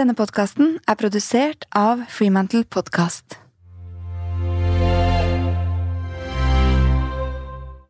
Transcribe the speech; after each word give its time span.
Denne 0.00 0.14
podkasten 0.16 0.78
er 0.88 0.96
produsert 0.96 1.66
av 1.76 2.00
Freemantle 2.08 2.62
Podcast. 2.64 3.34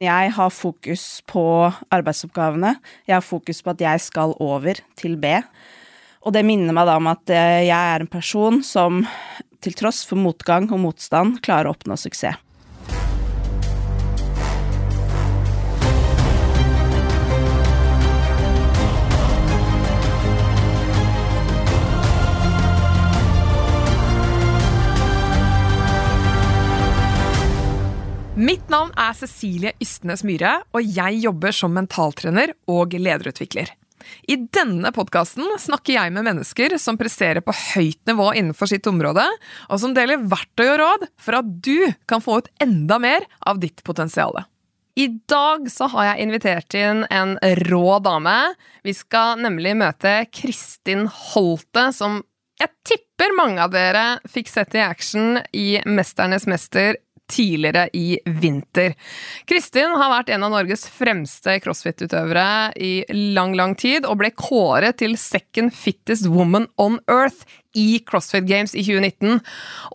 Jeg 0.02 0.32
har 0.34 0.50
fokus 0.50 1.04
på 1.30 1.44
arbeidsoppgavene. 1.94 2.72
Jeg 3.06 3.14
har 3.14 3.22
fokus 3.22 3.62
på 3.62 3.70
at 3.76 3.84
jeg 3.86 4.02
skal 4.02 4.34
over 4.42 4.82
til 4.98 5.14
B. 5.22 5.36
Og 6.26 6.34
det 6.34 6.42
minner 6.48 6.74
meg 6.74 6.90
da 6.90 6.98
om 6.98 7.12
at 7.12 7.30
eh, 7.30 7.68
jeg 7.68 7.78
er 7.78 8.02
en 8.02 8.10
person 8.10 8.58
som 8.66 9.04
til 9.62 9.78
tross 9.78 10.02
for 10.08 10.18
motgang 10.18 10.66
og 10.74 10.82
motstand 10.82 11.38
klarer 11.46 11.70
å 11.70 11.76
oppnå 11.76 11.94
suksess. 11.94 12.42
Mitt 28.40 28.70
navn 28.72 28.88
er 28.96 29.12
Cecilie 29.12 29.74
Ystnes 29.84 30.22
Myhre, 30.24 30.62
og 30.72 30.80
jeg 30.80 31.18
jobber 31.20 31.52
som 31.52 31.74
mentaltrener 31.76 32.54
og 32.72 32.94
lederutvikler. 32.96 33.68
I 34.32 34.38
denne 34.56 34.88
podkasten 34.96 35.44
snakker 35.60 35.92
jeg 35.98 36.14
med 36.14 36.24
mennesker 36.24 36.72
som 36.80 36.96
presterer 36.96 37.44
på 37.44 37.52
høyt 37.52 38.00
nivå 38.08 38.30
innenfor 38.40 38.70
sitt 38.70 38.88
område, 38.88 39.26
og 39.68 39.82
som 39.82 39.92
deler 39.92 40.24
verktøy 40.30 40.70
og 40.70 40.78
råd 40.80 41.04
for 41.20 41.36
at 41.42 41.50
du 41.66 41.90
kan 42.08 42.24
få 42.24 42.38
ut 42.40 42.48
enda 42.64 42.96
mer 43.02 43.28
av 43.44 43.60
ditt 43.60 43.84
potensial. 43.84 44.40
I 44.96 45.10
dag 45.28 45.68
så 45.68 45.90
har 45.92 46.08
jeg 46.08 46.24
invitert 46.24 46.78
inn 46.80 47.04
en 47.12 47.36
rå 47.66 47.98
dame. 48.00 48.38
Vi 48.88 48.96
skal 48.96 49.44
nemlig 49.44 49.76
møte 49.82 50.16
Kristin 50.32 51.04
Holte, 51.12 51.90
som 51.92 52.22
jeg 52.60 52.72
tipper 52.88 53.36
mange 53.36 53.60
av 53.60 53.76
dere 53.76 54.06
fikk 54.28 54.48
sett 54.48 54.74
i 54.76 54.82
action 54.84 55.38
i 55.56 55.80
Mesternes 55.84 56.48
mester 56.48 56.96
tidligere 57.30 57.86
i 57.96 58.18
vinter. 58.40 58.96
Kristin 59.48 59.96
har 59.96 60.12
vært 60.12 60.32
en 60.34 60.46
av 60.46 60.54
Norges 60.54 60.86
fremste 60.90 61.56
crossfit-utøvere 61.62 62.74
i 62.80 62.92
lang, 63.34 63.56
lang 63.58 63.76
tid, 63.78 64.06
og 64.08 64.20
ble 64.22 64.32
kåret 64.36 65.00
til 65.02 65.16
second 65.20 65.74
fittest 65.76 66.28
woman 66.30 66.68
on 66.80 66.98
earth 67.10 67.46
i 67.76 68.00
CrossFit 68.06 68.46
Games 68.48 68.74
i 68.74 68.82
2019. 68.84 69.40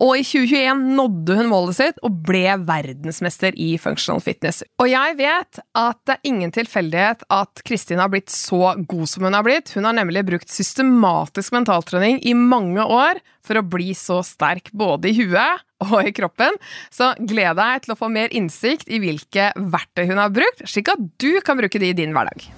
Og 0.04 0.12
i 0.18 0.24
2021 0.24 0.82
nådde 0.96 1.38
hun 1.40 1.50
målet 1.50 1.78
sitt 1.78 2.00
og 2.06 2.20
ble 2.26 2.56
verdensmester 2.66 3.56
i 3.60 3.74
functional 3.80 4.22
fitness. 4.24 4.62
Og 4.80 4.90
jeg 4.90 5.18
vet 5.20 5.60
at 5.76 6.00
det 6.06 6.16
er 6.16 6.30
ingen 6.30 6.54
tilfeldighet 6.54 7.26
at 7.32 7.64
Kristin 7.66 8.02
har 8.02 8.12
blitt 8.12 8.32
så 8.32 8.74
god 8.88 9.06
som 9.10 9.26
hun 9.26 9.36
har 9.36 9.46
blitt. 9.46 9.72
Hun 9.76 9.88
har 9.88 9.96
nemlig 9.96 10.24
brukt 10.28 10.52
systematisk 10.52 11.54
mentaltrening 11.56 12.22
i 12.24 12.34
mange 12.36 12.84
år 12.84 13.20
for 13.46 13.60
å 13.60 13.66
bli 13.66 13.92
så 13.96 14.22
sterk 14.26 14.72
både 14.74 15.12
i 15.12 15.18
huet 15.20 15.66
og 15.86 16.08
i 16.08 16.14
kroppen. 16.16 16.56
Så 16.90 17.12
gled 17.20 17.58
deg 17.60 17.84
til 17.84 17.94
å 17.94 17.98
få 18.00 18.10
mer 18.12 18.32
innsikt 18.34 18.88
i 18.90 19.00
hvilke 19.02 19.52
verktøy 19.56 20.06
hun 20.10 20.22
har 20.22 20.34
brukt, 20.34 20.64
slik 20.68 20.90
at 20.92 21.12
du 21.20 21.36
kan 21.44 21.60
bruke 21.60 21.82
de 21.82 21.92
i 21.92 21.96
din 21.96 22.16
hverdag. 22.16 22.48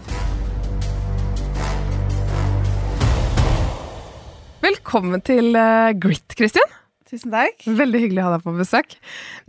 Velkommen 4.58 5.22
til 5.22 5.54
uh, 5.54 5.94
Grit, 5.94 6.34
Kristin. 6.38 6.74
Tusen 7.08 7.32
takk. 7.32 7.62
Veldig 7.64 8.00
hyggelig 8.02 8.20
å 8.20 8.24
ha 8.26 8.32
deg 8.34 8.42
på 8.44 8.54
besøk. 8.58 8.96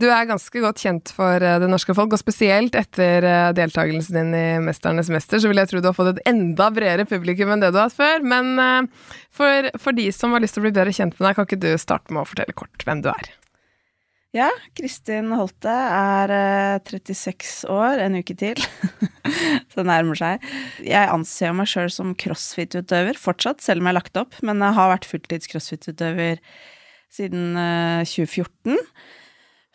Du 0.00 0.06
er 0.08 0.28
ganske 0.28 0.62
godt 0.62 0.80
kjent 0.80 1.10
for 1.16 1.42
uh, 1.42 1.56
det 1.60 1.68
norske 1.72 1.96
folk, 1.98 2.14
og 2.14 2.22
spesielt 2.22 2.78
etter 2.78 3.26
uh, 3.26 3.50
deltakelsen 3.56 4.20
din 4.20 4.38
i 4.38 4.44
Mesternes 4.64 5.10
mester, 5.12 5.42
så 5.42 5.50
vil 5.50 5.60
jeg 5.60 5.72
tro 5.72 5.82
du 5.82 5.90
har 5.90 5.98
fått 5.98 6.14
et 6.14 6.22
enda 6.30 6.70
bredere 6.74 7.08
publikum 7.10 7.50
enn 7.50 7.64
det 7.64 7.72
du 7.74 7.80
har 7.80 7.90
hatt 7.90 7.98
før. 7.98 8.22
Men 8.22 8.88
for, 9.34 9.72
for 9.82 9.98
de 9.98 10.08
som 10.14 10.36
har 10.36 10.44
lyst 10.44 10.56
til 10.56 10.62
å 10.62 10.68
bli 10.68 10.76
bedre 10.78 10.94
kjent 10.94 11.18
med 11.18 11.26
deg, 11.26 11.36
kan 11.36 11.50
ikke 11.50 11.62
du 11.66 11.72
starte 11.80 12.14
med 12.14 12.22
å 12.22 12.30
fortelle 12.30 12.56
kort 12.56 12.86
hvem 12.86 13.02
du 13.04 13.10
er? 13.12 13.34
Ja, 14.30 14.46
Kristin 14.78 15.32
Holte 15.34 15.72
er 15.74 16.30
36 16.86 17.66
år, 17.66 17.98
en 17.98 18.20
uke 18.20 18.36
til. 18.38 18.60
Så 19.70 19.80
det 19.80 19.86
nærmer 19.88 20.18
seg. 20.18 20.44
Jeg 20.86 21.10
anser 21.10 21.54
meg 21.58 21.66
sjøl 21.70 21.90
som 21.90 22.12
crossfit-utøver 22.14 23.18
fortsatt, 23.18 23.58
selv 23.64 23.82
om 23.82 23.88
jeg 23.88 23.90
har 23.90 23.98
lagt 23.98 24.20
opp, 24.20 24.36
men 24.46 24.62
jeg 24.62 24.76
har 24.76 24.92
vært 24.92 25.08
fulltids 25.10 25.50
crossfit-utøver 25.50 26.38
siden 27.10 27.58
2014. 28.06 28.78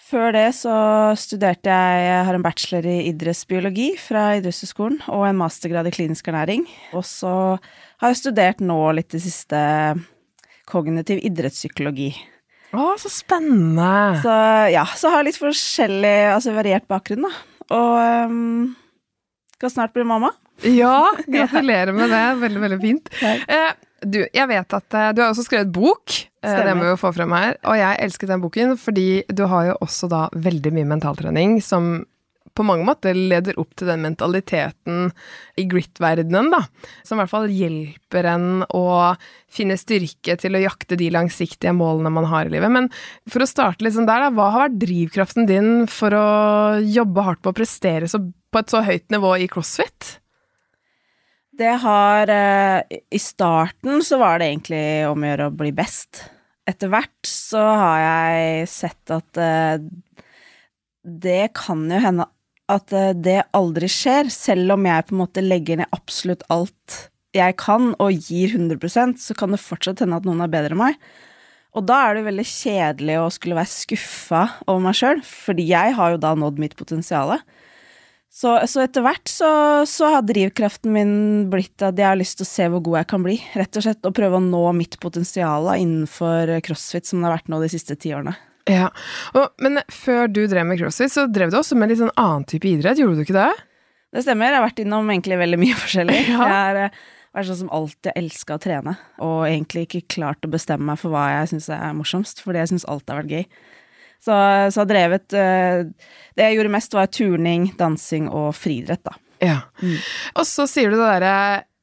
Før 0.05 0.31
det 0.35 0.45
så 0.53 0.75
studerte 1.17 1.73
jeg 1.73 2.05
Jeg 2.05 2.25
har 2.27 2.37
en 2.37 2.45
bachelor 2.45 2.87
i 2.87 3.09
idrettsbiologi 3.09 3.87
fra 3.99 4.37
idrettshøyskolen 4.37 5.01
og 5.09 5.25
en 5.27 5.39
mastergrad 5.39 5.89
i 5.89 5.93
klinisk 5.97 6.29
ernæring. 6.31 6.63
Og 6.95 7.03
så 7.09 7.33
har 7.99 8.13
jeg 8.13 8.21
studert 8.21 8.63
nå 8.63 8.79
litt 8.95 9.11
det 9.11 9.23
siste 9.25 9.59
kognitiv 10.69 11.19
idrettspsykologi. 11.25 12.13
Å, 12.73 12.87
så 12.99 13.11
spennende! 13.11 14.21
Så 14.23 14.33
ja, 14.73 14.85
så 14.97 15.11
har 15.11 15.21
jeg 15.21 15.29
litt 15.29 15.41
forskjellig, 15.41 16.15
altså 16.33 16.55
variert 16.55 16.87
bakgrunn, 16.91 17.27
da. 17.27 17.33
Og 17.75 18.31
um, 18.31 18.73
skal 19.57 19.73
snart 19.73 19.95
bli 19.95 20.07
mamma. 20.07 20.33
Ja, 20.63 21.11
gratulerer 21.27 21.91
med 21.91 22.09
det. 22.09 22.23
Veldig, 22.39 22.59
veldig 22.61 22.77
fint. 22.79 23.09
Eh, 23.21 23.73
du, 24.07 24.21
jeg 24.23 24.47
vet 24.47 24.75
at 24.77 24.95
eh, 24.95 25.09
du 25.11 25.19
har 25.19 25.33
også 25.33 25.43
skrevet 25.43 25.73
bok. 25.75 26.13
Stemmer. 26.39 26.63
det 26.63 26.75
må 26.77 26.85
vi 26.85 26.91
jo 26.93 26.99
få 27.01 27.11
frem 27.11 27.33
her. 27.35 27.57
Og 27.67 27.75
jeg 27.75 27.99
elsket 28.05 28.31
den 28.31 28.43
boken 28.43 28.75
fordi 28.79 29.07
du 29.33 29.43
har 29.51 29.71
jo 29.71 29.77
også 29.83 30.07
da 30.11 30.21
veldig 30.31 30.71
mye 30.77 30.87
mentaltrening 30.93 31.57
som 31.65 32.05
på 32.55 32.65
mange 32.65 32.85
måter 32.87 33.17
leder 33.17 33.57
opp 33.59 33.73
til 33.75 33.89
den 33.91 34.03
mentaliteten 34.05 35.09
i 35.59 35.65
grit-verdenen, 35.69 36.51
da. 36.53 36.61
Som 37.05 37.19
i 37.19 37.23
hvert 37.23 37.33
fall 37.33 37.47
hjelper 37.51 38.29
en 38.31 38.47
å 38.73 38.85
finne 39.51 39.77
styrke 39.79 40.37
til 40.39 40.57
å 40.57 40.63
jakte 40.63 40.97
de 40.99 41.11
langsiktige 41.13 41.75
målene 41.75 42.13
man 42.15 42.27
har 42.31 42.47
i 42.47 42.53
livet. 42.55 42.71
Men 42.71 42.89
for 43.31 43.43
å 43.43 43.49
starte 43.49 43.85
litt 43.85 43.97
sånn 43.97 44.09
der, 44.09 44.27
da. 44.27 44.33
Hva 44.35 44.51
har 44.53 44.67
vært 44.67 44.81
drivkraften 44.83 45.49
din 45.49 45.73
for 45.91 46.15
å 46.15 46.27
jobbe 46.81 47.25
hardt 47.27 47.43
på 47.43 47.53
å 47.53 47.57
prestere 47.57 48.09
så, 48.11 48.23
på 48.23 48.61
et 48.61 48.71
så 48.71 48.83
høyt 48.85 49.09
nivå 49.13 49.35
i 49.43 49.49
crossfit? 49.51 50.15
Det 51.55 51.75
har 51.85 52.31
eh, 52.31 52.99
I 53.15 53.19
starten 53.21 54.01
så 54.03 54.19
var 54.19 54.39
det 54.39 54.49
egentlig 54.51 54.85
om 55.07 55.23
å 55.23 55.29
gjøre 55.29 55.51
å 55.51 55.55
bli 55.55 55.71
best. 55.75 56.25
Etter 56.67 56.89
hvert 56.91 57.29
så 57.29 57.61
har 57.61 58.01
jeg 58.01 58.67
sett 58.71 59.13
at 59.13 59.39
eh, 59.39 59.77
det 61.05 61.53
kan 61.55 61.85
jo 61.91 62.01
hende 62.01 62.25
at 62.71 62.93
eh, 62.95 63.13
det 63.13 63.41
aldri 63.57 63.89
skjer, 63.91 64.31
selv 64.33 64.77
om 64.77 64.87
jeg 64.87 65.07
på 65.07 65.15
en 65.15 65.21
måte 65.21 65.43
legger 65.45 65.81
ned 65.81 65.95
absolutt 65.95 66.45
alt 66.53 67.03
jeg 67.35 67.57
kan 67.59 67.91
og 67.99 68.27
gir 68.29 68.55
100% 68.55 69.19
så 69.19 69.35
kan 69.37 69.51
det 69.51 69.63
fortsatt 69.63 70.03
hende 70.03 70.19
at 70.21 70.27
noen 70.27 70.43
er 70.45 70.51
bedre 70.51 70.75
enn 70.75 70.81
meg. 70.81 70.99
Og 71.75 71.83
da 71.83 71.97
er 72.05 72.15
det 72.15 72.27
veldig 72.29 72.45
kjedelig 72.47 73.17
å 73.19 73.31
skulle 73.35 73.57
være 73.57 73.71
skuffa 73.73 74.43
over 74.63 74.79
meg 74.85 74.95
sjøl, 74.95 75.19
fordi 75.27 75.65
jeg 75.67 75.95
har 75.97 76.13
jo 76.13 76.21
da 76.23 76.31
nådd 76.39 76.61
mitt 76.63 76.77
potensial. 76.79 77.35
Så, 78.35 78.51
så, 78.67 78.81
etter 78.83 79.03
hvert 79.03 79.29
så, 79.31 79.49
så, 79.87 80.09
har 80.11 80.23
drivkraften 80.27 80.91
min 80.91 81.13
blitt 81.51 81.83
at 81.83 81.99
jeg 81.99 82.07
har 82.07 82.19
lyst 82.19 82.39
til 82.39 82.47
å 82.47 82.49
se 82.49 82.67
hvor 82.71 82.83
god 82.83 82.97
jeg 83.01 83.09
kan 83.11 83.27
bli. 83.27 83.35
Rett 83.55 83.79
og 83.79 83.85
slett 83.85 84.07
å 84.07 84.15
prøve 84.15 84.39
å 84.39 84.43
nå 84.43 84.63
mitt 84.75 84.97
potensial 85.03 85.69
innenfor 85.75 86.51
crossfit, 86.63 87.07
som 87.07 87.21
det 87.21 87.29
har 87.29 87.37
vært 87.37 87.51
nå 87.51 87.61
de 87.63 87.71
siste 87.71 87.95
ti 87.99 88.11
årene. 88.15 88.35
Ja, 88.69 88.89
og, 89.37 89.51
Men 89.61 89.79
før 89.93 90.29
du 90.31 90.45
drev 90.49 90.65
med 90.65 90.79
crossfit, 90.79 91.13
så 91.13 91.27
drev 91.29 91.51
du 91.53 91.59
også 91.59 91.77
med 91.77 91.91
litt 91.91 92.01
sånn 92.01 92.13
annen 92.17 92.47
type 92.49 92.67
idrett, 92.69 92.97
gjorde 93.01 93.19
du 93.19 93.25
ikke 93.25 93.37
det? 93.37 93.51
Det 94.15 94.23
stemmer, 94.25 94.49
jeg 94.49 94.57
har 94.57 94.65
vært 94.65 94.81
innom 94.81 95.11
egentlig 95.11 95.37
veldig 95.41 95.59
mye 95.61 95.77
forskjellig. 95.83 96.17
Ja. 96.23 96.39
Jeg 96.39 96.55
har 96.55 96.81
eh, 96.85 96.99
vært 97.35 97.49
sånn 97.51 97.61
som 97.65 97.71
alltid 97.77 98.11
elska 98.15 98.57
å 98.57 98.63
trene, 98.63 98.95
og 99.21 99.39
egentlig 99.49 99.85
ikke 99.85 100.05
klart 100.17 100.47
å 100.47 100.51
bestemme 100.51 100.89
meg 100.89 101.01
for 101.01 101.13
hva 101.13 101.27
jeg 101.33 101.53
syns 101.53 101.69
er 101.75 101.97
morsomst, 101.97 102.41
fordi 102.45 102.63
jeg 102.63 102.73
syns 102.73 102.87
alt 102.89 103.11
har 103.11 103.21
vært 103.21 103.35
gøy. 103.37 103.45
Så, 104.25 104.33
så 104.73 104.81
har 104.81 104.87
drevet 104.89 105.35
uh, 105.37 105.83
Det 106.33 106.45
jeg 106.47 106.55
gjorde 106.55 106.71
mest, 106.73 106.95
var 106.97 107.09
turning, 107.13 107.67
dansing 107.77 108.29
og 108.31 108.55
friidrett, 108.57 109.03
da. 109.05 109.13
Ja. 109.43 109.57
Mm. 109.83 109.99
Og 110.39 110.47
så 110.49 110.65
sier 110.71 110.89
du 110.89 110.97
det 110.97 111.05
derre 111.05 111.35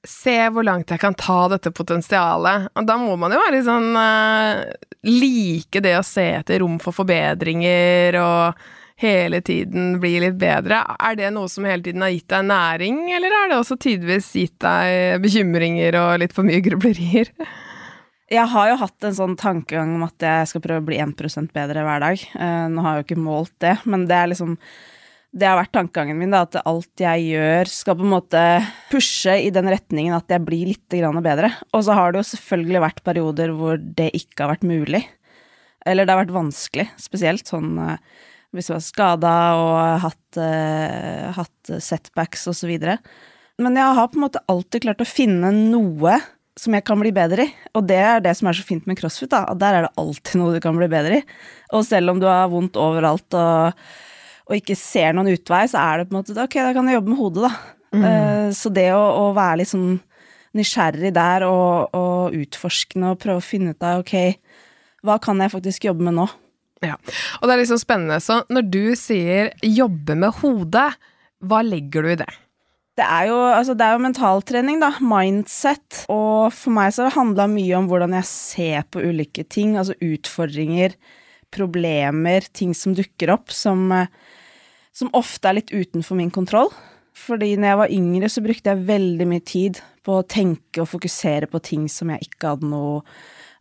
se 0.07 0.37
hvor 0.51 0.67
langt 0.67 0.91
jeg 0.91 1.01
kan 1.03 1.15
ta 1.19 1.47
dette 1.53 1.73
potensialet. 1.75 2.69
Og 2.75 2.87
da 2.87 2.99
må 3.01 3.17
man 3.21 3.35
jo 3.35 3.41
være 3.43 3.57
litt 3.57 3.69
sånn 3.69 3.91
uh, 3.97 4.63
Like 5.07 5.83
det 5.83 5.97
å 5.99 6.07
se 6.07 6.29
etter 6.39 6.63
rom 6.63 6.79
for 6.83 6.95
forbedringer 6.95 8.19
og 8.23 8.63
hele 9.03 9.41
tiden 9.43 9.97
bli 10.03 10.15
litt 10.23 10.39
bedre. 10.39 10.83
Er 11.03 11.19
det 11.19 11.33
noe 11.35 11.51
som 11.51 11.67
hele 11.67 11.83
tiden 11.83 12.05
har 12.05 12.13
gitt 12.15 12.29
deg 12.31 12.47
næring, 12.47 13.03
eller 13.17 13.35
er 13.35 13.51
det 13.51 13.59
også 13.59 13.79
tidvis 13.83 14.31
gitt 14.39 14.61
deg 14.63 15.19
bekymringer 15.25 15.99
og 15.99 16.23
litt 16.23 16.35
for 16.37 16.47
mye 16.47 16.63
grublerier? 16.63 17.33
Jeg 18.33 18.49
har 18.49 18.71
jo 18.71 18.77
hatt 18.81 19.05
en 19.05 19.17
sånn 19.17 19.35
tankegang 19.37 19.91
om 19.93 20.07
at 20.07 20.25
jeg 20.25 20.47
skal 20.49 20.63
prøve 20.65 20.81
å 20.81 20.87
bli 20.87 20.97
1% 21.05 21.51
bedre 21.53 21.83
hver 21.85 22.01
dag. 22.01 22.23
Uh, 22.33 22.65
nå 22.73 22.81
har 22.81 22.95
jeg 22.95 23.03
jo 23.03 23.05
ikke 23.05 23.25
målt 23.27 23.53
det, 23.61 23.75
men 23.85 24.07
det 24.09 24.17
er 24.17 24.31
liksom 24.31 24.55
det 25.33 25.49
har 25.49 25.57
vært 25.57 25.73
tankegangen 25.73 26.19
min, 26.21 26.33
da, 26.35 26.43
at 26.45 26.59
alt 26.69 27.01
jeg 27.01 27.25
gjør, 27.31 27.71
skal 27.73 27.97
på 27.97 28.05
en 28.05 28.13
måte 28.13 28.43
pushe 28.91 29.39
i 29.41 29.49
den 29.55 29.71
retningen 29.73 30.17
at 30.17 30.29
jeg 30.29 30.45
blir 30.45 30.69
litt 30.69 30.93
bedre. 31.25 31.49
Og 31.73 31.87
så 31.87 31.97
har 31.97 32.13
det 32.13 32.21
jo 32.21 32.31
selvfølgelig 32.35 32.83
vært 32.85 33.01
perioder 33.07 33.55
hvor 33.57 33.81
det 33.81 34.11
ikke 34.19 34.45
har 34.45 34.53
vært 34.53 34.69
mulig. 34.69 35.01
Eller 35.89 36.05
det 36.05 36.13
har 36.13 36.21
vært 36.21 36.37
vanskelig, 36.37 36.87
spesielt 37.01 37.49
sånn 37.49 37.73
eh, 37.81 37.97
hvis 38.53 38.69
du 38.69 38.75
var 38.75 38.85
skada 38.85 39.33
og 39.57 40.05
hatt, 40.05 40.37
uh, 40.37 41.33
hatt 41.33 41.73
setbacks 41.81 42.45
videre. 42.69 42.99
Men 43.57 43.79
jeg 43.81 43.97
har 43.97 44.11
på 44.13 44.21
en 44.21 44.27
måte 44.27 44.43
alltid 44.53 44.85
klart 44.85 45.01
å 45.01 45.09
finne 45.09 45.49
noe 45.57 46.19
som 46.61 46.77
jeg 46.77 46.85
kan 46.85 47.01
bli 47.01 47.15
bedre 47.17 47.47
i. 47.49 47.53
Og 47.73 47.87
det 47.89 47.97
er 47.97 48.21
det 48.21 48.35
som 48.37 48.51
er 48.51 48.59
så 48.59 48.67
fint 48.67 48.85
med 48.85 49.01
crossfit, 49.01 49.33
da. 49.33 49.47
Der 49.57 49.79
er 49.79 49.87
det 49.87 49.95
alltid 49.97 50.37
noe 50.43 50.53
du 50.53 50.61
kan 50.61 50.77
bli 50.77 50.91
bedre 50.93 51.23
i. 51.23 51.27
Og 51.73 51.87
selv 51.89 52.13
om 52.13 52.21
du 52.21 52.29
har 52.29 52.53
vondt 52.53 52.77
overalt 52.77 53.41
og, 53.41 53.81
og 54.49 54.57
ikke 54.59 54.77
ser 54.79 55.15
noen 55.17 55.33
utvei, 55.33 55.65
så 55.71 55.81
er 55.83 56.01
det 56.01 56.09
på 56.09 56.17
en 56.17 56.21
måte 56.21 56.35
Ok, 56.37 56.59
da 56.59 56.73
kan 56.75 56.89
jeg 56.89 56.99
jobbe 56.99 57.13
med 57.13 57.21
hodet, 57.21 57.49
da. 57.49 57.53
Eh, 57.93 58.49
så 58.57 58.73
det 58.73 58.89
å, 58.97 59.03
å 59.21 59.25
være 59.37 59.61
litt 59.61 59.73
sånn 59.73 60.01
nysgjerrig 60.57 61.13
der 61.17 61.47
og, 61.49 61.93
og 61.97 62.37
utforskende 62.37 63.13
og 63.13 63.21
prøve 63.21 63.41
å 63.41 63.45
finne 63.45 63.73
ut 63.73 63.85
av 63.87 64.03
ok, 64.03 64.15
hva 65.07 65.19
kan 65.23 65.41
jeg 65.43 65.53
faktisk 65.55 65.89
jobbe 65.89 66.07
med 66.09 66.17
nå? 66.21 66.29
Ja. 66.83 66.97
Og 67.41 67.47
det 67.47 67.55
er 67.55 67.63
liksom 67.63 67.81
spennende. 67.81 68.19
Så 68.23 68.43
når 68.51 68.69
du 68.71 68.85
sier 68.99 69.53
'jobbe 69.63 70.17
med 70.19 70.35
hodet', 70.43 70.97
hva 71.43 71.63
legger 71.63 72.03
du 72.03 72.11
i 72.13 72.19
det? 72.19 72.31
Det 72.99 73.07
er 73.07 73.31
jo, 73.31 73.39
altså 73.41 73.75
det 73.75 73.87
er 73.87 73.95
jo 73.97 74.05
mentaltrening, 74.05 74.81
da. 74.83 74.93
Mindset. 75.01 76.05
Og 76.13 76.53
for 76.53 76.75
meg 76.77 76.93
så 76.93 77.05
har 77.05 77.11
det 77.11 77.17
handla 77.17 77.47
mye 77.49 77.79
om 77.79 77.89
hvordan 77.89 78.13
jeg 78.19 78.29
ser 78.29 78.83
på 78.93 79.01
ulike 79.01 79.47
ting. 79.49 79.79
Altså 79.81 79.97
utfordringer, 80.03 80.95
problemer, 81.53 82.47
ting 82.55 82.73
som 82.77 82.97
dukker 82.97 83.33
opp 83.35 83.53
som, 83.55 83.91
eh, 83.93 84.11
som 84.93 85.13
ofte 85.17 85.49
er 85.49 85.61
litt 85.61 85.73
utenfor 85.73 86.19
min 86.19 86.33
kontroll. 86.33 86.73
Fordi 87.13 87.55
når 87.57 87.69
jeg 87.69 87.81
var 87.83 87.95
yngre, 87.95 88.29
så 88.33 88.43
brukte 88.45 88.73
jeg 88.73 88.89
veldig 88.89 89.29
mye 89.29 89.45
tid 89.45 89.81
på 90.03 90.19
å 90.19 90.27
tenke 90.27 90.83
og 90.83 90.91
fokusere 90.91 91.49
på 91.51 91.61
ting 91.63 91.87
som 91.93 92.11
jeg 92.11 92.27
ikke 92.27 92.55
hadde 92.55 92.71
noe, 92.71 93.03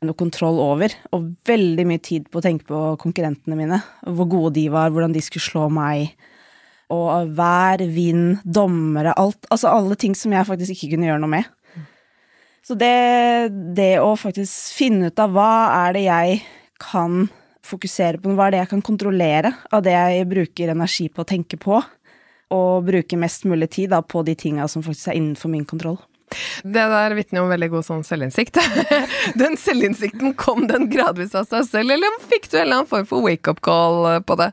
noe 0.01 0.17
kontroll 0.17 0.59
over. 0.63 0.93
Og 1.11 1.33
veldig 1.45 1.85
mye 1.89 2.01
tid 2.01 2.29
på 2.31 2.39
å 2.39 2.45
tenke 2.45 2.65
på 2.69 2.81
konkurrentene 3.01 3.59
mine. 3.59 3.81
Hvor 4.07 4.29
gode 4.31 4.55
de 4.57 4.67
var, 4.73 4.89
hvordan 4.89 5.13
de 5.13 5.23
skulle 5.25 5.45
slå 5.45 5.67
meg 5.73 6.15
og 6.91 7.29
vær, 7.37 7.79
vind, 7.87 8.41
dommere, 8.43 9.13
alt. 9.19 9.45
Altså 9.51 9.71
alle 9.71 9.95
ting 9.99 10.15
som 10.17 10.33
jeg 10.35 10.47
faktisk 10.47 10.75
ikke 10.75 10.95
kunne 10.95 11.07
gjøre 11.07 11.23
noe 11.23 11.35
med. 11.37 11.51
Så 12.67 12.75
det, 12.77 13.51
det 13.77 13.93
å 14.03 14.11
faktisk 14.19 14.75
finne 14.77 15.09
ut 15.09 15.21
av 15.21 15.31
hva 15.33 15.53
er 15.85 15.95
det 15.95 16.03
jeg 16.05 16.41
kan 16.81 17.23
fokusere 17.65 18.21
på, 18.21 18.33
hva 18.35 18.47
er 18.47 18.55
det 18.55 18.61
jeg 18.63 18.71
kan 18.73 18.85
kontrollere 18.85 19.53
av 19.73 19.83
det 19.85 19.93
jeg 19.93 20.29
bruker 20.29 20.73
energi 20.73 21.07
på 21.13 21.23
å 21.23 21.29
tenke 21.29 21.59
på, 21.61 21.81
og 22.51 22.87
bruke 22.87 23.19
mest 23.19 23.45
mulig 23.47 23.69
tid 23.77 23.93
da, 23.93 24.01
på 24.03 24.23
de 24.27 24.35
tinga 24.35 24.67
som 24.71 24.83
faktisk 24.83 25.11
er 25.11 25.19
innenfor 25.19 25.53
min 25.53 25.67
kontroll. 25.67 25.99
Det 26.63 26.83
der 26.93 27.15
vitner 27.15 27.43
om 27.43 27.51
veldig 27.51 27.69
god 27.73 27.85
sånn 27.87 28.03
selvinnsikt. 28.07 28.59
den 29.41 29.57
selvinnsikten, 29.59 30.35
kom 30.39 30.67
den 30.69 30.87
gradvis 30.91 31.35
av 31.35 31.47
seg 31.49 31.67
selv, 31.67 31.95
eller 31.95 32.21
fikk 32.31 32.49
du 32.49 32.57
en 32.57 32.63
eller 32.65 32.81
annen 32.81 32.91
form 32.91 33.07
for 33.09 33.25
wake-up 33.25 33.59
call 33.65 34.05
eh, 34.13 34.21
på 34.23 34.37
det? 34.39 34.51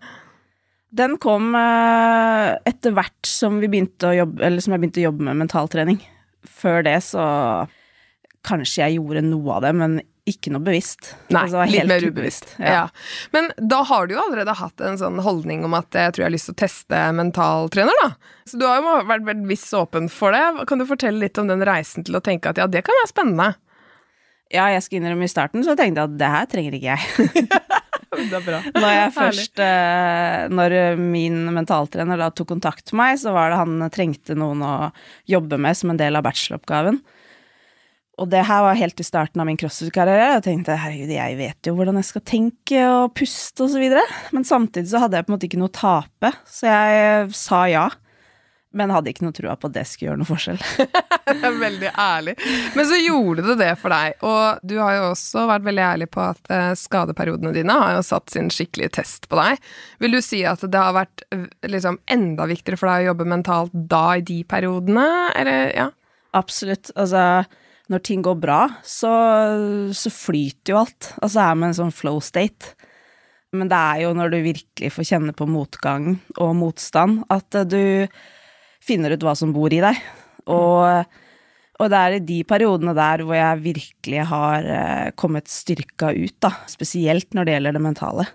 Den 0.98 1.18
kom 1.22 1.52
eh, 1.58 2.54
etter 2.66 2.94
hvert 2.96 3.28
som 3.28 3.60
vi 3.62 3.70
begynte 3.70 4.10
å 4.10 4.16
jobbe, 4.16 4.42
eller 4.46 4.64
som 4.64 4.74
jeg 4.74 4.82
begynte 4.82 5.02
å 5.02 5.08
jobbe 5.08 5.28
med 5.28 5.42
mentaltrening. 5.44 6.00
Før 6.48 6.82
det 6.86 6.98
så 7.06 7.24
kanskje 8.46 8.84
jeg 8.84 8.98
gjorde 8.98 9.26
noe 9.26 9.58
av 9.58 9.66
det, 9.66 9.74
men 9.76 9.98
ikke 10.30 10.52
noe 10.54 10.64
bevisst. 10.64 11.12
Nei, 11.32 11.44
Altså, 11.46 11.64
litt 11.70 11.88
mer 11.88 12.04
ubevisst. 12.04 12.50
Ja. 12.62 12.86
Men 13.34 13.50
da 13.58 13.82
har 13.88 14.08
du 14.08 14.14
jo 14.16 14.22
allerede 14.22 14.54
hatt 14.58 14.82
en 14.84 14.98
sånn 15.00 15.20
holdning 15.24 15.64
om 15.66 15.76
at 15.78 15.94
jeg 15.96 16.14
tror 16.14 16.24
jeg 16.24 16.28
har 16.28 16.34
lyst 16.36 16.50
til 16.50 16.56
å 16.56 16.60
teste 16.64 17.04
mentaltrener, 17.18 18.02
da. 18.04 18.10
Så 18.48 18.60
du 18.60 18.66
har 18.68 18.80
jo 18.80 18.98
vært 19.08 19.26
vært 19.28 19.46
viss 19.48 19.66
åpen 19.76 20.08
for 20.12 20.36
det. 20.36 20.66
Kan 20.70 20.80
du 20.80 20.86
fortelle 20.88 21.20
litt 21.22 21.40
om 21.40 21.50
den 21.50 21.64
reisen 21.66 22.06
til 22.06 22.18
å 22.18 22.24
tenke 22.24 22.52
at 22.52 22.60
ja, 22.60 22.68
det 22.70 22.84
kan 22.86 22.96
være 23.02 23.12
spennende? 23.12 23.50
Ja, 24.48 24.70
jeg 24.72 24.84
skal 24.84 25.02
innrømme 25.02 25.26
i 25.26 25.30
starten 25.30 25.64
så 25.64 25.74
tenkte 25.76 26.00
jeg 26.00 26.08
at 26.08 26.20
det 26.20 26.32
her 26.32 26.48
trenger 26.48 26.78
ikke 26.78 26.94
jeg. 26.94 27.48
Det 28.18 28.34
er 28.34 28.42
bra. 28.42 28.58
Når 28.72 28.94
jeg 28.94 29.10
først 29.14 29.60
eh, 29.62 30.46
Når 30.50 30.74
min 30.98 31.36
mentaltrener 31.54 32.18
da 32.18 32.30
tok 32.32 32.48
kontakt 32.54 32.90
med 32.90 32.98
meg, 33.02 33.18
så 33.20 33.34
var 33.36 33.52
det 33.52 33.58
han 33.60 33.84
trengte 33.94 34.34
noen 34.38 34.64
å 34.64 34.72
jobbe 35.28 35.58
med 35.60 35.76
som 35.78 35.92
en 35.92 36.00
del 36.00 36.16
av 36.18 36.24
bacheloroppgaven. 36.26 36.98
Og 38.18 38.26
det 38.32 38.42
her 38.48 38.64
var 38.66 38.78
helt 38.78 38.98
i 38.98 39.06
starten 39.06 39.40
av 39.42 39.46
min 39.46 39.58
crossfit-karriere. 39.60 40.32
Jeg 40.38 40.44
tenkte 40.48 40.78
herregud, 40.78 41.12
jeg 41.14 41.38
vet 41.38 41.70
jo 41.70 41.76
hvordan 41.78 42.00
jeg 42.00 42.08
skal 42.08 42.24
tenke 42.26 42.82
og 42.90 43.14
puste 43.18 43.68
videre. 43.78 44.02
Men 44.34 44.46
samtidig 44.48 44.90
så 44.90 45.04
hadde 45.04 45.20
jeg 45.20 45.26
på 45.26 45.32
en 45.32 45.36
måte 45.36 45.48
ikke 45.48 45.60
noe 45.62 45.70
å 45.70 45.78
tape, 45.78 46.34
så 46.50 46.70
jeg 46.72 47.32
sa 47.38 47.64
ja. 47.70 47.86
Men 48.76 48.90
hadde 48.92 49.08
ikke 49.10 49.24
noe 49.24 49.32
trua 49.32 49.54
på 49.56 49.70
at 49.70 49.76
det 49.78 49.84
skulle 49.88 50.10
gjøre 50.10 50.20
noe 50.20 50.28
forskjell. 50.28 50.58
Det 50.58 51.36
er 51.48 51.54
veldig 51.60 51.92
ærlig. 51.94 52.34
Men 52.76 52.88
så 52.90 52.98
gjorde 53.00 53.44
det 53.46 53.56
det 53.62 53.70
for 53.80 53.94
deg, 53.94 54.18
og 54.28 54.66
du 54.68 54.74
har 54.82 54.96
jo 54.96 55.06
også 55.12 55.46
vært 55.48 55.64
veldig 55.68 55.84
ærlig 55.86 56.08
på 56.12 56.24
at 56.26 56.52
eh, 56.52 56.72
skadeperiodene 56.76 57.54
dine 57.56 57.78
har 57.80 57.94
jo 57.96 58.02
satt 58.10 58.34
sin 58.34 58.50
skikkelige 58.52 58.92
test 58.98 59.30
på 59.30 59.38
deg. 59.40 59.62
Vil 60.04 60.18
du 60.18 60.20
si 60.24 60.42
at 60.48 60.66
det 60.66 60.82
har 60.82 60.98
vært 60.98 61.24
eh, 61.32 61.46
liksom 61.70 62.00
enda 62.12 62.48
viktigere 62.50 62.80
for 62.80 62.92
deg 62.92 63.06
å 63.06 63.10
jobbe 63.12 63.30
mentalt 63.32 63.78
da 63.94 64.04
i 64.18 64.26
de 64.26 64.42
periodene, 64.48 65.08
eller 65.38 65.72
ja? 65.72 65.88
Absolutt. 66.36 66.92
Altså, 66.92 67.24
når 67.88 68.02
ting 68.04 68.24
går 68.24 68.36
bra, 68.40 68.62
så, 68.84 69.10
så 69.96 70.12
flyter 70.12 70.74
jo 70.74 70.80
alt. 70.82 71.12
Altså 71.22 71.44
er 71.44 71.56
man 71.56 71.70
en 71.70 71.78
sånn 71.78 71.94
flow 71.94 72.20
state. 72.24 72.74
Men 73.56 73.70
det 73.70 73.78
er 73.78 74.02
jo 74.04 74.10
når 74.16 74.32
du 74.32 74.38
virkelig 74.44 74.90
får 74.92 75.08
kjenne 75.08 75.34
på 75.36 75.48
motgang 75.48 76.10
og 76.36 76.52
motstand, 76.58 77.22
at 77.32 77.56
eh, 77.56 77.68
du 77.68 78.84
finner 78.84 79.14
ut 79.14 79.24
hva 79.24 79.34
som 79.38 79.54
bor 79.56 79.72
i 79.72 79.80
deg. 79.80 80.02
Og, 80.52 81.14
og 81.80 81.92
det 81.92 82.02
er 82.02 82.16
i 82.18 82.26
de 82.28 82.42
periodene 82.48 82.92
der 82.96 83.24
hvor 83.24 83.38
jeg 83.38 83.64
virkelig 83.64 84.26
har 84.34 84.68
eh, 84.74 85.08
kommet 85.16 85.48
styrka 85.52 86.12
ut, 86.12 86.36
da. 86.44 86.52
Spesielt 86.68 87.32
når 87.32 87.48
det 87.48 87.56
gjelder 87.56 87.78
det 87.78 87.84
mentale. 87.88 88.28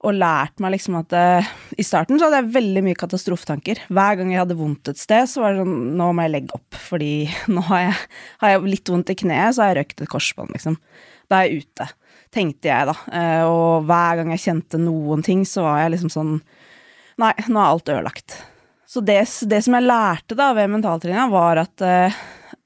Og 0.00 0.16
lært 0.16 0.60
meg 0.62 0.72
liksom 0.72 0.96
at 0.96 1.12
uh, 1.12 1.48
I 1.76 1.84
starten 1.84 2.16
så 2.16 2.28
hadde 2.28 2.40
jeg 2.40 2.54
veldig 2.54 2.82
mye 2.86 2.98
katastrofetanker. 2.98 3.82
Hver 3.92 4.16
gang 4.20 4.32
jeg 4.32 4.40
hadde 4.40 4.56
vondt 4.56 4.88
et 4.92 5.00
sted, 5.00 5.28
så 5.28 5.42
var 5.42 5.52
det 5.52 5.64
sånn 5.64 5.96
Nå 5.98 6.06
må 6.16 6.24
jeg 6.24 6.34
legge 6.36 6.56
opp, 6.56 6.78
fordi 6.88 7.12
nå 7.54 7.64
har 7.68 7.84
jeg, 7.84 7.96
har 8.40 8.54
jeg 8.54 8.70
litt 8.70 8.92
vondt 8.92 9.12
i 9.12 9.18
kneet, 9.24 9.56
så 9.56 9.64
har 9.64 9.74
jeg 9.74 9.82
røkt 9.82 10.04
et 10.04 10.12
korsbånd, 10.12 10.54
liksom. 10.56 10.78
Da 11.30 11.42
er 11.42 11.50
jeg 11.50 11.66
ute, 11.66 11.90
tenkte 12.32 12.72
jeg, 12.72 12.88
da. 12.88 12.96
Uh, 13.12 13.44
og 13.50 13.90
hver 13.90 14.22
gang 14.22 14.32
jeg 14.34 14.44
kjente 14.46 14.80
noen 14.80 15.26
ting, 15.26 15.44
så 15.48 15.66
var 15.68 15.84
jeg 15.84 15.96
liksom 15.96 16.14
sånn 16.16 16.38
Nei, 17.20 17.34
nå 17.52 17.60
er 17.60 17.66
alt 17.66 17.90
ødelagt. 17.92 18.38
Så 18.88 19.02
det, 19.04 19.18
det 19.46 19.58
som 19.62 19.74
jeg 19.76 19.84
lærte 19.84 20.34
da 20.38 20.48
ved 20.56 20.70
mentaltreninga, 20.72 21.26
var 21.28 21.60
at 21.60 21.82
eh, 21.84 22.14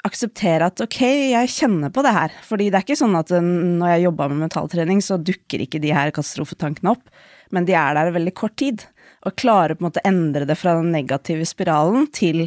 akseptere 0.04 0.68
at 0.68 0.82
ok, 0.84 1.00
jeg 1.32 1.52
kjenner 1.54 1.92
på 1.94 2.04
det 2.04 2.12
her. 2.14 2.34
Fordi 2.46 2.68
det 2.70 2.78
er 2.78 2.86
ikke 2.86 2.98
sånn 3.00 3.16
at 3.18 3.32
eh, 3.34 3.44
når 3.44 3.94
jeg 3.94 4.06
jobba 4.06 4.28
med 4.32 4.44
mentaltrening, 4.46 5.00
så 5.04 5.20
dukker 5.20 5.64
ikke 5.64 5.80
de 5.82 5.94
her 5.96 6.12
katastrofetankene 6.14 6.94
opp. 6.94 7.08
Men 7.54 7.68
de 7.68 7.76
er 7.78 7.96
der 7.96 8.10
i 8.10 8.16
veldig 8.16 8.34
kort 8.36 8.56
tid. 8.60 8.86
Og 9.24 9.36
klarer 9.40 9.76
på 9.76 9.84
en 9.84 9.88
måte 9.88 10.02
å 10.02 10.08
endre 10.08 10.48
det 10.48 10.58
fra 10.60 10.76
den 10.78 10.92
negative 10.94 11.46
spiralen 11.48 12.08
til 12.12 12.46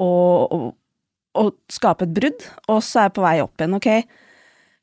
å, 0.00 0.08
å, 0.08 0.60
å 1.36 1.44
skape 1.72 2.08
et 2.08 2.16
brudd. 2.16 2.48
Og 2.68 2.80
så 2.84 3.02
er 3.02 3.10
jeg 3.10 3.16
på 3.18 3.26
vei 3.26 3.36
opp 3.44 3.60
igjen. 3.60 3.76
Ok, 3.76 3.90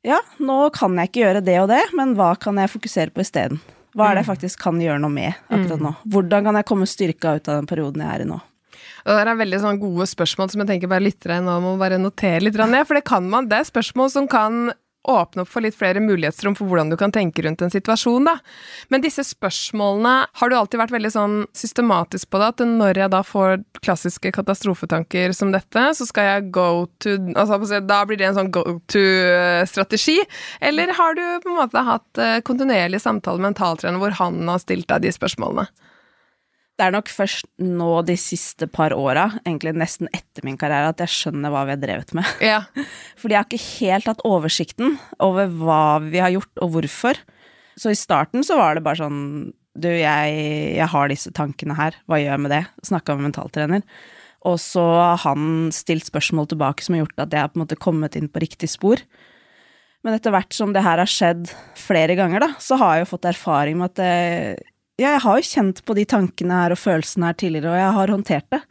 ja, 0.06 0.20
nå 0.38 0.58
kan 0.74 0.94
jeg 1.00 1.10
ikke 1.10 1.24
gjøre 1.24 1.42
det 1.42 1.56
og 1.64 1.72
det, 1.72 1.82
men 1.98 2.14
hva 2.18 2.36
kan 2.38 2.60
jeg 2.62 2.70
fokusere 2.70 3.10
på 3.10 3.24
isteden? 3.24 3.58
Hva 3.96 4.10
er 4.10 4.18
det 4.18 4.22
jeg 4.22 4.28
faktisk 4.28 4.60
kan 4.60 4.78
gjøre 4.78 5.00
noe 5.00 5.10
med 5.10 5.32
akkurat 5.48 5.82
nå? 5.82 5.94
Hvordan 6.12 6.46
kan 6.46 6.58
jeg 6.60 6.68
komme 6.68 6.86
styrka 6.90 7.38
ut 7.38 7.48
av 7.48 7.62
den 7.62 7.68
perioden 7.70 8.04
jeg 8.04 8.12
er 8.12 8.24
i 8.26 8.28
nå? 8.28 8.36
Og 9.06 9.20
det 9.22 9.30
er 9.30 9.38
veldig 9.38 9.62
sånn 9.62 9.78
gode 9.78 10.08
spørsmål 10.10 10.50
som 10.50 10.64
jeg 10.64 10.72
tenker 10.72 10.90
bare 10.90 11.06
lyttere 11.06 11.38
nå 11.44 11.60
må 11.62 11.76
bare 11.78 12.00
notere 12.02 12.42
litt 12.42 12.58
ned, 12.58 12.82
for 12.88 12.98
det 12.98 13.06
kan 13.06 13.28
man. 13.30 13.46
Det 13.46 13.60
er 13.60 13.68
spørsmål 13.70 14.10
som 14.10 14.26
kan 14.30 14.72
åpne 15.06 15.44
opp 15.44 15.50
for 15.50 15.64
litt 15.64 15.76
flere 15.78 16.02
mulighetsrom 16.02 16.56
for 16.58 16.68
hvordan 16.68 16.90
du 16.90 16.96
kan 16.98 17.12
tenke 17.14 17.44
rundt 17.46 17.62
en 17.62 17.72
situasjon, 17.72 18.26
da. 18.26 18.36
Men 18.90 19.04
disse 19.04 19.22
spørsmålene, 19.26 20.14
har 20.40 20.50
du 20.50 20.56
alltid 20.58 20.80
vært 20.82 20.94
veldig 20.94 21.12
sånn 21.14 21.36
systematisk 21.56 22.30
på 22.32 22.40
det, 22.42 22.50
at 22.50 22.64
når 22.66 23.02
jeg 23.04 23.14
da 23.14 23.22
får 23.26 23.62
klassiske 23.86 24.32
katastrofetanker 24.34 25.34
som 25.36 25.54
dette, 25.54 25.86
så 25.98 26.08
skal 26.08 26.30
jeg 26.30 26.50
go 26.54 26.68
to 27.02 27.16
Altså 27.36 27.80
da 27.86 28.02
blir 28.08 28.18
det 28.18 28.30
en 28.30 28.38
sånn 28.40 28.52
go 28.54 28.64
to-strategi? 28.90 30.18
Eller 30.60 30.90
har 30.96 31.14
du 31.14 31.24
på 31.44 31.52
en 31.52 31.60
måte 31.60 31.82
hatt 31.86 32.22
eh, 32.22 32.40
kontinuerlig 32.46 33.00
samtale 33.02 33.38
med 33.38 33.52
mentaltrener 33.52 34.02
hvor 34.02 34.16
han 34.18 34.42
har 34.50 34.62
stilt 34.62 34.88
deg 34.90 35.06
de 35.06 35.14
spørsmålene? 35.14 35.68
Det 36.76 36.84
er 36.84 36.92
nok 36.92 37.08
først 37.08 37.46
nå 37.62 38.02
de 38.04 38.18
siste 38.20 38.66
par 38.68 38.92
åra, 38.92 39.30
egentlig 39.46 39.72
nesten 39.80 40.10
etter 40.12 40.44
min 40.44 40.58
karriere, 40.60 40.90
at 40.92 41.00
jeg 41.00 41.12
skjønner 41.14 41.52
hva 41.52 41.62
vi 41.64 41.72
har 41.72 41.80
drevet 41.80 42.12
med. 42.16 42.32
Ja. 42.44 42.58
Fordi 43.20 43.32
jeg 43.32 43.40
har 43.40 43.48
ikke 43.48 43.68
helt 43.86 44.10
hatt 44.10 44.26
oversikten 44.28 44.98
over 45.24 45.48
hva 45.48 45.84
vi 46.04 46.20
har 46.20 46.34
gjort, 46.34 46.52
og 46.60 46.74
hvorfor. 46.74 47.22
Så 47.80 47.94
i 47.94 47.98
starten 47.98 48.44
så 48.44 48.58
var 48.60 48.76
det 48.76 48.84
bare 48.84 49.02
sånn 49.02 49.22
Du, 49.76 49.88
jeg, 49.88 50.36
jeg 50.72 50.88
har 50.88 51.10
disse 51.12 51.32
tankene 51.36 51.76
her, 51.76 51.96
hva 52.08 52.20
gjør 52.20 52.32
jeg 52.32 52.44
med 52.44 52.54
det? 52.54 52.62
Snakka 52.88 53.16
med 53.16 53.30
mentaltrener. 53.30 53.82
Og 54.46 54.60
så 54.62 54.84
har 54.84 55.18
han 55.24 55.72
stilt 55.74 56.06
spørsmål 56.08 56.48
tilbake 56.52 56.84
som 56.84 56.96
har 56.96 57.04
gjort 57.04 57.24
at 57.24 57.34
jeg 57.34 57.44
har 57.44 57.50
på 57.52 57.58
en 57.58 57.64
måte 57.64 57.80
kommet 57.80 58.16
inn 58.16 58.30
på 58.32 58.40
riktig 58.44 58.70
spor. 58.72 59.00
Men 60.06 60.16
etter 60.16 60.32
hvert 60.32 60.54
som 60.54 60.72
det 60.72 60.84
her 60.86 61.00
har 61.02 61.10
skjedd 61.10 61.50
flere 61.80 62.14
ganger, 62.16 62.44
da, 62.44 62.52
så 62.62 62.78
har 62.80 62.94
jeg 62.94 63.06
jo 63.06 63.12
fått 63.16 63.28
erfaring 63.32 63.80
med 63.80 63.90
at 63.90 64.00
det, 64.00 64.72
ja, 64.96 65.12
jeg 65.12 65.22
har 65.26 65.38
jo 65.38 65.48
kjent 65.50 65.82
på 65.84 65.96
de 65.98 66.06
tankene 66.08 66.62
her 66.62 66.74
og 66.74 66.80
følelsene 66.80 67.28
her 67.28 67.36
tidligere, 67.36 67.72
og 67.72 67.80
jeg 67.80 67.96
har 67.98 68.12
håndtert 68.14 68.46
det. 68.54 68.62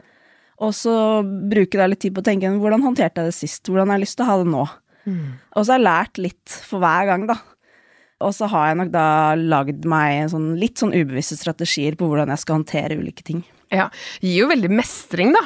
Og 0.66 0.72
så 0.74 0.94
bruker 1.22 1.82
jeg 1.82 1.92
litt 1.92 2.00
tid 2.06 2.14
på 2.16 2.22
å 2.22 2.26
tenke 2.26 2.50
hvordan 2.56 2.82
håndterte 2.82 3.22
jeg 3.22 3.30
det 3.30 3.36
sist, 3.36 3.68
hvordan 3.68 3.92
har 3.92 4.00
jeg 4.00 4.06
lyst 4.06 4.18
til 4.18 4.24
å 4.26 4.30
ha 4.30 4.38
det 4.40 4.48
nå? 4.50 4.64
Og 5.54 5.60
så 5.60 5.74
har 5.74 5.78
jeg 5.78 5.86
lært 5.86 6.18
litt 6.22 6.56
for 6.66 6.82
hver 6.82 7.10
gang, 7.10 7.26
da. 7.28 7.36
Og 8.24 8.32
så 8.32 8.48
har 8.48 8.70
jeg 8.70 8.78
nok 8.80 8.90
da 8.94 9.08
lagd 9.36 9.84
meg 9.88 10.30
sånn, 10.32 10.54
litt 10.58 10.80
sånn 10.80 10.94
ubevisste 10.96 11.36
strategier 11.36 11.98
på 12.00 12.08
hvordan 12.08 12.32
jeg 12.32 12.42
skal 12.42 12.58
håndtere 12.58 12.96
ulike 12.96 13.26
ting. 13.26 13.44
ja. 13.74 13.90
Gir 14.24 14.46
jo 14.46 14.48
veldig 14.50 14.72
mestring, 14.72 15.34
da. 15.36 15.44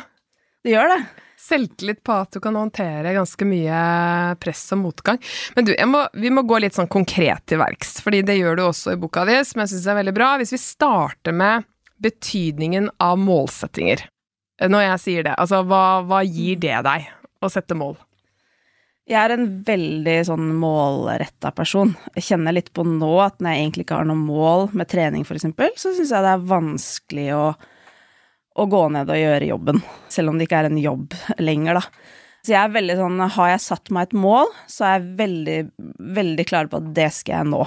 Det 0.64 0.76
gjør 0.76 0.94
det. 0.94 1.00
Selvtillit 1.40 2.02
på 2.04 2.14
at 2.14 2.36
du 2.36 2.40
kan 2.44 2.58
håndtere 2.58 3.14
ganske 3.16 3.46
mye 3.48 3.78
press 4.42 4.66
og 4.76 4.82
motgang. 4.82 5.18
Men 5.56 5.66
du, 5.66 5.72
må, 5.88 6.04
vi 6.20 6.30
må 6.30 6.44
gå 6.46 6.60
litt 6.60 6.76
sånn 6.76 6.90
konkret 6.90 7.46
til 7.48 7.62
verks, 7.62 7.96
fordi 8.04 8.20
det 8.28 8.36
gjør 8.38 8.60
du 8.60 8.64
også 8.66 8.94
i 8.94 9.00
boka 9.00 9.24
di, 9.28 9.38
som 9.48 9.64
jeg 9.64 9.72
syns 9.72 9.88
er 9.88 9.98
veldig 10.02 10.14
bra. 10.16 10.34
Hvis 10.38 10.54
vi 10.54 10.60
starter 10.62 11.34
med 11.34 11.66
betydningen 12.00 12.90
av 13.00 13.18
målsettinger. 13.20 14.06
Når 14.60 14.84
jeg 14.84 15.00
sier 15.04 15.26
det, 15.26 15.34
altså 15.40 15.62
hva, 15.68 16.00
hva 16.04 16.20
gir 16.24 16.60
det 16.60 16.78
deg 16.84 17.08
å 17.40 17.48
sette 17.52 17.76
mål? 17.76 17.96
Jeg 19.10 19.18
er 19.18 19.34
en 19.34 19.46
veldig 19.66 20.16
sånn 20.28 20.50
målretta 20.60 21.50
person. 21.56 21.96
Jeg 22.14 22.28
kjenner 22.28 22.54
litt 22.54 22.70
på 22.76 22.84
nå 22.86 23.10
at 23.24 23.40
når 23.40 23.56
jeg 23.56 23.64
egentlig 23.64 23.86
ikke 23.86 23.98
har 23.98 24.06
noe 24.06 24.20
mål 24.20 24.68
med 24.76 24.90
trening, 24.92 25.24
eksempel, 25.24 25.72
så 25.74 25.94
syns 25.96 26.12
jeg 26.14 26.26
det 26.26 26.34
er 26.36 26.44
vanskelig 26.52 27.26
å, 27.34 27.44
å, 28.60 28.68
gå 28.70 28.82
ned 28.94 29.10
og 29.10 29.20
gjøre 29.20 29.50
jobben. 29.50 29.82
Selv 30.12 30.32
om 30.32 30.38
det 30.38 30.48
ikke 30.48 30.62
er 30.62 30.70
en 30.70 30.80
jobb 30.80 31.14
lenger, 31.42 31.80
da. 31.80 32.08
Så 32.40 32.54
jeg 32.54 32.60
er 32.62 32.72
veldig 32.72 32.94
sånn 32.96 33.18
Har 33.34 33.48
jeg 33.50 33.60
satt 33.60 33.90
meg 33.92 34.06
et 34.06 34.14
mål, 34.16 34.48
så 34.70 34.86
er 34.86 34.94
jeg 34.94 35.16
veldig, 35.18 35.58
veldig 36.16 36.46
klar 36.48 36.70
på 36.72 36.80
at 36.80 36.90
det 36.96 37.10
skal 37.12 37.42
jeg 37.42 37.50
nå. 37.52 37.62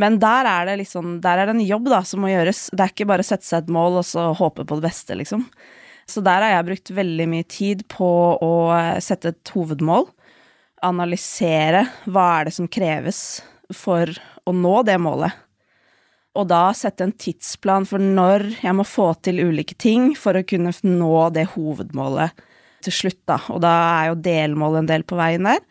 Men 0.00 0.16
der 0.22 0.48
er 0.48 0.70
det 0.70 0.78
liksom 0.80 1.18
Der 1.22 1.38
er 1.38 1.46
det 1.46 1.58
en 1.58 1.66
jobb, 1.66 1.90
da, 1.92 2.00
som 2.08 2.24
må 2.24 2.32
gjøres. 2.32 2.66
Det 2.72 2.86
er 2.86 2.94
ikke 2.94 3.08
bare 3.10 3.24
å 3.24 3.28
sette 3.28 3.46
seg 3.46 3.64
et 3.64 3.72
mål 3.76 4.00
og 4.00 4.08
så 4.08 4.30
håpe 4.38 4.64
på 4.64 4.80
det 4.80 4.86
beste, 4.88 5.16
liksom. 5.20 5.44
Så 6.08 6.20
der 6.24 6.44
har 6.44 6.52
jeg 6.52 6.68
brukt 6.68 6.90
veldig 6.92 7.26
mye 7.32 7.46
tid 7.48 7.86
på 7.88 8.08
å 8.44 8.52
sette 9.04 9.32
et 9.32 9.52
hovedmål 9.54 10.10
analysere 10.84 11.84
hva 12.04 12.26
er 12.38 12.48
det 12.48 12.54
som 12.56 12.68
kreves 12.70 13.20
for 13.74 14.10
å 14.44 14.52
nå 14.52 14.76
det 14.86 14.96
målet. 15.00 15.32
Og 16.34 16.48
da 16.50 16.64
sette 16.74 17.06
en 17.06 17.14
tidsplan 17.14 17.86
for 17.86 18.02
når 18.02 18.48
jeg 18.64 18.74
må 18.74 18.86
få 18.86 19.12
til 19.22 19.38
ulike 19.44 19.76
ting 19.78 20.12
for 20.18 20.34
å 20.34 20.46
kunne 20.46 20.72
nå 20.82 21.14
det 21.34 21.46
hovedmålet 21.54 22.44
til 22.84 22.94
slutt, 22.94 23.20
da. 23.28 23.38
Og 23.54 23.62
da 23.64 23.74
er 24.00 24.10
jo 24.10 24.22
delmål 24.24 24.80
en 24.80 24.88
del 24.90 25.06
på 25.06 25.18
veien 25.18 25.46
der. 25.46 25.62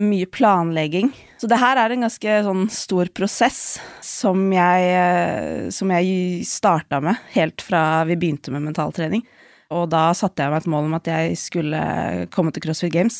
Mye 0.00 0.28
planlegging. 0.28 1.10
Så 1.40 1.48
det 1.50 1.58
her 1.60 1.80
er 1.80 1.92
en 1.92 2.04
ganske 2.04 2.36
sånn 2.46 2.66
stor 2.72 3.10
prosess 3.16 3.60
som 4.04 4.44
jeg, 4.52 4.90
eh, 4.92 5.68
som 5.72 5.90
jeg 5.92 6.44
starta 6.48 7.00
med 7.02 7.18
helt 7.34 7.64
fra 7.64 8.04
vi 8.08 8.18
begynte 8.20 8.52
med 8.54 8.64
mentaltrening. 8.68 9.24
Og 9.74 9.88
da 9.90 10.10
satte 10.14 10.44
jeg 10.44 10.52
meg 10.52 10.62
et 10.62 10.70
mål 10.70 10.86
om 10.86 10.98
at 11.00 11.08
jeg 11.10 11.38
skulle 11.40 11.80
komme 12.30 12.52
til 12.54 12.62
CrossFit 12.62 12.94
Games. 12.94 13.18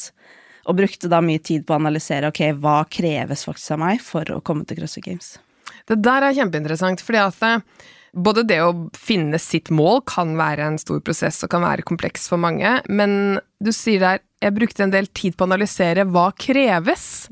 Og 0.67 0.79
brukte 0.79 1.11
da 1.11 1.21
mye 1.23 1.43
tid 1.43 1.67
på 1.67 1.75
å 1.75 1.81
analysere 1.81 2.31
ok, 2.31 2.45
hva 2.63 2.85
kreves 2.91 3.47
faktisk 3.47 3.75
av 3.75 3.83
meg 3.83 4.05
for 4.05 4.29
å 4.35 4.43
komme 4.45 4.67
til 4.69 4.79
CrossFit 4.79 5.09
Games. 5.09 5.35
Det 5.87 6.01
der 6.03 6.27
er 6.27 6.37
kjempeinteressant, 6.37 7.03
fordi 7.05 7.21
at 7.23 7.45
eh, 7.47 7.65
både 8.17 8.47
det 8.49 8.61
å 8.65 8.71
finne 8.97 9.39
sitt 9.43 9.71
mål 9.75 10.03
kan 10.09 10.35
være 10.39 10.71
en 10.71 10.79
stor 10.81 11.03
prosess 11.05 11.43
og 11.45 11.53
kan 11.53 11.65
være 11.67 11.87
kompleks 11.87 12.27
for 12.31 12.41
mange, 12.43 12.79
men 12.89 13.39
du 13.63 13.73
sier 13.75 14.03
der 14.03 14.23
jeg 14.45 14.53
brukte 14.53 14.85
en 14.85 14.93
del 14.93 15.07
tid 15.17 15.33
på 15.33 15.47
å 15.47 15.49
analysere 15.49 16.05
hva 16.13 16.27
kreves. 16.37 17.27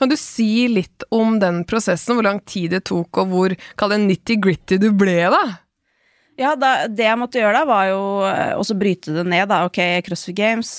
Kan 0.00 0.08
du 0.08 0.16
si 0.16 0.66
litt 0.72 1.04
om 1.12 1.36
den 1.40 1.60
prosessen, 1.68 2.16
hvor 2.16 2.24
lang 2.24 2.40
tid 2.48 2.72
det 2.72 2.86
tok, 2.88 3.20
og 3.20 3.32
hvor 3.32 3.54
kall 3.76 3.92
det 3.92 4.00
nitty-gritty 4.06 4.78
du 4.80 4.88
ble, 4.96 5.18
da? 5.34 5.42
Ja, 6.40 6.54
da, 6.56 6.86
det 6.88 7.04
jeg 7.04 7.20
måtte 7.20 7.40
gjøre 7.40 7.60
da, 7.60 7.68
var 7.68 7.90
jo 7.90 8.00
eh, 8.28 8.54
også 8.56 8.76
bryte 8.80 9.12
det 9.16 9.26
ned, 9.28 9.46
da. 9.52 9.62
Ok, 9.68 9.80
CrossFit 10.08 10.36
Games 10.36 10.78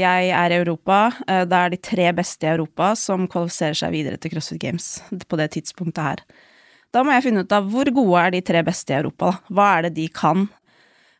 jeg 0.00 0.30
er 0.34 0.52
i 0.52 0.58
Europa. 0.60 0.98
Eh, 1.28 1.44
det 1.48 1.58
er 1.58 1.72
de 1.72 1.80
tre 1.90 2.10
beste 2.16 2.46
i 2.46 2.52
Europa 2.52 2.92
som 2.98 3.26
kvalifiserer 3.30 3.78
seg 3.78 3.94
videre 3.94 4.20
til 4.20 4.32
CrossFit 4.34 4.62
Games 4.62 4.92
på 5.28 5.40
det 5.40 5.50
tidspunktet 5.56 6.04
her. 6.04 6.22
Da 6.94 7.02
må 7.04 7.12
jeg 7.12 7.26
finne 7.26 7.44
ut 7.44 7.52
av 7.52 7.66
hvor 7.68 7.90
gode 7.92 8.22
er 8.22 8.32
de 8.32 8.44
tre 8.44 8.62
beste 8.64 8.94
i 8.94 8.98
Europa, 9.00 9.34
da. 9.34 9.54
Hva 9.54 9.66
er 9.76 9.88
det 9.88 9.96
de 9.98 10.06
kan? 10.08 10.46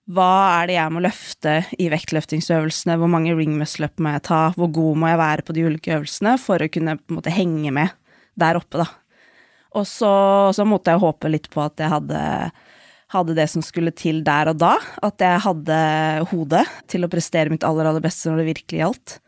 Hva 0.08 0.30
er 0.62 0.70
det 0.70 0.78
jeg 0.78 0.92
må 0.94 1.02
løfte 1.04 1.54
i 1.76 1.90
vektløftingsøvelsene? 1.92 2.96
Hvor 2.96 3.10
mange 3.12 3.34
ringmuscle-up 3.36 4.00
må 4.00 4.14
jeg 4.14 4.24
ta? 4.30 4.40
Hvor 4.56 4.70
god 4.72 5.02
må 5.02 5.10
jeg 5.10 5.20
være 5.20 5.44
på 5.44 5.56
de 5.56 5.66
ulike 5.68 5.92
øvelsene 5.98 6.38
for 6.40 6.64
å 6.64 6.70
kunne 6.72 6.96
på 6.96 7.12
en 7.12 7.18
måte 7.18 7.34
henge 7.34 7.74
med 7.76 7.92
der 8.40 8.56
oppe, 8.56 8.80
da? 8.80 8.88
Og 9.76 9.84
så, 9.84 10.10
så 10.56 10.64
måtte 10.64 10.94
jeg 10.94 11.02
håpe 11.02 11.28
litt 11.28 11.50
på 11.52 11.60
at 11.60 11.76
jeg 11.82 11.92
hadde 11.92 12.22
hadde 13.12 13.36
det 13.38 13.48
som 13.50 13.64
skulle 13.64 13.92
til 13.96 14.20
der 14.26 14.50
og 14.52 14.60
da. 14.60 14.74
At 15.04 15.22
jeg 15.24 15.44
hadde 15.46 15.78
hodet 16.32 16.66
til 16.90 17.06
å 17.06 17.10
prestere 17.12 17.52
mitt 17.52 17.66
aller, 17.66 17.88
aller 17.88 18.04
beste 18.04 18.30
når 18.30 18.42
det 18.42 18.50
virkelig 18.52 18.82
gjaldt. 18.82 19.18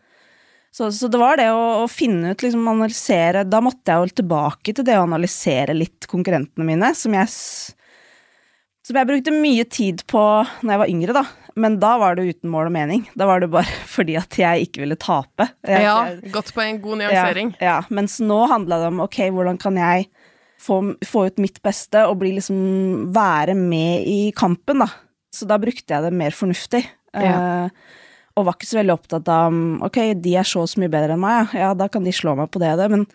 Så, 0.71 0.87
så 0.95 1.09
det 1.11 1.19
var 1.19 1.41
det 1.41 1.49
å, 1.51 1.83
å, 1.83 1.87
finne 1.91 2.31
ut, 2.31 2.45
liksom 2.45 2.69
analysere 2.71 3.41
Da 3.43 3.59
måtte 3.59 3.91
jeg 3.91 4.05
jo 4.07 4.19
tilbake 4.21 4.71
til 4.71 4.87
det 4.87 4.95
å 5.01 5.03
analysere 5.03 5.75
litt 5.75 6.07
konkurrentene 6.07 6.67
mine, 6.69 6.93
som 6.95 7.17
jeg 7.17 7.27
som 8.87 8.97
jeg 8.97 9.07
brukte 9.07 9.35
mye 9.35 9.65
tid 9.71 10.01
på 10.11 10.21
når 10.65 10.73
jeg 10.73 10.81
var 10.81 10.91
yngre, 10.91 11.15
da. 11.15 11.25
Men 11.61 11.77
da 11.83 11.93
var 12.01 12.17
det 12.17 12.25
uten 12.31 12.51
mål 12.51 12.71
og 12.71 12.75
mening. 12.75 13.03
Da 13.19 13.27
var 13.29 13.43
det 13.43 13.51
bare 13.53 13.69
fordi 13.95 14.17
at 14.19 14.39
jeg 14.39 14.67
ikke 14.67 14.85
ville 14.85 14.99
tape. 15.01 15.51
Jeg, 15.67 15.85
ja, 15.85 15.99
godt 16.35 16.55
poeng. 16.57 16.81
god 16.83 17.03
nyansering. 17.03 17.55
Ja, 17.61 17.67
ja, 17.67 17.77
mens 17.93 18.19
nå 18.25 18.41
handla 18.51 18.81
det 18.83 18.91
om 18.93 19.03
ok, 19.05 19.21
hvordan 19.37 19.61
kan 19.61 19.79
jeg 19.79 20.09
få, 20.61 20.81
få, 21.07 21.27
ut 21.31 21.41
mitt 21.43 21.61
beste 21.65 22.05
og 22.09 22.19
bli 22.21 22.35
liksom 22.37 23.11
Være 23.15 23.57
med 23.59 24.07
i 24.09 24.21
kampen, 24.37 24.85
da. 24.85 24.91
Så 25.35 25.49
da 25.49 25.59
brukte 25.63 25.95
jeg 25.95 26.05
det 26.05 26.15
mer 26.17 26.37
fornuftig. 26.37 26.85
Ja. 27.15 27.67
Uh, 27.67 27.99
og 28.39 28.47
var 28.47 28.57
ikke 28.57 28.69
så 28.69 28.79
veldig 28.79 28.95
opptatt 28.95 29.29
av 29.33 29.57
Ok, 29.87 29.99
de 30.23 30.37
er 30.39 30.47
så 30.47 30.63
så 30.71 30.81
mye 30.81 30.93
bedre 30.93 31.17
enn 31.17 31.23
meg, 31.23 31.55
ja, 31.57 31.73
da 31.75 31.91
kan 31.93 32.07
de 32.07 32.15
slå 32.15 32.37
meg 32.39 32.51
på 32.53 32.63
det 32.63 32.71
og 32.77 32.83
det, 32.83 32.89
men 32.93 33.07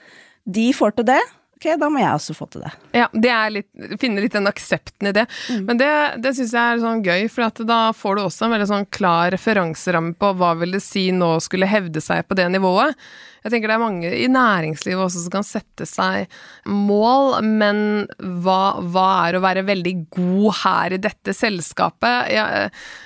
de 0.46 0.70
får 0.76 0.98
til 0.98 1.08
det. 1.10 1.22
Ok, 1.56 1.70
da 1.80 1.88
må 1.90 2.02
jeg 2.02 2.12
også 2.12 2.34
få 2.36 2.46
til 2.52 2.66
det. 2.66 2.72
Ja, 2.98 3.06
det 3.16 3.30
er 3.32 3.54
litt, 3.54 3.70
finne 4.02 4.22
litt 4.22 4.36
den 4.36 4.50
aksepten 4.50 5.08
i 5.08 5.14
det. 5.16 5.24
Mm. 5.48 5.62
Men 5.70 5.80
det, 5.80 5.92
det 6.22 6.34
syns 6.36 6.52
jeg 6.54 6.74
er 6.74 6.82
sånn 6.84 7.04
gøy, 7.06 7.30
for 7.32 7.64
da 7.64 7.80
får 7.96 8.18
du 8.18 8.24
også 8.26 8.46
en 8.46 8.56
veldig 8.58 8.68
sånn 8.74 8.90
klar 8.94 9.32
referanseramme 9.34 10.18
på 10.20 10.34
hva 10.36 10.52
vil 10.60 10.76
det 10.76 10.84
si 10.84 11.08
nå 11.16 11.38
skulle 11.44 11.70
hevde 11.72 12.04
seg 12.04 12.28
på 12.28 12.38
det 12.38 12.50
nivået. 12.52 13.00
Jeg 13.46 13.54
tenker 13.54 13.70
det 13.70 13.76
er 13.76 13.82
mange 13.84 14.10
i 14.10 14.26
næringslivet 14.26 15.04
også 15.04 15.20
som 15.22 15.34
kan 15.36 15.46
sette 15.46 15.86
seg 15.86 16.32
mål, 16.66 17.44
men 17.46 17.80
hva, 18.42 18.82
hva 18.82 19.10
er 19.28 19.38
å 19.38 19.42
være 19.44 19.62
veldig 19.68 19.94
god 20.16 20.48
her 20.64 20.96
i 20.96 21.00
dette 21.04 21.36
selskapet? 21.38 22.32
Ja, 22.34 22.46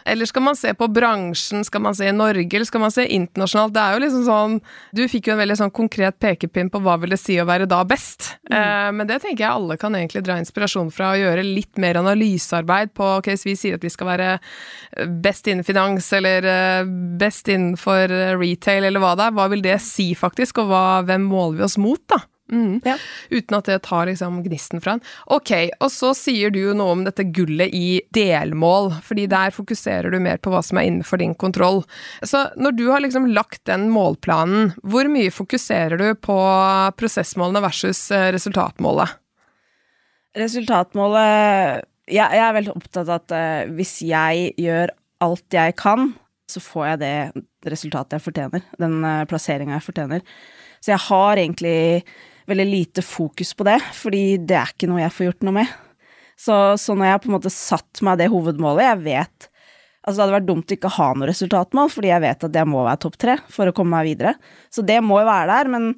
eller 0.07 0.29
skal 0.29 0.45
man 0.45 0.55
se 0.55 0.71
på 0.79 0.87
bransjen, 0.95 1.65
skal 1.67 1.83
man 1.83 1.97
se 1.97 2.07
i 2.07 2.15
Norge, 2.15 2.47
eller 2.47 2.69
skal 2.69 2.85
man 2.85 2.93
se 2.95 3.03
internasjonalt? 3.03 3.73
Det 3.75 3.83
er 3.83 3.97
jo 3.97 4.03
liksom 4.05 4.23
sånn 4.29 4.55
Du 4.95 5.01
fikk 5.11 5.27
jo 5.27 5.35
en 5.35 5.41
veldig 5.41 5.57
sånn 5.59 5.73
konkret 5.75 6.15
pekepinn 6.23 6.71
på 6.71 6.79
hva 6.85 6.95
vil 7.03 7.11
det 7.11 7.19
si 7.19 7.35
å 7.41 7.47
være 7.49 7.67
da 7.67 7.81
best. 7.87 8.31
Mm. 8.47 8.55
Eh, 8.55 8.87
men 8.95 9.11
det 9.11 9.19
tenker 9.25 9.43
jeg 9.43 9.51
alle 9.51 9.79
kan 9.81 9.97
egentlig 9.99 10.23
dra 10.23 10.39
inspirasjon 10.39 10.93
fra 10.95 11.11
å 11.11 11.19
gjøre 11.19 11.43
litt 11.43 11.75
mer 11.83 11.99
analysearbeid 11.99 12.95
på 12.95 13.11
ok, 13.17 13.33
hvis 13.33 13.47
vi 13.49 13.57
sier 13.59 13.75
at 13.75 13.83
vi 13.83 13.91
skal 13.91 14.13
være 14.13 14.31
best 15.19 15.51
innen 15.51 15.67
finans, 15.67 16.07
eller 16.15 16.47
eh, 16.47 16.95
best 17.19 17.51
innenfor 17.51 18.15
retail, 18.39 18.87
eller 18.87 19.03
hva 19.03 19.17
det 19.19 19.27
er, 19.27 19.35
hva 19.35 19.51
vil 19.51 19.67
det 19.67 19.81
si 19.83 20.13
faktisk? 20.15 20.28
Faktisk, 20.29 20.63
og 20.63 20.71
hva, 20.71 20.83
hvem 21.09 21.27
måler 21.29 21.59
vi 21.59 21.67
oss 21.67 21.79
mot, 21.81 22.01
da? 22.09 22.23
Mm. 22.49 22.79
Ja. 22.83 22.95
Uten 23.29 23.57
at 23.59 23.67
det 23.69 23.77
tar 23.85 24.07
liksom 24.09 24.39
gnisten 24.45 24.81
fra 24.81 24.95
en. 24.95 25.03
Ok, 25.29 25.51
og 25.79 25.91
så 25.93 26.11
sier 26.17 26.53
du 26.53 26.59
jo 26.61 26.75
noe 26.77 26.95
om 26.95 27.03
dette 27.05 27.27
gullet 27.35 27.73
i 27.75 28.01
delmål, 28.15 28.91
fordi 29.05 29.27
der 29.29 29.53
fokuserer 29.53 30.09
du 30.09 30.19
mer 30.23 30.41
på 30.41 30.53
hva 30.53 30.63
som 30.65 30.79
er 30.81 30.89
innenfor 30.89 31.21
din 31.21 31.35
kontroll. 31.37 31.83
Så 32.25 32.47
når 32.57 32.77
du 32.77 32.85
har 32.89 33.03
liksom 33.05 33.29
lagt 33.35 33.61
den 33.69 33.89
målplanen, 33.93 34.73
hvor 34.81 35.09
mye 35.11 35.33
fokuserer 35.33 36.01
du 36.01 36.09
på 36.17 36.39
prosessmålene 36.97 37.63
versus 37.65 38.07
eh, 38.15 38.31
resultatmålet? 38.35 39.17
Resultatmålet 40.37 41.85
Jeg, 42.09 42.25
jeg 42.25 42.41
er 42.41 42.53
veldig 42.55 42.73
opptatt 42.73 43.09
av 43.09 43.15
at 43.19 43.33
uh, 43.33 43.71
hvis 43.77 43.99
jeg 44.05 44.51
gjør 44.61 44.93
alt 45.21 45.53
jeg 45.53 45.75
kan, 45.77 46.13
så 46.51 46.61
får 46.63 46.87
jeg 46.91 47.01
det 47.03 47.13
resultatet 47.73 48.17
jeg 48.17 48.25
fortjener. 48.25 48.65
Den 48.81 48.99
uh, 49.05 49.27
plasseringa 49.29 49.77
jeg 49.77 49.87
fortjener. 49.89 50.25
Så 50.79 50.93
jeg 50.93 51.03
har 51.09 51.41
egentlig 51.41 51.77
veldig 52.49 52.65
lite 52.65 53.05
fokus 53.05 53.53
på 53.53 53.67
det, 53.67 53.77
fordi 53.93 54.23
det 54.41 54.57
er 54.57 54.73
ikke 54.73 54.89
noe 54.89 55.03
jeg 55.03 55.13
får 55.15 55.29
gjort 55.29 55.47
noe 55.47 55.57
med. 55.59 55.77
Så, 56.39 56.55
så 56.79 56.95
når 56.95 57.11
jeg 57.11 57.21
på 57.21 57.29
en 57.29 57.35
måte 57.35 57.51
satt 57.51 57.99
meg 58.05 58.21
det 58.21 58.29
hovedmålet 58.31 58.85
Jeg 58.85 58.99
vet 59.03 59.49
Altså, 59.99 60.15
det 60.15 60.23
hadde 60.23 60.35
vært 60.37 60.47
dumt 60.47 60.71
å 60.71 60.75
ikke 60.77 60.91
ha 60.95 61.07
noe 61.11 61.27
resultatmål, 61.27 61.89
fordi 61.91 62.09
jeg 62.09 62.23
vet 62.23 62.45
at 62.47 62.55
jeg 62.55 62.67
må 62.71 62.85
være 62.85 63.01
topp 63.03 63.17
tre 63.19 63.35
for 63.51 63.69
å 63.69 63.73
komme 63.75 63.97
meg 63.97 64.07
videre. 64.07 64.31
Så 64.71 64.81
det 64.87 64.95
må 65.05 65.19
jo 65.19 65.27
være 65.27 65.49
der, 65.51 65.69
men 65.73 65.89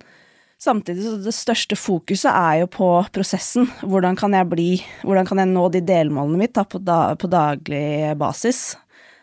samtidig 0.61 1.05
så 1.05 1.13
det 1.21 1.33
største 1.37 1.77
fokuset 1.79 2.31
er 2.31 2.63
jo 2.63 2.71
på 2.73 2.89
prosessen. 3.13 3.69
Hvordan 3.85 4.17
kan 4.19 4.33
jeg 4.35 4.49
bli 4.51 4.69
Hvordan 5.05 5.29
kan 5.29 5.43
jeg 5.43 5.51
nå 5.53 5.67
de 5.71 5.83
delmålene 5.85 6.41
mitt 6.41 6.55
da, 6.57 6.65
på, 6.65 6.81
da, 6.83 6.99
på 7.13 7.29
daglig 7.31 8.17
basis? 8.19 8.71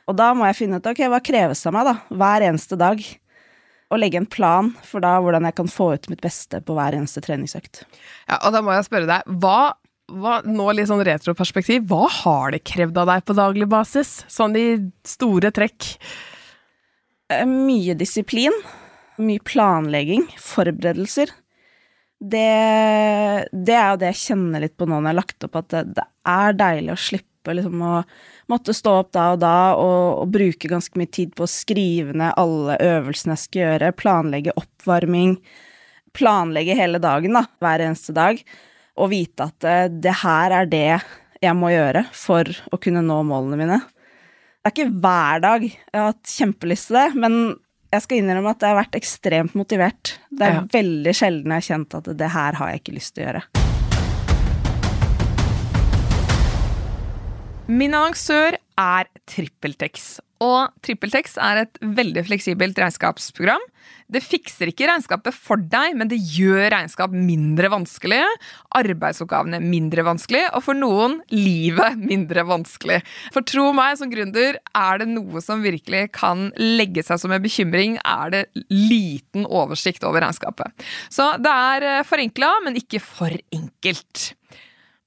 Og 0.09 0.17
da 0.17 0.31
må 0.37 0.47
jeg 0.49 0.57
finne 0.63 0.79
ut 0.81 0.87
ok, 0.89 1.03
hva 1.13 1.21
kreves 1.25 1.67
av 1.69 1.75
meg, 1.77 1.89
da, 1.89 1.97
hver 2.09 2.47
eneste 2.49 2.79
dag. 2.81 3.03
Og 3.89 4.01
legge 4.01 4.21
en 4.21 4.29
plan 4.29 4.71
for 4.85 5.05
da 5.05 5.15
hvordan 5.25 5.49
jeg 5.49 5.57
kan 5.57 5.71
få 5.73 5.91
ut 5.97 6.09
mitt 6.13 6.23
beste 6.25 6.61
på 6.65 6.77
hver 6.77 6.97
eneste 6.97 7.23
treningsøkt. 7.25 7.85
Ja, 8.29 8.41
og 8.43 8.53
da 8.57 8.63
må 8.65 8.75
jeg 8.75 8.89
spørre 8.89 9.09
deg, 9.09 9.29
hva, 9.41 9.75
hva 10.13 10.41
nå 10.49 10.69
litt 10.77 10.91
sånn 10.91 11.05
retroperspektiv, 11.09 11.87
hva 11.89 12.09
har 12.21 12.57
det 12.57 12.65
krevd 12.69 13.01
av 13.01 13.13
deg 13.13 13.25
på 13.29 13.37
daglig 13.37 13.69
basis? 13.73 14.19
Sånn 14.33 14.57
i 14.61 14.67
store 15.09 15.53
trekk? 15.57 15.93
Eh, 17.33 17.45
mye 17.49 17.97
disiplin. 17.97 18.57
Mye 19.21 19.45
planlegging. 19.45 20.29
Forberedelser. 20.41 21.33
Det, 22.19 22.49
det, 23.53 23.77
er 23.77 23.93
jo 23.93 23.99
det 24.01 24.09
jeg 24.11 24.23
kjenner 24.25 24.65
litt 24.65 24.77
på 24.77 24.89
nå 24.89 24.97
når 24.97 25.05
jeg 25.05 25.13
har 25.13 25.19
lagt 25.21 25.45
opp, 25.47 25.59
at 25.61 25.69
det, 25.71 25.83
det 26.01 26.07
er 26.29 26.57
deilig 26.59 26.95
å 26.97 27.03
slippe 27.03 27.28
oppe 27.49 27.57
liksom 27.57 27.83
og 27.83 28.05
måtte 28.53 28.75
stå 28.77 28.95
opp 29.03 29.13
da 29.17 29.27
og 29.33 29.41
da 29.43 29.57
og, 29.77 30.23
og 30.23 30.33
bruke 30.33 30.69
ganske 30.69 30.99
mye 30.99 31.11
tid 31.11 31.35
på 31.37 31.47
å 31.47 31.51
skrive 31.51 32.17
ned 32.17 32.37
alle 32.37 32.77
øvelsene 32.81 33.37
jeg 33.37 33.45
skal 33.45 33.63
gjøre, 33.63 33.93
planlegge 33.97 34.57
oppvarming, 34.57 35.39
planlegge 36.17 36.77
hele 36.77 37.01
dagen, 37.01 37.37
da, 37.37 37.47
hver 37.61 37.85
eneste 37.85 38.15
dag, 38.17 38.41
og 38.99 39.13
vite 39.13 39.49
at 39.49 39.61
det, 39.63 39.77
eh, 39.77 39.95
det 40.09 40.17
her 40.25 40.57
er 40.63 40.69
det 40.69 40.99
jeg 41.39 41.55
må 41.55 41.71
gjøre 41.71 42.03
for 42.13 42.49
å 42.73 42.81
kunne 42.83 43.05
nå 43.05 43.21
målene 43.23 43.61
mine. 43.61 43.79
Det 44.59 44.73
er 44.73 44.75
ikke 44.75 45.01
hver 45.05 45.45
dag 45.45 45.65
jeg 45.69 45.95
har 45.95 46.11
hatt 46.11 46.35
kjempelyst 46.35 46.91
til 46.91 46.99
det, 46.99 47.09
men 47.23 47.39
jeg 47.95 48.05
skal 48.05 48.21
innrømme 48.21 48.53
at 48.53 48.65
jeg 48.65 48.75
har 48.75 48.81
vært 48.83 48.99
ekstremt 48.99 49.55
motivert. 49.57 50.19
Det 50.29 50.45
er 50.45 50.59
ja. 50.59 50.67
veldig 50.75 51.15
sjelden 51.17 51.55
jeg 51.55 51.63
har 51.63 51.69
kjent 51.71 51.99
at 52.03 52.13
det 52.21 52.35
her 52.35 52.61
har 52.61 52.75
jeg 52.75 52.83
ikke 52.83 52.99
lyst 52.99 53.15
til 53.15 53.25
å 53.25 53.29
gjøre. 53.31 53.68
Min 57.69 57.93
annonsør 57.93 58.55
er 58.81 59.09
TrippelTex. 59.29 60.23
Og 60.41 60.71
TrippelTex 60.87 61.35
er 61.43 61.67
et 61.67 61.81
veldig 61.83 62.23
fleksibelt 62.25 62.79
regnskapsprogram. 62.81 63.61
Det 64.09 64.23
fikser 64.25 64.71
ikke 64.71 64.87
regnskapet 64.89 65.37
for 65.37 65.61
deg, 65.61 65.93
men 66.01 66.09
det 66.09 66.17
gjør 66.33 66.71
regnskap 66.73 67.13
mindre 67.13 67.69
vanskelig, 67.75 68.23
arbeidsoppgavene 68.79 69.61
mindre 69.61 70.07
vanskelig, 70.07 70.47
og 70.57 70.65
for 70.65 70.81
noen 70.81 71.19
livet 71.35 72.01
mindre 72.01 72.47
vanskelig. 72.49 73.03
For 73.35 73.45
tro 73.45 73.67
meg, 73.77 73.99
som 74.01 74.09
gründer, 74.13 74.57
er 74.73 75.03
det 75.03 75.11
noe 75.13 75.45
som 75.45 75.61
virkelig 75.61 76.07
kan 76.17 76.49
legge 76.57 77.05
seg 77.05 77.21
som 77.21 77.37
en 77.37 77.45
bekymring, 77.45 78.01
er 78.01 78.33
det 78.33 78.43
liten 78.73 79.45
oversikt 79.45 80.09
over 80.09 80.25
regnskapet. 80.25 80.89
Så 81.13 81.35
det 81.45 81.53
er 81.53 81.91
eh, 81.99 82.07
forenkla, 82.09 82.55
men 82.65 82.81
ikke 82.81 83.05
for 83.05 83.37
enkelt. 83.53 84.31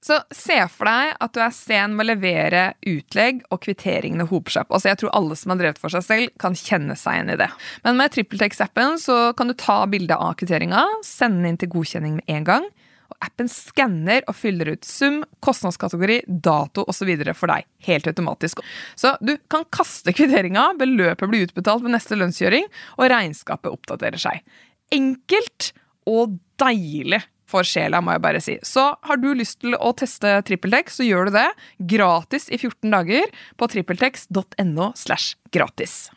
Så 0.02 0.18
se 0.34 0.56
for 0.74 0.88
deg 0.90 1.12
at 1.22 1.34
du 1.34 1.40
er 1.44 1.52
sen 1.54 1.92
med 1.94 2.04
å 2.04 2.10
levere 2.10 2.62
utlegg, 2.90 3.44
og 3.54 3.62
kvitteringene 3.62 4.26
hoper 4.26 4.54
seg 4.54 4.64
opp. 4.64 4.74
Altså, 4.74 4.90
jeg 4.90 4.98
tror 4.98 5.12
alle 5.14 5.36
som 5.38 5.52
har 5.54 5.60
drevet 5.60 5.78
for 5.78 5.94
seg 5.94 6.06
selv, 6.06 6.32
kan 6.42 6.56
kjenne 6.58 6.96
seg 6.98 7.20
igjen 7.20 7.34
i 7.36 7.38
det. 7.38 7.48
Men 7.86 8.00
med 8.00 8.14
TrippelTex-appen 8.16 8.98
så 8.98 9.18
kan 9.38 9.52
du 9.52 9.54
ta 9.58 9.84
bilde 9.90 10.18
av 10.18 10.34
kvitteringa, 10.40 10.82
sende 11.06 11.46
inn 11.46 11.60
til 11.60 11.70
godkjenning 11.76 12.18
med 12.18 12.34
en 12.34 12.48
gang. 12.48 12.66
og 13.14 13.28
Appen 13.28 13.50
skanner 13.52 14.26
og 14.26 14.34
fyller 14.34 14.72
ut 14.74 14.88
sum, 14.88 15.20
kostnadskategori, 15.44 16.24
dato 16.26 16.82
osv. 16.90 17.12
for 17.38 17.54
deg. 17.54 17.68
Helt 17.86 18.10
automatisk. 18.10 18.58
Så 18.98 19.14
du 19.22 19.36
kan 19.46 19.68
kaste 19.70 20.10
kvitteringa, 20.10 20.72
beløpet 20.82 21.30
blir 21.30 21.46
utbetalt 21.46 21.86
ved 21.86 21.94
neste 21.94 22.18
lønnsgjøring, 22.18 22.66
og 22.98 23.12
regnskapet 23.12 23.70
oppdaterer 23.70 24.18
seg. 24.18 24.42
Enkelt 24.90 25.70
og 26.10 26.40
deilig 26.58 27.22
for 27.52 27.66
sjela, 27.68 28.00
må 28.00 28.16
jeg 28.16 28.24
bare 28.24 28.40
si. 28.44 28.56
Så 28.66 28.88
har 28.96 29.20
du 29.20 29.30
lyst 29.36 29.60
til 29.62 29.76
å 29.76 29.92
teste 29.96 30.38
TrippelTex, 30.48 30.98
så 30.98 31.06
gjør 31.06 31.28
du 31.28 31.36
det 31.36 31.46
gratis 31.92 32.48
i 32.48 32.58
14 32.58 32.88
dager 32.92 33.28
på 33.60 33.68
trippeltex.no 33.74 34.90
slash 34.98 35.36
gratis. 35.52 36.08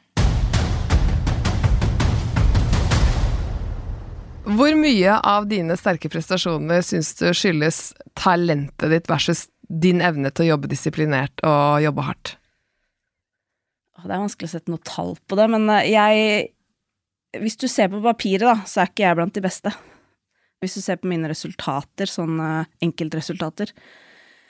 Hvor 4.45 4.75
mye 4.77 5.17
av 5.25 5.47
dine 5.49 5.73
sterke 5.73 6.09
prestasjoner 6.13 6.83
syns 6.85 7.15
du 7.17 7.31
skyldes 7.33 7.95
talentet 8.13 8.91
ditt 8.93 9.07
versus 9.09 9.47
din 9.65 10.03
evne 10.05 10.29
til 10.29 10.45
å 10.45 10.51
jobbe 10.53 10.69
disiplinert 10.69 11.41
og 11.41 11.81
jobbe 11.81 12.05
hardt? 12.05 12.35
Det 14.05 14.13
er 14.13 14.21
vanskelig 14.21 14.51
å 14.51 14.53
sette 14.53 14.69
noe 14.69 14.85
tall 14.85 15.15
på 15.25 15.37
det, 15.39 15.47
men 15.49 15.65
eh, 15.73 15.89
jeg 15.95 17.41
Hvis 17.41 17.57
du 17.59 17.65
ser 17.67 17.89
på 17.91 17.99
papiret, 17.99 18.45
da, 18.45 18.61
så 18.69 18.83
er 18.83 18.91
ikke 18.91 19.03
jeg 19.03 19.17
blant 19.17 19.35
de 19.35 19.41
beste. 19.43 19.71
Hvis 20.63 20.77
du 20.77 20.81
ser 20.81 20.99
på 21.01 21.09
mine 21.11 21.29
resultater, 21.29 22.09
sånne 22.09 22.65
enkeltresultater. 22.83 23.73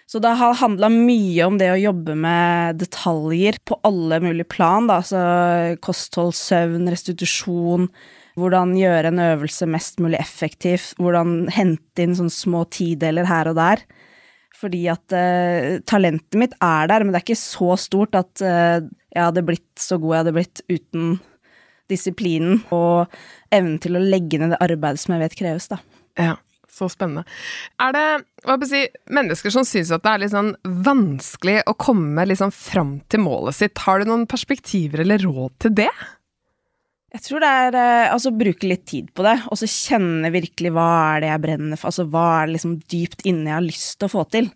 Så 0.06 0.22
det 0.22 0.36
har 0.38 0.60
handla 0.60 0.92
mye 0.94 1.48
om 1.48 1.58
det 1.58 1.72
å 1.74 1.80
jobbe 1.82 2.14
med 2.20 2.78
detaljer 2.78 3.58
på 3.66 3.80
alle 3.88 4.20
mulige 4.22 4.48
plan, 4.54 4.86
da, 4.86 5.00
altså 5.02 5.22
kosthold, 5.82 6.36
søvn, 6.38 6.86
restitusjon, 6.94 7.90
hvordan 8.38 8.76
gjøre 8.78 9.10
en 9.10 9.24
øvelse 9.32 9.66
mest 9.72 10.02
mulig 10.04 10.20
effektiv, 10.22 10.92
hvordan 11.02 11.48
hente 11.56 12.06
inn 12.06 12.14
sånne 12.18 12.36
små 12.36 12.66
tideler 12.70 13.26
her 13.30 13.50
og 13.50 13.58
der. 13.58 13.82
Fordi 14.56 14.86
at 14.94 15.16
uh, 15.16 15.82
talentet 15.90 16.38
mitt 16.40 16.54
er 16.64 16.92
der, 16.92 17.04
men 17.04 17.12
det 17.12 17.24
er 17.24 17.26
ikke 17.26 17.42
så 17.42 17.74
stort 17.80 18.16
at 18.20 18.46
uh, 18.46 18.86
jeg 19.16 19.24
hadde 19.24 19.46
blitt 19.48 19.72
så 19.82 19.98
god 20.00 20.14
jeg 20.14 20.24
hadde 20.24 20.36
blitt 20.38 20.62
uten 20.70 21.16
disiplinen 21.92 22.64
og 22.76 23.12
evnen 23.54 23.78
til 23.84 23.98
å 23.98 24.04
legge 24.04 24.40
ned 24.42 24.56
det 24.56 24.62
arbeidet 24.66 25.04
som 25.04 25.16
jeg 25.16 25.26
vet 25.26 25.38
kreves, 25.40 25.70
da. 25.72 25.80
Ja, 26.20 26.36
så 26.72 26.90
spennende. 26.92 27.24
Er 27.82 27.96
det 27.96 28.06
hva 28.46 28.58
si, 28.68 28.84
mennesker 29.14 29.54
som 29.54 29.66
syns 29.68 29.94
at 29.96 30.04
det 30.04 30.12
er 30.12 30.24
litt 30.26 30.34
sånn 30.34 30.54
vanskelig 30.86 31.62
å 31.70 31.76
komme 31.80 32.28
liksom 32.28 32.52
fram 32.56 32.98
til 33.12 33.24
målet 33.26 33.60
sitt? 33.60 33.84
Har 33.86 34.02
du 34.02 34.10
noen 34.10 34.28
perspektiver 34.30 35.06
eller 35.06 35.24
råd 35.24 35.58
til 35.66 35.76
det? 35.84 35.92
Jeg 37.16 37.24
tror 37.24 37.44
det 37.46 37.50
er 37.62 37.78
eh, 37.80 38.12
altså 38.12 38.34
bruke 38.36 38.68
litt 38.68 38.84
tid 38.92 39.08
på 39.16 39.24
det, 39.24 39.38
og 39.48 39.60
så 39.60 39.70
kjenne 39.72 40.34
virkelig 40.34 40.74
hva 40.76 40.88
er 41.14 41.24
det 41.24 41.30
jeg 41.30 41.44
brenner 41.46 41.80
for, 41.80 41.94
altså 41.94 42.04
hva 42.12 42.26
er 42.42 42.50
det 42.50 42.58
liksom 42.58 42.74
dypt 42.92 43.24
inne 43.30 43.48
jeg 43.48 43.56
har 43.56 43.64
lyst 43.64 43.94
til 44.02 44.10
å 44.10 44.14
få 44.18 44.26
til. 44.34 44.50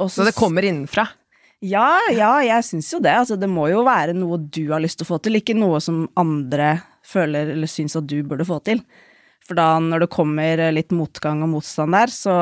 Også, 0.00 0.20
så 0.20 0.28
det 0.28 0.36
kommer 0.38 0.64
innenfra? 0.64 1.08
Ja, 1.60 1.98
ja, 2.16 2.32
jeg 2.44 2.64
syns 2.64 2.88
jo 2.94 3.02
det. 3.04 3.12
Altså, 3.12 3.36
det 3.36 3.50
må 3.52 3.66
jo 3.68 3.84
være 3.84 4.16
noe 4.16 4.40
du 4.40 4.64
har 4.72 4.80
lyst 4.80 5.00
til 5.00 5.08
å 5.08 5.12
få 5.12 5.20
til, 5.20 5.36
ikke 5.40 5.58
noe 5.58 5.80
som 5.84 6.06
andre 6.20 6.78
føler 7.06 7.52
eller 7.52 7.70
syns 7.70 7.98
at 8.00 8.08
du 8.08 8.18
burde 8.24 8.48
få 8.48 8.60
til. 8.64 8.80
For 9.44 9.58
da, 9.58 9.74
når 9.82 10.04
det 10.04 10.12
kommer 10.14 10.60
litt 10.72 10.92
motgang 10.94 11.42
og 11.44 11.52
motstand 11.56 11.96
der, 11.96 12.12
så 12.12 12.34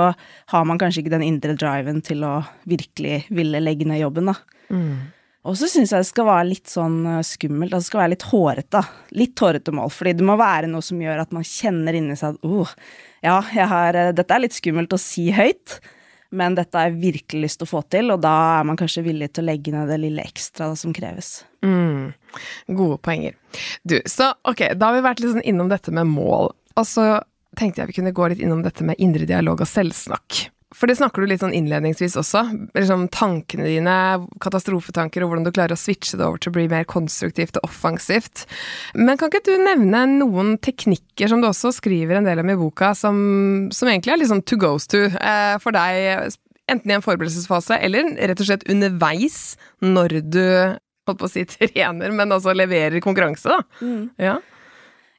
har 0.52 0.66
man 0.68 0.80
kanskje 0.80 1.02
ikke 1.02 1.14
den 1.16 1.26
indre 1.26 1.54
driven 1.58 2.02
til 2.04 2.22
å 2.26 2.34
virkelig 2.68 3.22
ville 3.34 3.62
legge 3.62 3.88
ned 3.88 4.02
jobben, 4.02 4.30
da. 4.30 4.36
Mm. 4.68 5.14
Og 5.48 5.54
så 5.56 5.68
syns 5.70 5.94
jeg 5.94 6.02
det 6.02 6.10
skal 6.10 6.26
være 6.28 6.48
litt 6.50 6.68
sånn 6.68 6.96
eh, 7.08 7.22
skummelt, 7.24 7.72
altså 7.72 7.86
det 7.86 7.90
skal 7.92 8.02
være 8.02 8.12
litt 8.12 8.26
hårete. 8.28 8.82
Litt 9.16 9.42
hårete 9.44 9.74
mål, 9.74 9.92
fordi 9.94 10.16
det 10.18 10.26
må 10.28 10.36
være 10.38 10.68
noe 10.70 10.84
som 10.84 11.00
gjør 11.00 11.22
at 11.22 11.32
man 11.34 11.46
kjenner 11.46 11.96
inni 11.96 12.18
seg 12.18 12.36
at 12.36 12.48
oh, 12.48 12.74
ja, 13.24 13.38
har, 13.40 13.96
eh, 13.96 14.10
dette 14.16 14.34
er 14.34 14.44
litt 14.44 14.58
skummelt 14.58 14.92
å 14.92 15.00
si 15.00 15.30
høyt, 15.32 15.78
men 16.30 16.56
dette 16.58 16.76
har 16.76 16.90
jeg 16.90 17.00
virkelig 17.00 17.42
lyst 17.46 17.60
til 17.60 17.68
å 17.68 17.70
få 17.70 17.82
til, 17.92 18.12
og 18.12 18.20
da 18.24 18.34
er 18.58 18.66
man 18.68 18.76
kanskje 18.80 19.06
villig 19.06 19.30
til 19.32 19.46
å 19.46 19.48
legge 19.48 19.72
ned 19.72 19.88
det 19.88 20.00
lille 20.02 20.24
ekstra 20.28 20.70
som 20.76 20.92
kreves. 20.96 21.38
Mm. 21.64 22.12
Gode 22.68 22.98
poenger. 23.04 23.38
Du, 23.82 23.96
så 24.04 24.34
ok, 24.48 24.66
da 24.76 24.90
har 24.90 24.98
vi 24.98 25.06
vært 25.08 25.22
litt 25.24 25.34
sånn 25.36 25.48
innom 25.48 25.72
dette 25.72 25.94
med 25.94 26.10
mål. 26.10 26.52
Og 26.78 26.86
så 26.86 27.08
tenkte 27.58 27.82
jeg 27.82 27.90
vi 27.90 27.98
kunne 28.00 28.14
gå 28.14 28.28
litt 28.30 28.44
innom 28.44 28.62
dette 28.66 28.84
med 28.86 29.00
indre 29.02 29.26
dialog 29.28 29.64
og 29.64 29.70
selvsnakk. 29.70 30.44
For 30.76 30.90
det 30.90 30.98
snakker 30.98 31.24
du 31.24 31.30
litt 31.30 31.40
sånn 31.40 31.54
innledningsvis 31.56 32.18
også. 32.20 32.42
Liksom 32.76 33.06
tankene 33.14 33.64
dine, 33.70 33.94
katastrofetanker, 34.44 35.24
og 35.24 35.32
hvordan 35.32 35.46
du 35.46 35.52
klarer 35.54 35.72
å 35.72 35.80
switche 35.80 36.18
det 36.20 36.26
over 36.26 36.42
til 36.42 36.52
å 36.52 36.56
bli 36.58 36.66
mer 36.68 36.84
konstruktivt 36.88 37.56
og 37.56 37.70
offensivt. 37.70 38.44
Men 38.98 39.16
kan 39.20 39.32
ikke 39.32 39.46
du 39.48 39.54
nevne 39.64 40.04
noen 40.18 40.58
teknikker 40.60 41.32
som 41.32 41.40
du 41.40 41.48
også 41.48 41.72
skriver 41.78 42.18
en 42.18 42.28
del 42.28 42.42
om 42.42 42.52
i 42.52 42.58
boka, 42.60 42.92
som, 42.98 43.16
som 43.72 43.88
egentlig 43.88 44.12
er 44.12 44.20
litt 44.20 44.32
sånn 44.32 44.44
to 44.44 44.60
goes 44.60 44.88
to 44.92 45.06
eh, 45.08 45.56
for 45.62 45.72
deg, 45.76 46.36
enten 46.68 46.92
i 46.92 46.98
en 46.98 47.06
forberedelsesfase 47.06 47.80
eller 47.84 48.12
rett 48.28 48.44
og 48.44 48.50
slett 48.50 48.68
underveis 48.68 49.56
når 49.80 50.18
du 50.28 50.44
holdt 51.08 51.22
på 51.22 51.28
å 51.28 51.32
si 51.32 51.46
trener, 51.54 52.12
men 52.12 52.36
altså 52.36 52.52
leverer 52.56 53.00
konkurranse, 53.04 53.56
da. 53.56 53.64
Mm. 53.80 54.04
Ja. 54.20 54.36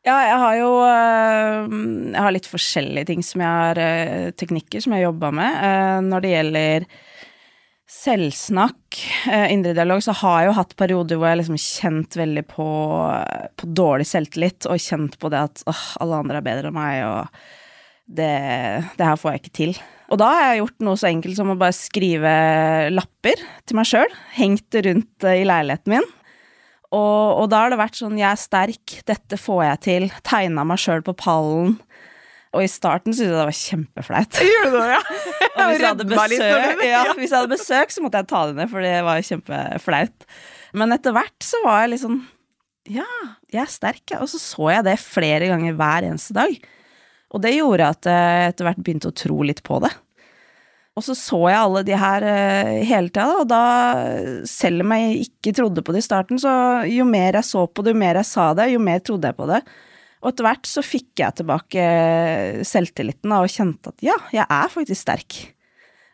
Ja, 0.09 0.17
jeg 0.25 0.39
har 0.41 0.57
jo 0.57 0.71
eh, 0.87 1.77
Jeg 2.13 2.23
har 2.23 2.33
litt 2.33 2.49
forskjellige 2.49 3.09
ting 3.11 3.23
som 3.25 3.43
jeg 3.43 3.61
har 3.61 3.81
eh, 3.83 4.31
Teknikker 4.39 4.83
som 4.83 4.95
jeg 4.95 5.05
jobba 5.05 5.31
med. 5.35 5.61
Eh, 5.67 5.99
når 6.07 6.25
det 6.25 6.33
gjelder 6.33 6.89
selvsnakk, 7.89 8.99
indre 9.49 9.71
dialog, 9.73 10.03
så 10.05 10.13
har 10.19 10.35
jeg 10.37 10.47
jo 10.51 10.57
hatt 10.59 10.75
perioder 10.77 11.17
hvor 11.17 11.31
jeg 11.31 11.39
liksom 11.39 11.57
kjent 11.57 12.17
veldig 12.19 12.43
på, 12.51 12.67
på 13.57 13.69
dårlig 13.79 14.05
selvtillit, 14.05 14.67
og 14.69 14.83
kjent 14.83 15.17
på 15.17 15.31
det 15.33 15.39
at 15.47 15.63
åh, 15.65 15.81
alle 16.05 16.19
andre 16.21 16.37
er 16.37 16.45
bedre 16.45 16.69
enn 16.69 16.77
meg, 16.77 16.99
og 17.07 18.13
det, 18.19 18.29
det 18.93 19.07
her 19.09 19.17
får 19.17 19.33
jeg 19.33 19.41
ikke 19.41 19.55
til. 19.57 19.73
Og 20.13 20.21
da 20.21 20.29
har 20.29 20.45
jeg 20.51 20.61
gjort 20.61 20.85
noe 20.85 21.01
så 21.01 21.09
enkelt 21.09 21.41
som 21.41 21.49
å 21.49 21.57
bare 21.57 21.79
skrive 21.79 22.35
lapper 22.93 23.41
til 23.65 23.81
meg 23.81 23.89
sjøl, 23.89 24.15
hengt 24.37 24.79
rundt 24.85 25.29
i 25.33 25.41
leiligheten 25.49 25.97
min. 25.97 26.09
Og, 26.89 27.43
og, 27.43 27.45
da 27.51 27.63
har 27.63 27.73
det 27.73 27.77
vært 27.77 27.99
sånn 27.99 28.17
'jeg 28.17 28.31
er 28.31 28.39
sterk, 28.41 28.93
dette 29.05 29.37
får 29.37 29.61
jeg 29.63 29.79
til', 29.85 30.09
tegna 30.25 30.65
meg 30.65 30.81
sjøl 30.81 31.03
på 31.05 31.13
pallen. 31.13 31.77
Og 32.49 32.63
i 32.65 32.69
starten 32.71 33.13
syntes 33.13 33.29
jeg 33.29 33.37
det 33.37 33.45
var 33.45 33.59
kjempeflaut. 33.59 34.39
Gjorde 34.49 34.85
ja? 34.89 35.01
og 35.59 35.61
hvis 35.69 35.83
jeg, 35.83 35.85
hadde 35.85 36.07
besøk, 36.09 36.81
ja, 36.95 37.03
hvis 37.13 37.29
jeg 37.29 37.37
hadde 37.37 37.53
besøk, 37.53 37.93
så 37.93 38.01
måtte 38.01 38.23
jeg 38.23 38.29
ta 38.31 38.41
det 38.49 38.57
ned, 38.57 38.71
for 38.71 38.85
det 38.85 38.95
var 39.05 39.21
kjempeflaut. 39.27 40.27
Men 40.81 40.97
etter 40.97 41.13
hvert 41.13 41.45
så 41.45 41.61
var 41.65 41.83
jeg 41.83 41.93
litt 41.93 42.05
sånn 42.05 42.19
Ja, 42.89 43.07
jeg 43.53 43.61
er 43.61 43.69
sterk, 43.69 44.03
jeg. 44.09 44.17
Og 44.23 44.29
så 44.31 44.41
så 44.41 44.73
jeg 44.73 44.87
det 44.89 44.97
flere 45.03 45.51
ganger 45.51 45.77
hver 45.77 46.09
eneste 46.09 46.33
dag. 46.37 46.57
Og 47.29 47.43
det 47.43 47.53
gjorde 47.53 47.93
at 47.93 48.09
jeg 48.09 48.49
etter 48.49 48.65
hvert 48.65 48.81
begynte 48.81 49.11
å 49.11 49.17
tro 49.25 49.43
litt 49.45 49.61
på 49.61 49.77
det. 49.83 49.93
Og 50.99 51.05
så 51.05 51.15
så 51.15 51.37
jeg 51.47 51.59
alle 51.59 51.83
de 51.87 51.95
her 51.95 52.25
uh, 52.27 52.71
hele 52.83 53.07
tida, 53.07 53.27
og 53.39 53.45
da, 53.47 53.59
selv 54.49 54.83
om 54.83 54.95
jeg 54.97 55.29
ikke 55.29 55.53
trodde 55.55 55.83
på 55.85 55.95
det 55.95 56.01
i 56.03 56.07
starten, 56.09 56.41
så 56.41 56.51
jo 56.91 57.05
mer 57.07 57.39
jeg 57.39 57.47
så 57.47 57.63
på 57.71 57.85
det, 57.85 57.93
jo 57.95 58.01
mer 58.01 58.19
jeg 58.19 58.27
sa 58.27 58.49
det, 58.57 58.73
jo 58.73 58.81
mer 58.83 58.99
trodde 58.99 59.31
jeg 59.31 59.39
på 59.39 59.47
det. 59.47 59.61
Og 60.19 60.33
etter 60.33 60.43
hvert 60.49 60.67
så 60.67 60.83
fikk 60.83 61.21
jeg 61.21 61.37
tilbake 61.39 61.85
selvtilliten 62.67 63.31
og 63.37 63.47
kjente 63.53 63.93
at 63.93 64.03
ja, 64.03 64.17
jeg 64.35 64.43
er 64.43 64.73
faktisk 64.73 65.05
sterk. 65.05 65.37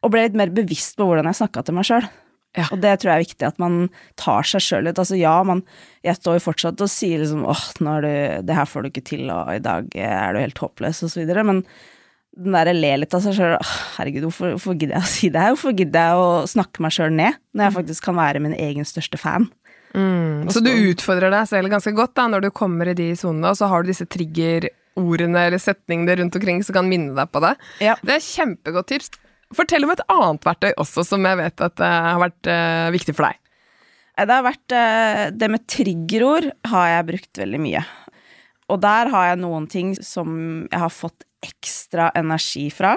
Og 0.06 0.14
ble 0.14 0.28
litt 0.28 0.38
mer 0.38 0.54
bevisst 0.54 0.94
på 1.00 1.08
hvordan 1.10 1.26
jeg 1.32 1.40
snakka 1.40 1.66
til 1.66 1.78
meg 1.80 1.88
sjøl. 1.90 2.06
Ja. 2.56 2.68
Og 2.72 2.80
det 2.84 2.94
tror 3.02 3.12
jeg 3.12 3.18
er 3.18 3.26
viktig, 3.26 3.48
at 3.50 3.58
man 3.60 3.80
tar 4.22 4.48
seg 4.48 4.64
sjøl 4.64 4.86
litt. 4.88 5.02
Altså 5.02 5.18
ja, 5.20 5.34
man, 5.48 5.64
jeg 6.06 6.20
står 6.20 6.38
jo 6.38 6.46
fortsatt 6.46 6.86
og 6.86 6.92
sier 6.92 7.24
liksom 7.24 7.44
åh, 7.50 7.66
nå 7.84 7.98
er 7.98 8.06
du, 8.06 8.14
det 8.48 8.60
her 8.60 8.70
får 8.70 8.86
du 8.86 8.92
ikke 8.92 9.08
til, 9.10 9.26
og 9.34 9.52
i 9.58 9.64
dag 9.66 9.90
er 9.98 10.36
du 10.38 10.42
helt 10.44 10.62
håpløs, 10.62 11.02
og 11.04 11.12
så 11.12 11.24
videre. 11.24 11.44
Men 11.50 11.66
den 12.36 12.56
derre 12.56 12.74
le 12.76 12.92
litt 13.02 13.14
av 13.16 13.24
seg 13.24 13.36
sjøl, 13.38 13.54
herregud, 13.96 14.26
hvorfor, 14.28 14.56
hvorfor 14.56 14.76
gidder 14.76 14.98
jeg 14.98 15.06
å 15.06 15.12
si 15.12 15.30
det 15.32 15.44
her? 15.44 15.54
Hvorfor 15.56 15.76
gidder 15.78 16.10
jeg 16.10 16.24
å 16.24 16.32
snakke 16.52 16.84
meg 16.84 16.96
sjøl 16.96 17.14
ned, 17.16 17.38
når 17.56 17.68
jeg 17.68 17.76
faktisk 17.78 18.10
kan 18.10 18.18
være 18.20 18.42
min 18.44 18.56
egen 18.58 18.88
største 18.88 19.20
fan? 19.22 19.48
Mm. 19.96 20.50
Så 20.52 20.60
du 20.60 20.72
utfordrer 20.74 21.32
deg 21.32 21.48
selv 21.48 21.72
ganske 21.72 21.94
godt 21.96 22.16
da, 22.20 22.28
når 22.32 22.48
du 22.48 22.50
kommer 22.56 22.92
i 22.92 22.98
de 22.98 23.14
sonene, 23.18 23.54
og 23.54 23.60
så 23.60 23.70
har 23.72 23.84
du 23.84 23.92
disse 23.92 24.08
triggerordene 24.12 25.46
eller 25.48 25.62
setningene 25.62 26.18
rundt 26.20 26.36
omkring 26.36 26.60
som 26.66 26.76
kan 26.76 26.90
minne 26.92 27.16
deg 27.16 27.32
på 27.32 27.44
det. 27.46 27.56
Ja. 27.84 27.96
Det 28.04 28.18
er 28.18 28.28
kjempegodt 28.28 28.92
tips. 28.92 29.14
Fortell 29.56 29.88
om 29.88 29.94
et 29.94 30.04
annet 30.12 30.46
verktøy 30.46 30.72
også 30.82 31.06
som 31.08 31.26
jeg 31.28 31.40
vet 31.40 31.64
at 31.64 31.84
uh, 31.84 31.98
har 32.12 32.22
vært 32.26 32.50
uh, 32.52 32.92
viktig 32.96 33.16
for 33.16 33.30
deg. 33.30 33.42
Det 34.16 34.32
har 34.32 34.46
vært 34.46 34.74
uh, 34.74 35.22
Det 35.36 35.48
med 35.52 35.66
triggerord 35.70 36.50
har 36.72 36.92
jeg 36.92 37.08
brukt 37.12 37.42
veldig 37.44 37.62
mye. 37.62 37.84
Og 38.72 38.82
der 38.82 39.12
har 39.14 39.32
jeg 39.32 39.42
noen 39.44 39.68
ting 39.70 39.94
som 40.02 40.30
jeg 40.72 40.82
har 40.82 40.94
fått 40.94 41.28
ekstra 41.46 42.10
energi 42.18 42.68
fra. 42.74 42.96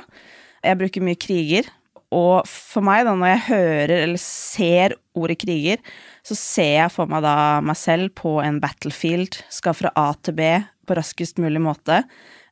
Jeg 0.64 0.80
bruker 0.80 1.04
mye 1.04 1.18
kriger. 1.20 1.68
Og 2.14 2.46
for 2.48 2.84
meg, 2.84 3.04
da, 3.04 3.12
når 3.12 3.34
jeg 3.34 3.44
hører 3.50 3.94
eller 3.98 4.22
ser 4.22 4.94
ordet 5.18 5.36
kriger, 5.42 5.82
så 6.24 6.36
ser 6.38 6.74
jeg 6.78 6.94
for 6.94 7.10
meg 7.10 7.20
da 7.26 7.60
meg 7.60 7.76
selv 7.76 8.14
på 8.16 8.38
en 8.40 8.62
battlefield, 8.62 9.42
skal 9.52 9.76
fra 9.76 9.92
A 9.92 10.10
til 10.24 10.38
B 10.38 10.48
på 10.88 10.96
raskest 10.96 11.40
mulig 11.42 11.60
måte. 11.60 12.00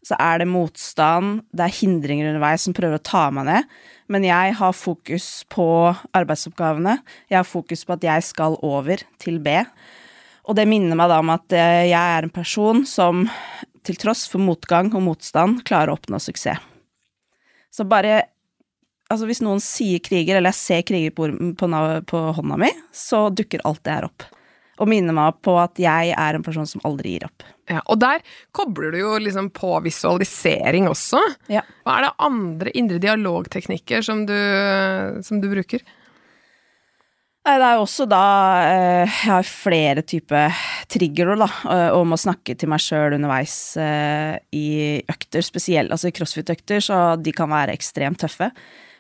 Så 0.07 0.15
er 0.21 0.43
det 0.43 0.51
motstand, 0.51 1.41
det 1.57 1.65
er 1.65 1.79
hindringer 1.81 2.29
underveis 2.31 2.67
som 2.67 2.77
prøver 2.77 3.01
å 3.01 3.07
ta 3.07 3.25
meg 3.35 3.49
ned. 3.49 3.71
Men 4.13 4.27
jeg 4.29 4.53
har 4.61 4.77
fokus 4.77 5.31
på 5.51 5.67
arbeidsoppgavene. 6.15 6.99
Jeg 7.33 7.41
har 7.41 7.49
fokus 7.49 7.83
på 7.89 7.97
at 7.97 8.05
jeg 8.07 8.27
skal 8.29 8.61
over 8.63 9.03
til 9.23 9.41
B. 9.43 9.57
Og 10.47 10.55
det 10.55 10.69
minner 10.71 10.99
meg 10.99 11.11
da 11.11 11.19
om 11.23 11.33
at 11.35 11.55
eh, 11.57 11.89
jeg 11.91 11.99
er 11.99 12.27
en 12.27 12.35
person 12.35 12.85
som 12.87 13.27
til 13.87 13.99
tross 13.99 14.25
for 14.31 14.43
motgang 14.43 14.93
og 14.95 15.05
motstand 15.07 15.63
klarer 15.67 15.93
å 15.93 15.99
oppnå 15.99 16.21
suksess. 16.23 16.63
Så 17.71 17.87
bare 17.89 18.25
Altså, 19.07 19.29
hvis 19.31 19.39
noen 19.39 19.61
sier 19.63 20.01
kriger, 20.03 20.35
eller 20.35 20.51
jeg 20.51 20.59
ser 20.59 20.81
kriger 20.83 21.13
på, 21.15 21.29
på, 21.55 21.67
på 22.11 22.21
hånda 22.35 22.57
mi, 22.59 22.73
så 22.91 23.29
dukker 23.31 23.63
alt 23.63 23.79
det 23.87 23.93
her 23.95 24.07
opp. 24.09 24.25
Og 24.83 24.91
minner 24.91 25.15
meg 25.15 25.37
på 25.47 25.55
at 25.63 25.79
jeg 25.79 26.11
er 26.11 26.35
en 26.35 26.43
person 26.43 26.67
som 26.67 26.83
aldri 26.83 27.13
gir 27.15 27.29
opp. 27.29 27.45
Ja, 27.71 27.85
og 27.87 28.01
der 28.03 28.25
kobler 28.55 28.91
du 28.91 28.99
jo 28.99 29.13
liksom 29.23 29.53
på 29.55 29.77
visualisering 29.85 30.91
også. 30.91 31.23
Ja. 31.55 31.63
Hva 31.87 32.01
er 32.01 32.09
det 32.09 32.11
andre 32.27 32.75
indre 32.83 32.99
dialogteknikker 33.07 34.03
som 34.03 34.27
du, 34.27 34.35
som 35.23 35.39
du 35.39 35.49
bruker? 35.55 35.87
Det 37.47 37.63
er 37.63 37.77
jo 37.79 37.85
også 37.85 38.09
da 38.11 38.23
eh, 38.67 39.03
Jeg 39.07 39.31
har 39.31 39.47
flere 39.47 40.03
typer 40.03 40.57
triggerord, 40.91 41.45
da, 41.45 41.47
eh, 41.71 41.91
om 41.95 42.11
å 42.11 42.19
snakke 42.19 42.57
til 42.59 42.73
meg 42.73 42.83
sjøl 42.83 43.15
underveis 43.15 43.55
eh, 43.79 44.35
i 44.51 44.67
økter, 45.07 45.45
spesielt 45.47 45.95
altså 45.95 46.11
i 46.11 46.17
crossfit-økter, 46.17 46.83
så 46.83 46.99
de 47.23 47.35
kan 47.37 47.53
være 47.53 47.77
ekstremt 47.77 48.19
tøffe. 48.25 48.51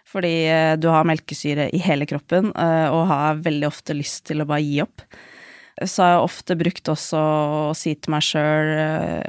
Fordi 0.06 0.30
du 0.78 0.86
har 0.94 1.06
melkesyre 1.08 1.66
i 1.74 1.80
hele 1.82 2.06
kroppen, 2.06 2.52
og 2.54 3.00
har 3.10 3.40
veldig 3.42 3.66
ofte 3.66 3.96
lyst 3.98 4.22
til 4.28 4.38
å 4.38 4.46
bare 4.46 4.62
gi 4.62 4.78
opp. 4.84 5.02
Så 5.84 6.00
har 6.00 6.14
jeg 6.14 6.24
ofte 6.24 6.54
brukt 6.56 6.88
også 6.88 7.18
å 7.20 7.72
si 7.76 7.92
til 8.00 8.14
meg 8.14 8.24
sjøl 8.24 8.70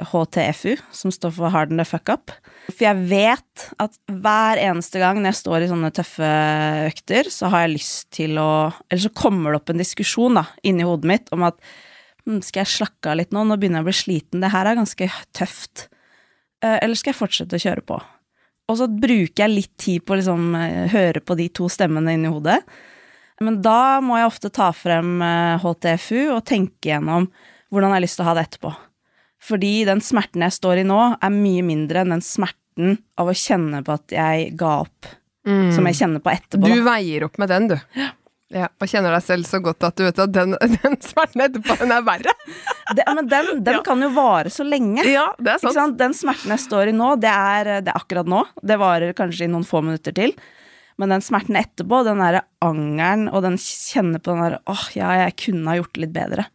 HTFU, 0.08 0.78
som 0.96 1.12
står 1.12 1.34
for 1.36 1.52
Harden 1.52 1.82
the 1.82 1.84
fuck 1.88 2.08
up. 2.14 2.32
For 2.70 2.86
jeg 2.86 3.04
vet 3.10 3.66
at 3.84 3.98
hver 4.08 4.62
eneste 4.64 5.02
gang 5.02 5.20
når 5.20 5.34
jeg 5.34 5.40
står 5.42 5.66
i 5.66 5.70
sånne 5.72 5.92
tøffe 5.96 6.32
økter, 6.88 7.28
så 7.34 7.52
har 7.52 7.66
jeg 7.66 7.76
lyst 7.76 8.08
til 8.16 8.40
å 8.40 8.48
Eller 8.88 9.04
så 9.04 9.12
kommer 9.12 9.52
det 9.52 9.62
opp 9.62 9.76
en 9.76 9.84
diskusjon 9.84 10.40
da, 10.40 10.48
inni 10.64 10.88
hodet 10.88 11.12
mitt 11.12 11.32
om 11.36 11.44
at 11.48 11.60
hm, 12.24 12.40
skal 12.40 12.64
jeg 12.64 12.76
slakke 12.78 13.12
av 13.12 13.20
litt 13.20 13.36
nå, 13.36 13.44
nå 13.44 13.60
begynner 13.60 13.82
jeg 13.82 13.88
å 13.88 13.92
bli 13.92 14.00
sliten, 14.02 14.44
det 14.44 14.52
her 14.56 14.72
er 14.72 14.80
ganske 14.80 15.10
tøft. 15.36 15.90
Eh, 16.64 16.78
Eller 16.80 16.96
skal 17.00 17.14
jeg 17.14 17.22
fortsette 17.22 17.60
å 17.60 17.64
kjøre 17.68 17.86
på? 17.88 18.00
Og 18.68 18.80
så 18.82 18.88
bruker 18.92 19.46
jeg 19.46 19.54
litt 19.54 19.76
tid 19.80 20.04
på 20.04 20.16
å 20.16 20.20
liksom 20.20 20.56
eh, 20.60 20.86
høre 20.92 21.24
på 21.24 21.38
de 21.40 21.48
to 21.56 21.70
stemmene 21.72 22.18
inni 22.18 22.32
hodet. 22.32 22.60
Men 23.44 23.60
da 23.62 24.00
må 24.02 24.18
jeg 24.18 24.30
ofte 24.30 24.52
ta 24.54 24.72
frem 24.74 25.22
eh, 25.22 25.62
HTFU 25.62 26.34
og 26.36 26.44
tenke 26.48 26.92
gjennom 26.92 27.30
hvordan 27.70 27.92
jeg 27.92 28.00
har 28.00 28.06
lyst 28.06 28.20
til 28.20 28.26
å 28.26 28.30
ha 28.30 28.36
det 28.38 28.46
etterpå. 28.48 28.74
Fordi 29.48 29.74
den 29.88 30.02
smerten 30.02 30.46
jeg 30.46 30.56
står 30.56 30.82
i 30.82 30.88
nå, 30.88 31.00
er 31.22 31.34
mye 31.34 31.66
mindre 31.66 32.02
enn 32.02 32.16
den 32.16 32.24
smerten 32.26 32.98
av 33.20 33.30
å 33.30 33.36
kjenne 33.38 33.84
på 33.86 33.94
at 33.94 34.14
jeg 34.14 34.54
ga 34.58 34.80
opp, 34.84 35.10
som 35.46 35.86
jeg 35.88 35.98
kjenner 36.00 36.24
på 36.24 36.34
etterpå. 36.34 36.70
Du 36.70 36.82
veier 36.86 37.26
opp 37.28 37.38
med 37.42 37.52
den, 37.54 37.70
du. 37.72 37.78
Ja, 38.54 38.70
og 38.80 38.88
kjenner 38.88 39.12
deg 39.12 39.24
selv 39.26 39.48
så 39.48 39.60
godt 39.60 39.84
at 39.84 39.98
du 40.00 40.06
vet 40.06 40.20
at 40.24 40.32
den, 40.32 40.56
den 40.78 40.98
smerten 41.04 41.44
etterpå, 41.44 41.78
den 41.82 41.94
er 41.94 42.04
verre. 42.08 42.36
Det, 42.96 43.04
men 43.12 43.28
den, 43.30 43.50
den 43.66 43.82
kan 43.86 44.04
jo 44.04 44.10
vare 44.16 44.52
så 44.54 44.66
lenge. 44.68 45.04
Ja, 45.08 45.30
det 45.40 45.58
er 45.58 45.74
sant? 45.76 45.98
Den 46.00 46.16
smerten 46.16 46.54
jeg 46.56 46.64
står 46.64 46.94
i 46.94 46.96
nå, 46.96 47.14
det 47.22 47.32
er, 47.32 47.72
det 47.84 47.92
er 47.92 48.00
akkurat 48.00 48.30
nå. 48.30 48.46
Det 48.64 48.80
varer 48.80 49.16
kanskje 49.18 49.48
i 49.48 49.52
noen 49.52 49.68
få 49.68 49.84
minutter 49.86 50.16
til. 50.16 50.34
Men 50.98 51.14
den 51.14 51.24
smerten 51.26 51.58
etterpå, 51.60 52.02
den 52.08 52.22
derre 52.24 52.44
angeren, 52.66 53.28
og 53.30 53.44
den 53.46 53.58
kjenner 53.62 54.22
på 54.22 54.34
den 54.34 54.46
derre 54.48 54.62
åh, 54.70 54.86
ja, 54.98 55.12
jeg 55.24 55.36
kunne 55.46 55.70
ha 55.70 55.78
gjort 55.78 55.94
det 55.94 56.06
litt 56.06 56.16
bedre. 56.16 56.48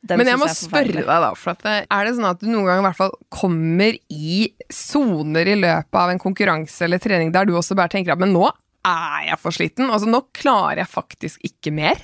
Den 0.00 0.20
Men 0.20 0.30
jeg 0.30 0.36
jeg 0.36 0.40
må 0.40 0.48
spørre 0.56 0.96
deg, 0.96 1.08
da. 1.08 1.30
For 1.36 1.60
det, 1.60 1.74
er 1.92 2.06
det 2.06 2.14
sånn 2.16 2.28
at 2.30 2.40
du 2.40 2.48
noen 2.48 2.68
gang 2.68 2.80
i 2.80 2.86
hvert 2.86 2.98
fall 3.00 3.12
kommer 3.32 3.96
i 4.08 4.46
soner 4.72 5.48
i 5.52 5.58
løpet 5.60 5.98
av 6.02 6.12
en 6.12 6.20
konkurranse 6.22 6.86
eller 6.86 7.02
trening 7.02 7.32
der 7.34 7.48
du 7.48 7.52
også 7.58 7.76
bare 7.76 7.92
tenker 7.92 8.14
at 8.14 8.22
men 8.22 8.32
nå 8.32 8.46
er 8.88 9.26
jeg 9.28 9.40
for 9.42 9.52
sliten? 9.52 9.90
Altså, 9.92 10.08
nå 10.08 10.22
klarer 10.36 10.82
jeg 10.82 10.92
faktisk 10.92 11.44
ikke 11.44 11.72
mer. 11.76 12.00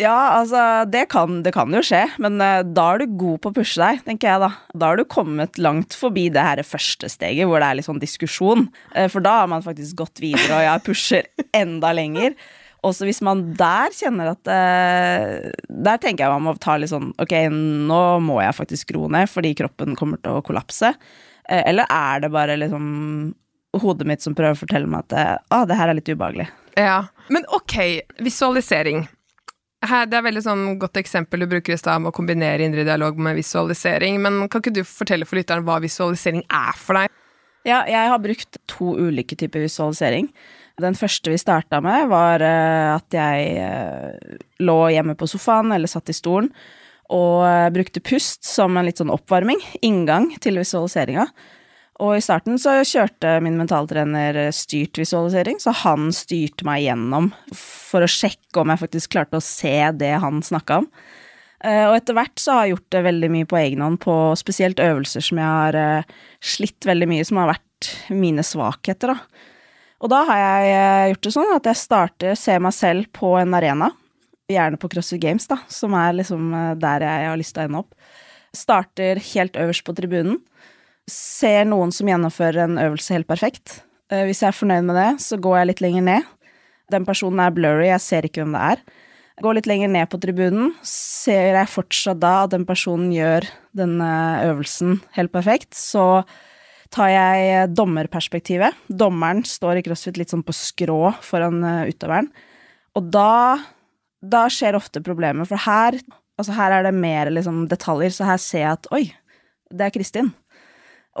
Ja, 0.00 0.16
altså, 0.38 0.60
det 0.88 1.02
kan, 1.12 1.42
det 1.44 1.52
kan 1.52 1.72
jo 1.76 1.82
skje, 1.84 2.06
men 2.22 2.40
eh, 2.40 2.62
da 2.64 2.86
er 2.94 3.02
du 3.02 3.16
god 3.20 3.42
på 3.44 3.50
å 3.50 3.56
pushe 3.58 3.80
deg, 3.82 4.00
tenker 4.06 4.30
jeg 4.30 4.42
da. 4.42 4.48
Da 4.72 4.88
har 4.92 5.00
du 5.00 5.04
kommet 5.04 5.60
langt 5.60 5.96
forbi 5.98 6.28
det 6.32 6.44
her 6.46 6.62
første 6.64 7.10
steget, 7.12 7.44
hvor 7.50 7.60
det 7.60 7.68
er 7.68 7.78
litt 7.80 7.88
sånn 7.88 8.00
diskusjon. 8.00 8.68
Eh, 8.94 9.10
For 9.12 9.20
da 9.24 9.42
har 9.42 9.50
man 9.52 9.64
faktisk 9.66 9.98
gått 10.00 10.22
videre, 10.24 10.56
og 10.56 10.64
jeg 10.64 10.84
pusher 10.88 11.28
enda 11.56 11.92
lenger. 11.96 12.38
Også 12.86 13.04
hvis 13.04 13.20
man 13.20 13.42
der 13.58 13.92
kjenner 13.92 14.30
at 14.30 14.48
eh, 14.48 15.50
Der 15.68 15.98
tenker 16.00 16.24
jeg 16.24 16.32
man 16.32 16.46
må 16.46 16.54
ta 16.56 16.78
litt 16.80 16.88
sånn 16.88 17.10
Ok, 17.20 17.34
nå 17.52 17.98
må 18.24 18.38
jeg 18.40 18.56
faktisk 18.56 18.94
roe 18.96 19.10
ned, 19.12 19.28
fordi 19.28 19.50
kroppen 19.58 19.92
kommer 20.00 20.16
til 20.24 20.38
å 20.38 20.44
kollapse. 20.46 20.94
Eller 21.44 21.84
er 21.92 22.24
det 22.24 22.32
bare 22.32 22.56
liksom 22.56 22.86
hodet 23.84 24.08
mitt 24.08 24.24
som 24.24 24.32
prøver 24.38 24.56
å 24.56 24.62
fortelle 24.62 24.88
meg 24.88 25.12
at 25.12 25.44
ah, 25.52 25.66
det 25.68 25.76
her 25.76 25.92
er 25.92 25.98
litt 26.00 26.08
ubehagelig? 26.08 26.48
Ja. 26.80 27.02
Men 27.28 27.44
ok, 27.52 27.76
visualisering. 28.24 29.04
Her, 29.80 30.04
det 30.10 30.18
er 30.18 30.24
veldig 30.26 30.42
sånn 30.44 30.64
godt 30.80 30.98
eksempel 31.00 31.40
du 31.40 31.48
bruker 31.48 31.72
i 31.72 31.80
stad 31.80 32.02
med 32.02 32.10
å 32.10 32.16
kombinere 32.16 32.66
indre 32.66 32.84
dialog 32.84 33.16
med 33.16 33.38
visualisering. 33.38 34.18
Men 34.20 34.42
kan 34.52 34.60
ikke 34.60 34.74
du 34.76 34.82
fortelle 34.84 35.28
for 35.28 35.40
lytteren 35.40 35.64
hva 35.64 35.78
visualisering 35.80 36.42
er 36.44 36.76
for 36.76 37.00
deg? 37.00 37.14
Ja, 37.68 37.82
jeg 37.88 38.12
har 38.12 38.20
brukt 38.20 38.58
to 38.68 38.94
ulike 38.96 39.36
typer 39.40 39.64
visualisering. 39.64 40.28
Den 40.80 40.96
første 40.96 41.32
vi 41.32 41.40
starta 41.40 41.80
med, 41.84 42.08
var 42.12 42.44
eh, 42.44 42.90
at 42.94 43.16
jeg 43.16 43.56
eh, 43.60 44.36
lå 44.64 44.78
hjemme 44.92 45.16
på 45.18 45.28
sofaen 45.28 45.72
eller 45.76 45.90
satt 45.90 46.12
i 46.12 46.16
stolen 46.16 46.48
og 47.10 47.42
eh, 47.44 47.68
brukte 47.74 48.04
pust 48.04 48.46
som 48.46 48.76
en 48.78 48.86
litt 48.86 49.00
sånn 49.00 49.12
oppvarming, 49.12 49.60
inngang 49.84 50.30
til 50.40 50.60
visualiseringa. 50.60 51.26
Og 52.00 52.14
i 52.16 52.22
starten 52.24 52.56
så 52.60 52.78
kjørte 52.86 53.34
min 53.44 53.58
mentaltrener 53.60 54.38
styrt 54.56 54.96
visualisering, 54.96 55.58
så 55.60 55.74
han 55.82 56.08
styrte 56.16 56.64
meg 56.64 56.86
gjennom 56.86 57.28
for 57.52 58.06
å 58.06 58.08
sjekke 58.08 58.62
om 58.62 58.72
jeg 58.72 58.80
faktisk 58.86 59.12
klarte 59.12 59.36
å 59.36 59.44
se 59.44 59.74
det 60.00 60.14
han 60.22 60.40
snakka 60.44 60.80
om. 60.80 60.88
Eh, 61.60 61.84
Og 61.90 61.98
etter 61.98 62.16
hvert 62.16 62.40
så 62.40 62.56
har 62.56 62.64
jeg 62.64 62.76
gjort 62.76 62.94
det 62.96 63.04
veldig 63.04 63.30
mye 63.34 63.48
på 63.50 63.60
egen 63.60 63.84
hånd, 63.84 64.00
på 64.00 64.16
spesielt 64.40 64.80
øvelser 64.80 65.24
som 65.26 65.40
jeg 65.42 65.50
har 65.58 65.76
eh, 65.76 66.14
slitt 66.40 66.88
veldig 66.88 67.08
mye, 67.10 67.26
som 67.28 67.42
har 67.42 67.52
vært 67.52 67.90
mine 68.16 68.44
svakheter, 68.46 69.12
da. 69.12 69.46
Og 70.00 70.08
da 70.08 70.22
har 70.24 70.40
jeg 70.40 70.72
eh, 70.72 71.06
gjort 71.12 71.26
det 71.26 71.34
sånn 71.36 71.52
at 71.58 71.68
jeg 71.68 71.82
starter, 71.82 72.38
ser 72.40 72.62
meg 72.64 72.72
selv 72.72 73.10
på 73.12 73.34
en 73.36 73.56
arena, 73.58 73.90
gjerne 74.48 74.80
på 74.80 74.88
CrossFit 74.88 75.20
Games, 75.20 75.44
da, 75.52 75.60
som 75.68 75.92
er 76.00 76.16
liksom 76.16 76.48
der 76.80 77.04
jeg 77.04 77.28
har 77.28 77.38
lyst 77.38 77.54
til 77.54 77.62
å 77.62 77.68
ende 77.68 77.82
opp. 77.84 77.92
Starter 78.56 79.20
helt 79.34 79.60
øverst 79.60 79.84
på 79.86 79.94
tribunen. 79.94 80.40
Ser 81.08 81.64
noen 81.68 81.92
som 81.94 82.08
gjennomfører 82.10 82.64
en 82.64 82.80
øvelse 82.82 83.14
helt 83.16 83.28
perfekt. 83.30 83.80
Eh, 84.10 84.26
Hvis 84.28 84.42
jeg 84.42 84.50
er 84.50 84.58
fornøyd 84.58 84.84
med 84.84 84.98
det, 84.98 85.10
så 85.24 85.38
går 85.40 85.60
jeg 85.60 85.70
litt 85.70 85.84
lenger 85.84 86.02
ned. 86.02 86.28
Den 86.90 87.06
personen 87.06 87.40
er 87.40 87.54
blurry, 87.54 87.86
jeg 87.88 88.02
ser 88.02 88.26
ikke 88.26 88.42
hvem 88.42 88.56
det 88.58 88.66
er. 88.74 88.84
Går 89.40 89.56
litt 89.56 89.68
lenger 89.70 89.88
ned 89.88 90.10
på 90.12 90.18
tribunen, 90.20 90.74
ser 90.84 91.54
jeg 91.56 91.72
fortsatt 91.72 92.18
da 92.20 92.42
at 92.44 92.52
den 92.52 92.66
personen 92.68 93.08
gjør 93.14 93.46
denne 93.72 94.10
øvelsen 94.44 94.98
helt 95.16 95.32
perfekt, 95.32 95.72
så 95.78 96.24
tar 96.92 97.08
jeg 97.08 97.70
dommerperspektivet. 97.72 98.76
Dommeren 98.90 99.40
står 99.46 99.80
i 99.80 99.84
crossfit 99.86 100.18
litt 100.20 100.34
sånn 100.34 100.44
på 100.44 100.52
skrå 100.56 101.14
foran 101.24 101.62
eh, 101.64 101.92
utøveren. 101.94 102.28
Og 102.98 103.06
da, 103.14 103.56
da 104.20 104.44
skjer 104.52 104.76
ofte 104.76 105.00
problemer, 105.06 105.48
for 105.48 105.62
her, 105.62 105.96
altså 106.36 106.58
her 106.58 106.74
er 106.76 106.88
det 106.88 106.94
mer 106.98 107.30
liksom 107.32 107.64
detaljer, 107.70 108.12
så 108.12 108.26
her 108.32 108.42
ser 108.42 108.64
jeg 108.66 108.72
at 108.74 108.90
oi, 108.92 109.04
det 109.70 109.86
er 109.86 109.94
Kristin. 109.94 110.32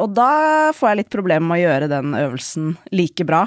Og 0.00 0.14
da 0.16 0.72
får 0.76 0.90
jeg 0.90 1.00
litt 1.02 1.12
problemer 1.12 1.46
med 1.46 1.60
å 1.60 1.64
gjøre 1.64 1.90
den 1.92 2.14
øvelsen 2.16 2.70
like 2.94 3.26
bra. 3.28 3.44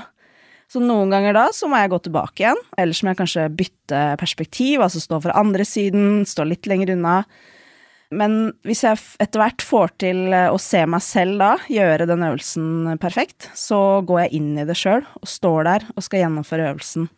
Så 0.70 0.82
noen 0.82 1.12
ganger 1.14 1.36
da 1.38 1.48
så 1.54 1.68
må 1.70 1.78
jeg 1.78 1.92
gå 1.92 2.00
tilbake 2.06 2.46
igjen, 2.46 2.62
eller 2.82 2.98
så 2.98 3.06
må 3.06 3.12
jeg 3.12 3.20
kanskje 3.20 3.50
bytte 3.60 4.04
perspektiv, 4.22 4.82
altså 4.82 5.02
stå 5.04 5.20
fra 5.22 5.36
andre 5.38 5.66
siden, 5.68 6.24
stå 6.26 6.48
litt 6.50 6.70
lenger 6.70 6.96
unna. 6.96 7.20
Men 8.14 8.54
hvis 8.66 8.84
jeg 8.86 9.02
etter 9.22 9.42
hvert 9.42 9.66
får 9.66 9.94
til 10.02 10.34
å 10.34 10.58
se 10.62 10.84
meg 10.90 11.02
selv 11.06 11.42
da, 11.42 11.52
gjøre 11.70 12.08
den 12.10 12.26
øvelsen 12.26 12.94
perfekt, 13.02 13.50
så 13.58 14.02
går 14.06 14.26
jeg 14.26 14.40
inn 14.40 14.52
i 14.62 14.68
det 14.70 14.78
sjøl 14.78 15.06
og 15.20 15.30
står 15.30 15.70
der 15.70 15.88
og 15.94 16.06
skal 16.06 16.24
gjennomføre 16.24 16.70
øvelsen 16.74 17.10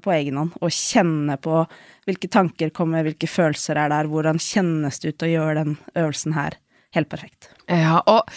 på 0.00 0.14
egen 0.16 0.40
hånd. 0.40 0.56
Og 0.64 0.72
kjenne 0.72 1.36
på 1.40 1.62
hvilke 2.08 2.30
tanker 2.32 2.72
kommer, 2.72 3.04
hvilke 3.04 3.28
følelser 3.28 3.80
er 3.80 3.92
der, 3.92 4.08
hvordan 4.08 4.40
kjennes 4.40 5.00
det 5.00 5.14
ut 5.14 5.28
å 5.28 5.32
gjøre 5.34 5.60
den 5.60 5.78
øvelsen 5.92 6.36
her 6.36 6.56
helt 6.96 7.10
perfekt. 7.12 7.50
Ja, 7.70 8.00
og 8.10 8.28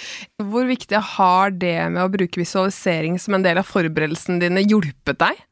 hvor 0.52 0.68
viktig 0.70 1.00
har 1.16 1.54
det 1.58 1.78
med 1.94 2.04
å 2.04 2.12
bruke 2.14 2.42
visualisering 2.42 3.18
som 3.22 3.38
en 3.38 3.46
del 3.46 3.60
av 3.62 3.70
forberedelsene 3.70 4.42
dine 4.44 4.66
hjulpet 4.66 5.20
deg? 5.22 5.44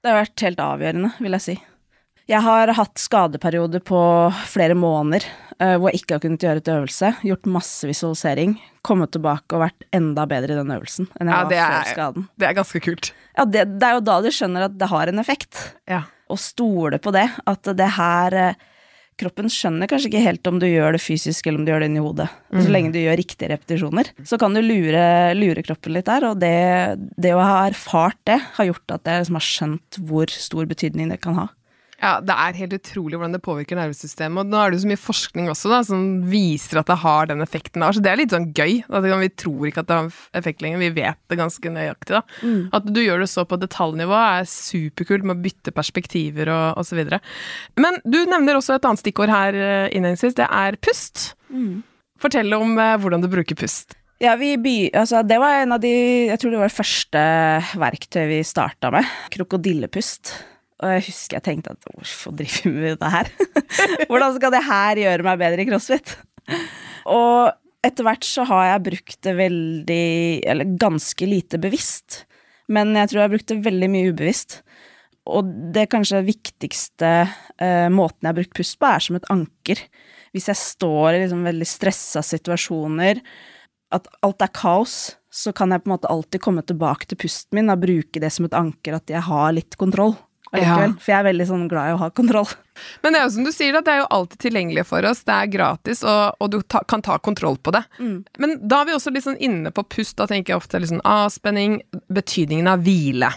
Det 0.00 0.12
har 0.12 0.22
vært 0.22 0.46
helt 0.46 0.64
avgjørende, 0.64 1.12
vil 1.20 1.36
jeg 1.36 1.46
si. 1.46 1.56
Jeg 2.30 2.44
har 2.46 2.70
hatt 2.78 3.00
skadeperioder 3.00 3.82
på 3.82 4.00
flere 4.46 4.76
måneder 4.78 5.24
uh, 5.58 5.74
hvor 5.80 5.90
jeg 5.90 6.02
ikke 6.02 6.16
har 6.16 6.22
kunnet 6.22 6.44
gjøre 6.46 6.62
et 6.62 6.70
øvelse. 6.70 7.10
Gjort 7.26 7.48
masse 7.50 7.88
visualisering. 7.90 8.54
Kommet 8.86 9.12
tilbake 9.16 9.56
og 9.56 9.64
vært 9.64 9.86
enda 9.96 10.28
bedre 10.30 10.54
i 10.54 10.60
den 10.60 10.70
øvelsen 10.72 11.10
enn 11.18 11.32
jeg 11.32 11.34
Ja, 11.34 11.42
var 11.42 11.56
er, 11.56 11.74
før 11.74 11.90
skaden. 11.96 12.28
Det 12.38 12.48
er 12.48 12.56
ganske 12.60 12.82
kult. 12.86 13.10
Ja, 13.34 13.46
det, 13.48 13.66
det 13.80 13.88
er 13.88 13.98
jo 13.98 14.06
da 14.06 14.20
du 14.22 14.30
skjønner 14.34 14.68
at 14.68 14.78
det 14.78 14.90
har 14.92 15.10
en 15.10 15.22
effekt. 15.22 15.64
Ja. 15.90 16.04
Å 16.30 16.38
stole 16.38 17.00
på 17.02 17.12
det. 17.16 17.26
At 17.50 17.72
det 17.76 17.90
her 17.96 18.38
eh, 18.38 18.68
Kroppen 19.20 19.50
skjønner 19.52 19.90
kanskje 19.90 20.08
ikke 20.10 20.24
helt 20.24 20.48
om 20.48 20.58
du 20.62 20.66
gjør 20.68 20.96
det 20.96 21.02
fysisk 21.04 21.46
eller 21.46 21.60
om 21.60 21.66
du 21.66 21.72
gjør 21.72 21.84
det 21.84 21.90
inni 21.90 22.04
hodet. 22.04 22.28
Så 22.54 22.72
lenge 22.72 22.92
du 22.94 23.00
gjør 23.02 23.18
riktige 23.20 23.50
repetisjoner, 23.52 24.10
så 24.24 24.38
kan 24.40 24.56
du 24.56 24.62
lure, 24.64 25.04
lure 25.36 25.64
kroppen 25.66 25.96
litt 25.96 26.08
der. 26.08 26.30
Og 26.30 26.40
det, 26.40 26.56
det 27.20 27.34
å 27.36 27.44
ha 27.44 27.62
erfart 27.68 28.20
det, 28.30 28.40
har 28.56 28.70
gjort 28.70 28.96
at 28.96 29.10
jeg 29.10 29.24
liksom 29.24 29.40
har 29.40 29.48
skjønt 29.50 30.00
hvor 30.08 30.32
stor 30.32 30.70
betydning 30.70 31.12
det 31.12 31.20
kan 31.20 31.36
ha. 31.36 31.48
Ja, 32.00 32.14
det 32.24 32.32
er 32.32 32.56
helt 32.56 32.74
utrolig 32.78 33.18
hvordan 33.18 33.34
det 33.34 33.42
påvirker 33.44 33.76
nervesystemet. 33.76 34.40
Og 34.40 34.48
nå 34.48 34.56
er 34.56 34.70
det 34.72 34.78
jo 34.78 34.84
så 34.86 34.88
mye 34.88 35.00
forskning 35.02 35.50
også 35.52 35.68
da, 35.72 35.80
som 35.84 36.04
viser 36.30 36.80
at 36.80 36.88
det 36.88 36.96
har 37.02 37.28
den 37.28 37.44
effekten 37.44 37.82
det 37.82 37.90
har. 37.90 37.96
Så 37.98 38.04
det 38.04 38.12
er 38.12 38.20
litt 38.22 38.32
sånn 38.32 38.48
gøy. 38.56 38.78
At 38.88 39.04
vi 39.04 39.28
tror 39.42 39.68
ikke 39.68 39.84
at 39.84 39.90
det 39.90 39.98
har 39.98 40.08
effekt 40.40 40.64
lenger, 40.64 40.80
vi 40.80 40.88
vet 40.96 41.20
det 41.28 41.38
ganske 41.40 41.74
nøyaktig. 41.74 42.16
da. 42.16 42.22
At 42.78 42.88
du 42.88 43.02
gjør 43.02 43.20
det 43.20 43.28
så 43.28 43.44
på 43.44 43.60
detaljnivå 43.60 44.16
er 44.16 44.48
superkult 44.48 45.28
med 45.28 45.36
å 45.36 45.44
bytte 45.44 45.76
perspektiver 45.76 46.48
og 46.54 46.80
osv. 46.80 47.04
Men 47.76 48.00
du 48.08 48.22
nevner 48.24 48.56
også 48.56 48.78
et 48.78 48.88
annet 48.88 49.04
stikkord 49.04 49.32
her 49.32 49.54
eh, 49.60 49.88
innledningsvis. 49.92 50.38
Det 50.40 50.48
er 50.48 50.80
pust. 50.80 51.34
Fortell 52.20 52.56
om 52.56 52.78
eh, 52.80 52.96
hvordan 53.00 53.20
du 53.20 53.28
bruker 53.32 53.60
pust. 53.60 53.98
Ja, 54.20 54.34
vi 54.36 54.54
by, 54.60 54.90
altså, 55.00 55.22
det 55.24 55.38
var 55.40 55.62
en 55.62 55.72
av 55.72 55.80
de 55.80 55.90
Jeg 56.28 56.40
tror 56.40 56.52
det 56.52 56.58
var 56.60 56.68
det 56.68 56.76
første 56.76 57.20
verktøy 57.80 58.24
vi 58.28 58.40
starta 58.44 58.90
med. 58.92 59.04
Krokodillepust. 59.32 60.34
Og 60.80 60.94
jeg 60.94 61.06
husker 61.10 61.36
jeg 61.36 61.46
tenkte 61.46 61.74
at 61.74 61.88
hvorfor 61.92 62.34
driver 62.36 62.72
vi 62.72 62.84
med 62.86 63.00
det 63.00 63.12
her? 63.12 63.30
Hvordan 64.08 64.36
skal 64.36 64.54
det 64.54 64.62
her 64.64 65.00
gjøre 65.02 65.26
meg 65.26 65.42
bedre 65.42 65.64
i 65.64 65.68
crossfit? 65.68 66.14
Og 67.10 67.52
etter 67.84 68.06
hvert 68.06 68.24
så 68.26 68.46
har 68.48 68.66
jeg 68.66 68.86
brukt 68.88 69.18
det 69.24 69.34
veldig 69.38 70.06
Eller 70.52 70.72
ganske 70.80 71.28
lite 71.28 71.60
bevisst. 71.60 72.24
Men 72.72 72.94
jeg 72.96 73.10
tror 73.10 73.20
jeg 73.20 73.26
har 73.26 73.34
brukt 73.34 73.52
det 73.52 73.60
veldig 73.66 73.90
mye 73.92 74.14
ubevisst. 74.14 74.60
Og 75.30 75.52
det 75.74 75.88
kanskje 75.92 76.22
viktigste 76.24 77.10
eh, 77.60 77.88
måten 77.92 78.24
jeg 78.24 78.30
har 78.30 78.38
brukt 78.38 78.56
pust 78.56 78.78
på, 78.80 78.88
er 78.88 79.04
som 79.04 79.18
et 79.18 79.30
anker. 79.32 79.82
Hvis 80.32 80.48
jeg 80.48 80.58
står 80.58 81.12
i 81.12 81.22
liksom 81.24 81.44
veldig 81.44 81.68
stressa 81.68 82.22
situasjoner, 82.24 83.20
at 83.92 84.06
alt 84.24 84.46
er 84.46 84.52
kaos, 84.54 84.96
så 85.30 85.52
kan 85.54 85.74
jeg 85.74 85.82
på 85.82 85.90
en 85.90 85.96
måte 85.96 86.10
alltid 86.10 86.42
komme 86.42 86.62
tilbake 86.66 87.10
til 87.10 87.18
pusten 87.20 87.58
min 87.58 87.72
og 87.74 87.82
bruke 87.82 88.22
det 88.22 88.30
som 88.32 88.46
et 88.46 88.56
anker, 88.56 88.96
at 88.96 89.10
jeg 89.10 89.22
har 89.26 89.50
litt 89.54 89.76
kontroll 89.78 90.14
allikevel. 90.54 90.94
For 91.00 91.12
jeg 91.12 91.18
er 91.18 91.26
veldig 91.28 91.46
sånn 91.48 91.66
glad 91.70 91.90
i 91.90 91.94
å 91.94 92.00
ha 92.00 92.10
kontroll. 92.14 92.48
Men 93.04 93.14
det 93.14 93.20
er 93.20 93.26
jo 93.26 93.34
som 93.36 93.46
du 93.46 93.52
sier, 93.54 93.76
da, 93.76 93.82
det 93.86 93.92
er 93.94 94.00
jo 94.02 94.08
alltid 94.16 94.42
tilgjengelig 94.46 94.86
for 94.88 95.06
oss. 95.08 95.22
Det 95.26 95.36
er 95.36 95.52
gratis, 95.52 96.02
og, 96.06 96.40
og 96.40 96.52
du 96.54 96.58
ta, 96.62 96.82
kan 96.88 97.04
ta 97.06 97.18
kontroll 97.22 97.58
på 97.60 97.74
det. 97.76 97.82
Men 98.42 98.56
da 98.62 98.80
er 98.80 98.90
vi 98.90 98.96
også 98.96 99.12
litt 99.14 99.26
sånn 99.26 99.40
inne 99.42 99.72
på 99.74 99.84
pust. 99.96 100.16
Da 100.20 100.28
tenker 100.30 100.54
jeg 100.54 100.62
ofte 100.62 100.80
litt 100.80 100.92
sånn 100.92 101.04
avspenning, 101.06 101.80
betydningen 102.12 102.70
av 102.72 102.86
hvile. 102.86 103.32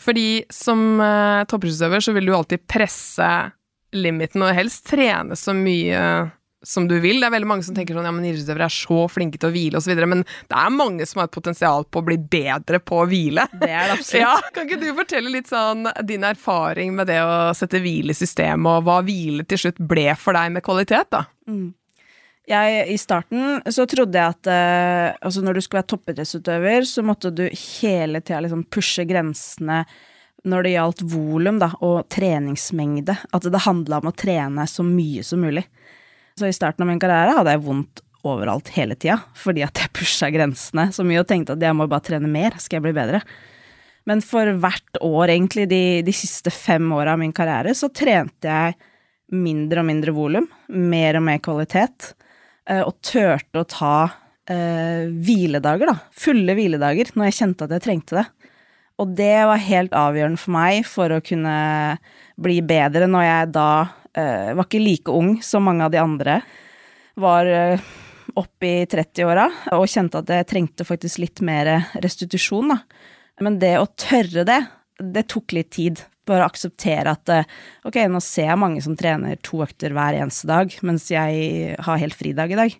Fordi 0.00 0.28
som 0.52 1.00
uh, 1.02 1.44
toppidrettsutøver 1.48 2.04
så 2.04 2.14
vil 2.16 2.30
du 2.30 2.34
alltid 2.36 2.64
presse 2.70 3.30
limiten, 3.96 4.44
og 4.46 4.54
helst 4.54 4.86
trene 4.88 5.36
så 5.36 5.52
mye 5.56 6.02
som 6.62 6.88
du 6.88 6.98
vil. 7.00 7.20
Det 7.20 7.28
er 7.28 7.34
veldig 7.34 7.48
mange 7.48 7.64
som 7.64 7.76
tenker 7.76 7.96
sånn 7.96 8.04
ja, 8.08 8.12
men 8.12 8.26
idrettsutøvere 8.28 8.68
er 8.68 8.74
så 8.74 9.00
flinke 9.08 9.40
til 9.40 9.48
å 9.48 9.54
hvile 9.54 9.80
osv., 9.80 10.02
men 10.10 10.24
det 10.24 10.60
er 10.60 10.74
mange 10.74 11.06
som 11.08 11.22
har 11.22 11.30
et 11.30 11.36
potensial 11.36 11.86
på 11.88 12.02
å 12.02 12.06
bli 12.10 12.18
bedre 12.20 12.82
på 12.84 13.00
å 13.00 13.08
hvile. 13.08 13.46
Det 13.54 13.70
er 13.70 13.90
det 13.90 13.98
absolutt. 13.98 14.20
Ja, 14.20 14.36
Kan 14.52 14.68
ikke 14.68 14.80
du 14.82 14.90
fortelle 14.98 15.32
litt 15.32 15.48
sånn 15.50 15.88
din 16.06 16.26
erfaring 16.26 16.92
med 16.96 17.08
det 17.08 17.20
å 17.24 17.50
sette 17.56 17.80
hvile 17.80 18.12
i 18.12 18.18
systemet, 18.18 18.70
og 18.70 18.88
hva 18.88 19.00
hvile 19.06 19.46
til 19.48 19.64
slutt 19.64 19.80
ble 19.90 20.10
for 20.20 20.36
deg 20.36 20.52
med 20.56 20.66
kvalitet, 20.66 21.08
da? 21.14 21.24
Jeg, 22.50 22.84
I 22.90 22.98
starten 22.98 23.60
så 23.70 23.86
trodde 23.88 24.18
jeg 24.18 24.34
at 24.34 24.48
eh, 24.50 25.16
altså 25.22 25.42
når 25.44 25.56
du 25.56 25.62
skulle 25.62 25.80
være 25.82 25.92
toppidrettsutøver, 25.92 26.86
så 26.88 27.04
måtte 27.06 27.30
du 27.32 27.44
hele 27.46 28.20
tida 28.24 28.42
liksom 28.44 28.66
pushe 28.72 29.06
grensene 29.08 29.84
når 30.48 30.64
det 30.64 30.72
gjaldt 30.72 31.02
volum 31.12 31.60
og 31.62 32.08
treningsmengde. 32.10 33.16
At 33.36 33.46
det 33.46 33.64
handla 33.66 34.00
om 34.00 34.10
å 34.10 34.16
trene 34.16 34.66
så 34.68 34.84
mye 34.86 35.24
som 35.26 35.44
mulig. 35.44 35.66
Så 36.40 36.48
i 36.48 36.56
starten 36.56 36.86
av 36.86 36.88
min 36.88 37.00
karriere 37.02 37.36
hadde 37.36 37.52
jeg 37.52 37.60
vondt 37.66 38.00
overalt 38.24 38.70
hele 38.72 38.96
tida, 38.96 39.18
fordi 39.36 39.62
at 39.64 39.76
jeg 39.76 39.92
pusha 39.96 40.28
grensene 40.32 40.86
så 40.92 41.04
mye 41.04 41.20
og 41.20 41.28
tenkte 41.28 41.56
at 41.56 41.64
jeg 41.64 41.76
må 41.76 41.86
bare 41.88 42.04
trene 42.06 42.28
mer, 42.32 42.56
skal 42.60 42.78
jeg 42.78 42.86
bli 42.88 42.96
bedre. 42.96 43.20
Men 44.08 44.22
for 44.24 44.48
hvert 44.62 45.00
år, 45.04 45.32
egentlig, 45.34 45.66
de, 45.68 45.82
de 46.04 46.14
siste 46.16 46.52
fem 46.52 46.86
åra 46.96 47.14
av 47.14 47.20
min 47.20 47.34
karriere, 47.36 47.74
så 47.76 47.90
trente 47.92 48.48
jeg 48.48 48.76
mindre 49.36 49.84
og 49.84 49.88
mindre 49.90 50.16
volum, 50.16 50.48
mer 50.72 51.20
og 51.20 51.26
mer 51.28 51.44
kvalitet, 51.44 52.14
eh, 52.68 52.80
og 52.80 52.96
turte 53.04 53.60
å 53.60 53.68
ta 53.68 53.94
eh, 54.50 55.12
hviledager, 55.12 55.92
da. 55.92 55.98
Fulle 56.24 56.56
hviledager, 56.56 57.12
når 57.14 57.28
jeg 57.28 57.38
kjente 57.42 57.68
at 57.68 57.76
jeg 57.76 57.86
trengte 57.86 58.20
det. 58.22 58.26
Og 59.00 59.12
det 59.16 59.36
var 59.48 59.64
helt 59.64 59.96
avgjørende 59.96 60.40
for 60.40 60.56
meg 60.56 60.88
for 60.88 61.12
å 61.12 61.22
kunne 61.24 61.56
bli 62.40 62.58
bedre 62.64 63.08
når 63.08 63.28
jeg 63.28 63.52
da 63.54 63.70
eh, 64.16 64.50
var 64.56 64.66
ikke 64.66 64.82
like 64.82 65.12
ung 65.14 65.38
som 65.44 65.66
mange 65.66 65.86
av 65.86 65.92
de 65.94 66.00
andre. 66.02 66.40
Var 67.20 67.50
uh, 67.50 67.88
opp 68.40 68.64
i 68.64 68.74
30-åra 68.88 69.48
og 69.76 69.88
kjente 69.90 70.22
at 70.22 70.30
jeg 70.32 70.48
trengte 70.48 70.86
faktisk 70.86 71.20
litt 71.22 71.42
mer 71.44 71.72
restitusjon, 72.00 72.74
da. 72.74 72.80
Men 73.40 73.58
det 73.60 73.74
å 73.80 73.88
tørre 73.98 74.44
det, 74.46 74.60
det 75.00 75.26
tok 75.32 75.56
litt 75.56 75.72
tid. 75.74 76.04
Bare 76.28 76.46
akseptere 76.46 77.16
at 77.16 77.32
uh, 77.32 77.58
ok, 77.88 78.02
nå 78.12 78.20
ser 78.24 78.50
jeg 78.50 78.60
mange 78.62 78.84
som 78.84 78.96
trener 78.98 79.40
to 79.44 79.62
økter 79.64 79.96
hver 79.96 80.18
eneste 80.20 80.50
dag, 80.50 80.74
mens 80.86 81.08
jeg 81.12 81.76
har 81.80 82.02
helt 82.02 82.18
fridag 82.18 82.54
i 82.54 82.60
dag. 82.60 82.78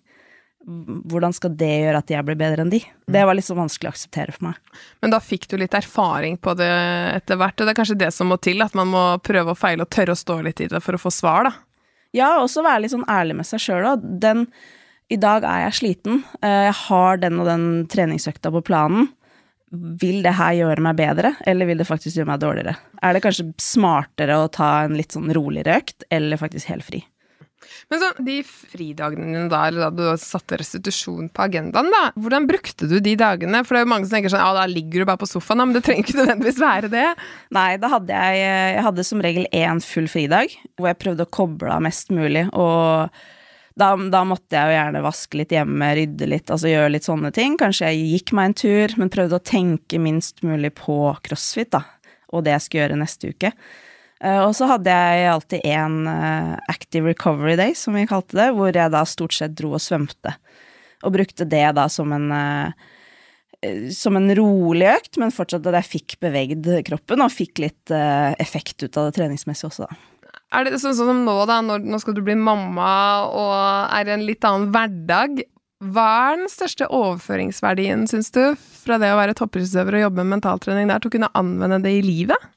Hvordan 0.65 1.33
skal 1.33 1.55
det 1.57 1.69
gjøre 1.69 2.01
at 2.03 2.11
jeg 2.13 2.25
blir 2.27 2.37
bedre 2.37 2.61
enn 2.65 2.69
de? 2.69 2.79
Det 3.09 3.23
var 3.25 3.33
litt 3.37 3.47
så 3.47 3.55
vanskelig 3.57 3.89
å 3.89 3.93
akseptere 3.95 4.35
for 4.35 4.49
meg. 4.51 4.59
Men 5.01 5.13
da 5.13 5.19
fikk 5.23 5.47
du 5.49 5.55
litt 5.57 5.73
erfaring 5.73 6.37
på 6.37 6.53
det 6.59 6.69
etter 7.15 7.39
hvert, 7.41 7.57
og 7.57 7.65
det 7.65 7.73
er 7.73 7.79
kanskje 7.79 7.97
det 8.03 8.11
som 8.13 8.29
må 8.29 8.37
til, 8.37 8.61
at 8.61 8.75
man 8.77 8.91
må 8.91 9.01
prøve 9.25 9.55
og 9.55 9.57
feile 9.57 9.87
og 9.87 9.89
tørre 9.93 10.13
å 10.13 10.19
stå 10.19 10.37
litt 10.45 10.61
i 10.61 10.69
det 10.71 10.83
for 10.85 10.97
å 10.97 11.01
få 11.01 11.11
svar, 11.13 11.49
da. 11.49 11.55
Ja, 12.13 12.33
og 12.37 12.45
også 12.49 12.63
være 12.65 12.83
litt 12.83 12.93
sånn 12.93 13.07
ærlig 13.09 13.37
med 13.39 13.47
seg 13.47 13.63
sjøl 13.63 13.87
òg. 13.93 14.05
Den 14.21 14.45
I 15.11 15.17
dag 15.19 15.43
er 15.43 15.65
jeg 15.65 15.77
sliten. 15.79 16.21
eh, 16.41 16.67
Jeg 16.69 16.73
har 16.87 17.17
den 17.17 17.39
og 17.39 17.45
den 17.49 17.65
treningsøkta 17.91 18.51
på 18.51 18.61
planen. 18.63 19.09
Vil 19.71 20.21
det 20.23 20.33
her 20.35 20.51
gjøre 20.53 20.83
meg 20.83 20.97
bedre, 20.99 21.35
eller 21.47 21.65
vil 21.65 21.77
det 21.79 21.87
faktisk 21.87 22.17
gjøre 22.19 22.27
meg 22.27 22.41
dårligere? 22.43 22.75
Er 23.01 23.13
det 23.13 23.21
kanskje 23.23 23.53
smartere 23.57 24.35
å 24.35 24.49
ta 24.51 24.83
en 24.83 24.97
litt 24.99 25.11
sånn 25.15 25.31
roligere 25.33 25.77
økt, 25.79 26.03
eller 26.11 26.37
faktisk 26.37 26.67
helt 26.67 26.83
fri? 26.83 27.01
Men 27.91 27.99
så, 27.99 28.09
de 28.23 28.37
fridagene 28.47 29.41
da, 29.51 29.65
eller 29.67 29.89
da 29.89 30.13
du 30.15 30.21
satte 30.21 30.55
restitusjon 30.61 31.27
på 31.35 31.43
agendaen, 31.43 31.89
da, 31.91 32.05
hvordan 32.15 32.45
brukte 32.47 32.87
du 32.87 33.01
de 33.03 33.17
dagene? 33.19 33.65
For 33.67 33.75
det 33.75 33.81
er 33.81 33.85
jo 33.85 33.91
mange 33.91 34.07
som 34.07 34.15
tenker 34.15 34.31
sånn, 34.31 34.43
ja, 34.45 34.53
da 34.55 34.63
ligger 34.71 35.03
du 35.03 35.09
bare 35.09 35.19
på 35.19 35.27
sofaen, 35.27 35.59
da, 35.59 35.67
men 35.67 35.75
det 35.75 35.83
trenger 35.83 36.07
ikke 36.07 36.19
nødvendigvis 36.21 36.61
være 36.63 36.91
det. 36.93 37.03
Nei, 37.57 37.67
da 37.81 37.91
hadde 37.91 38.23
jeg 38.23 38.39
Jeg 38.41 38.85
hadde 38.87 39.05
som 39.05 39.25
regel 39.25 39.49
én 39.51 39.83
full 39.83 40.07
fridag, 40.11 40.55
hvor 40.79 40.87
jeg 40.87 41.01
prøvde 41.03 41.27
å 41.27 41.33
koble 41.35 41.75
av 41.75 41.83
mest 41.83 42.15
mulig, 42.15 42.47
og 42.55 43.11
da, 43.81 43.91
da 44.13 44.23
måtte 44.27 44.55
jeg 44.55 44.71
jo 44.71 44.77
gjerne 44.77 45.03
vaske 45.03 45.39
litt 45.41 45.53
hjemme, 45.55 45.91
rydde 45.97 46.31
litt, 46.31 46.51
altså 46.51 46.71
gjøre 46.71 46.95
litt 46.95 47.07
sånne 47.07 47.31
ting. 47.35 47.59
Kanskje 47.59 47.91
jeg 47.91 48.09
gikk 48.15 48.33
meg 48.37 48.51
en 48.51 48.59
tur, 48.63 48.97
men 48.99 49.11
prøvde 49.11 49.39
å 49.39 49.47
tenke 49.51 49.99
minst 49.99 50.43
mulig 50.47 50.73
på 50.79 50.97
crossfit, 51.27 51.75
da, 51.75 51.83
og 52.31 52.47
det 52.47 52.55
jeg 52.55 52.67
skulle 52.67 52.85
gjøre 52.85 53.03
neste 53.03 53.35
uke. 53.35 53.51
Eh, 54.21 54.41
og 54.45 54.53
så 54.53 54.67
hadde 54.69 54.93
jeg 54.93 55.29
alltid 55.31 55.65
en 55.73 56.05
eh, 56.09 56.53
active 56.69 57.09
recovery 57.09 57.55
day, 57.57 57.75
som 57.77 57.97
vi 57.97 58.05
kalte 58.09 58.37
det, 58.37 58.51
hvor 58.57 58.69
jeg 58.69 58.93
da 58.93 59.01
stort 59.09 59.33
sett 59.33 59.55
dro 59.57 59.73
og 59.73 59.81
svømte. 59.81 60.35
Og 61.01 61.15
brukte 61.15 61.47
det 61.49 61.65
da 61.77 61.87
som 61.89 62.13
en 62.13 62.29
eh, 62.37 62.89
som 63.93 64.17
en 64.17 64.29
rolig 64.37 64.87
økt, 64.89 65.19
men 65.21 65.33
fortsatt 65.33 65.67
at 65.69 65.75
jeg 65.77 65.89
fikk 65.89 66.15
bevegd 66.23 66.65
kroppen, 66.87 67.21
og 67.21 67.29
fikk 67.29 67.59
litt 67.61 67.91
effekt 68.41 68.81
ut 68.81 68.97
av 68.97 69.05
det 69.05 69.19
treningsmessig 69.19 69.67
også, 69.67 69.85
da. 69.85 69.99
Er 70.57 70.65
det 70.65 70.79
sånn 70.81 70.95
som 70.97 71.19
nå, 71.27 71.35
da, 71.45 71.59
når, 71.61 71.85
nå 71.85 71.99
skal 72.01 72.15
du 72.17 72.23
bli 72.25 72.33
mamma 72.41 72.89
og 73.29 73.51
er 73.93 74.09
i 74.09 74.15
en 74.15 74.25
litt 74.25 74.47
annen 74.49 74.71
hverdag? 74.73 75.43
Hva 75.93 76.07
er 76.31 76.41
den 76.41 76.49
største 76.49 76.89
overføringsverdien, 76.89 78.07
syns 78.09 78.33
du, 78.33 78.41
fra 78.57 78.97
det 78.97 79.13
å 79.13 79.21
være 79.21 79.37
toppidrettsutøver 79.37 79.99
og 79.99 80.03
jobbe 80.07 80.23
med 80.23 80.39
mentaltrening 80.39 80.89
der, 80.89 81.03
til 81.03 81.13
å 81.13 81.15
kunne 81.19 81.31
anvende 81.37 81.83
det 81.85 81.93
i 81.99 82.03
livet? 82.07 82.49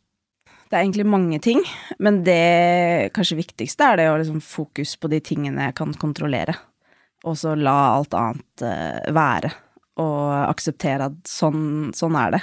Det 0.74 0.80
er 0.80 0.88
egentlig 0.88 1.04
mange 1.06 1.38
ting, 1.38 1.60
men 2.02 2.16
det 2.26 3.12
kanskje 3.14 3.36
viktigste 3.38 3.86
er 3.86 4.00
det 4.00 4.06
å 4.10 4.16
liksom 4.18 4.40
fokus 4.42 4.96
på 4.98 5.06
de 5.12 5.20
tingene 5.22 5.68
jeg 5.68 5.76
kan 5.78 5.92
kontrollere. 5.94 6.56
Og 7.22 7.36
så 7.38 7.52
la 7.54 7.74
alt 7.92 8.16
annet 8.18 8.64
uh, 8.66 9.12
være, 9.14 9.52
og 10.02 10.32
akseptere 10.48 11.06
at 11.12 11.30
sånn, 11.30 11.92
sånn, 11.94 12.18
er 12.18 12.34
det. 12.34 12.40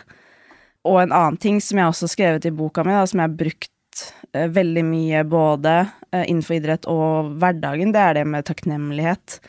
Og 0.88 1.02
en 1.02 1.12
annen 1.12 1.42
ting 1.44 1.60
som 1.60 1.82
jeg 1.82 1.92
også 1.92 2.08
har 2.08 2.14
skrevet 2.14 2.48
i 2.48 2.54
boka 2.56 2.86
mi, 2.88 2.96
da, 2.96 3.04
som 3.04 3.20
jeg 3.20 3.34
har 3.34 3.36
brukt 3.42 4.06
uh, 4.32 4.48
veldig 4.56 4.86
mye 4.94 5.26
både 5.28 5.76
uh, 5.84 6.24
innenfor 6.24 6.62
idrett 6.62 6.88
og 6.88 7.36
hverdagen, 7.44 7.92
det 7.92 8.06
er 8.06 8.22
det 8.22 8.26
med 8.32 8.48
takknemlighet. 8.48 9.42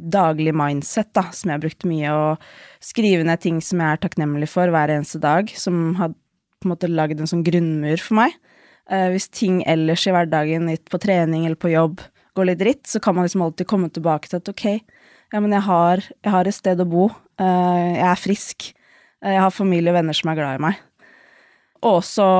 Daglig 0.00 0.56
mindset, 0.56 1.12
da, 1.12 1.26
som 1.28 1.52
jeg 1.52 1.58
har 1.58 1.66
brukt 1.68 1.90
mye. 1.92 2.16
Å 2.16 2.88
skrive 2.88 3.28
ned 3.28 3.44
ting 3.44 3.60
som 3.60 3.84
jeg 3.84 3.98
er 3.98 4.04
takknemlig 4.08 4.48
for 4.48 4.72
hver 4.72 4.96
eneste 4.96 5.20
dag, 5.20 5.52
som 5.60 5.90
har 6.00 6.16
på 6.60 6.68
en 6.68 6.74
måte 6.74 6.90
lagd 6.90 7.20
en 7.20 7.30
sånn 7.30 7.44
grunnmur 7.46 8.02
for 8.04 8.20
meg. 8.20 8.36
Uh, 8.90 9.08
hvis 9.14 9.30
ting 9.32 9.60
ellers 9.70 10.06
i 10.06 10.14
hverdagen, 10.14 10.68
litt 10.70 10.90
på 10.90 11.00
trening 11.02 11.46
eller 11.46 11.58
på 11.60 11.72
jobb, 11.72 12.02
går 12.36 12.50
litt 12.50 12.60
dritt, 12.60 12.84
så 12.90 13.00
kan 13.02 13.16
man 13.16 13.26
liksom 13.26 13.44
alltid 13.46 13.68
komme 13.70 13.90
tilbake 13.92 14.30
til 14.30 14.40
at 14.40 14.50
ok, 14.50 14.66
ja, 15.30 15.40
men 15.40 15.54
jeg 15.54 15.64
har, 15.66 16.04
jeg 16.24 16.34
har 16.34 16.48
et 16.48 16.56
sted 16.56 16.82
å 16.82 16.88
bo, 16.88 17.08
uh, 17.40 17.90
jeg 17.96 18.06
er 18.06 18.20
frisk, 18.22 18.70
uh, 19.24 19.32
jeg 19.32 19.42
har 19.44 19.54
familie 19.54 19.92
og 19.92 20.00
venner 20.00 20.16
som 20.16 20.32
er 20.32 20.40
glad 20.40 20.58
i 20.58 20.64
meg. 20.68 20.80
Og 21.90 22.02
så 22.04 22.30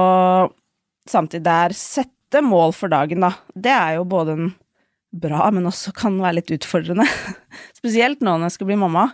samtidig 1.08 1.46
der 1.46 1.76
sette 1.76 2.42
mål 2.44 2.74
for 2.76 2.92
dagen, 2.92 3.24
da. 3.24 3.32
Det 3.54 3.72
er 3.72 3.96
jo 3.98 4.08
både 4.08 4.36
en 4.36 4.50
bra, 5.10 5.48
men 5.54 5.66
også 5.66 5.94
kan 5.96 6.18
være 6.22 6.38
litt 6.38 6.52
utfordrende. 6.54 7.06
Spesielt 7.78 8.20
nå 8.22 8.36
når 8.36 8.50
jeg 8.50 8.58
skal 8.58 8.70
bli 8.70 8.78
mamma 8.82 9.08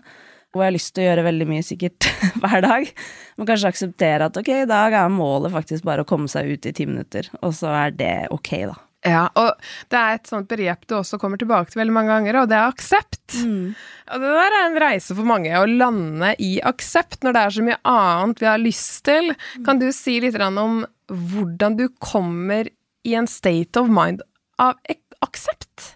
hvor 0.56 0.66
jeg 0.66 0.72
har 0.72 0.78
lyst 0.78 0.94
til 0.96 1.04
å 1.04 1.08
gjøre 1.10 1.26
veldig 1.28 1.48
mye 1.52 1.66
sikkert 1.66 2.08
hver 2.42 2.64
dag. 2.64 2.90
Men 3.36 3.50
kanskje 3.50 3.70
akseptere 3.74 4.30
at 4.30 4.40
ok, 4.40 4.50
i 4.64 4.70
dag 4.70 4.96
er 4.96 5.12
målet 5.12 5.54
faktisk 5.54 5.86
bare 5.86 6.04
å 6.04 6.08
komme 6.08 6.30
seg 6.32 6.50
ut 6.50 6.68
i 6.68 6.74
ti 6.76 6.88
minutter, 6.88 7.30
og 7.42 7.54
så 7.56 7.72
er 7.84 7.96
det 7.96 8.16
ok, 8.34 8.52
da. 8.72 8.76
Ja, 9.06 9.26
og 9.38 9.54
det 9.92 9.98
er 9.98 10.16
et 10.16 10.26
sånt 10.26 10.48
begrep 10.50 10.86
du 10.88 10.96
også 10.98 11.18
kommer 11.22 11.38
tilbake 11.38 11.70
til 11.70 11.78
veldig 11.78 11.94
mange 11.94 12.10
ganger, 12.10 12.40
og 12.40 12.50
det 12.50 12.56
er 12.58 12.72
aksept. 12.72 13.36
Mm. 13.38 13.76
Og 14.10 14.22
det 14.22 14.32
der 14.34 14.56
er 14.56 14.64
en 14.64 14.78
reise 14.82 15.14
for 15.14 15.28
mange, 15.28 15.52
å 15.54 15.68
lande 15.68 16.32
i 16.42 16.56
aksept 16.66 17.22
når 17.22 17.36
det 17.36 17.42
er 17.42 17.54
så 17.54 17.66
mye 17.66 17.78
annet 17.92 18.42
vi 18.42 18.50
har 18.50 18.62
lyst 18.62 19.04
til. 19.06 19.30
Kan 19.66 19.82
du 19.82 19.90
si 19.94 20.18
litt 20.24 20.38
om 20.42 20.82
hvordan 21.06 21.78
du 21.78 21.86
kommer 22.02 22.70
i 23.06 23.14
en 23.14 23.30
state 23.30 23.78
of 23.78 23.92
mind 23.92 24.24
av 24.58 24.74
aksept? 25.22 25.95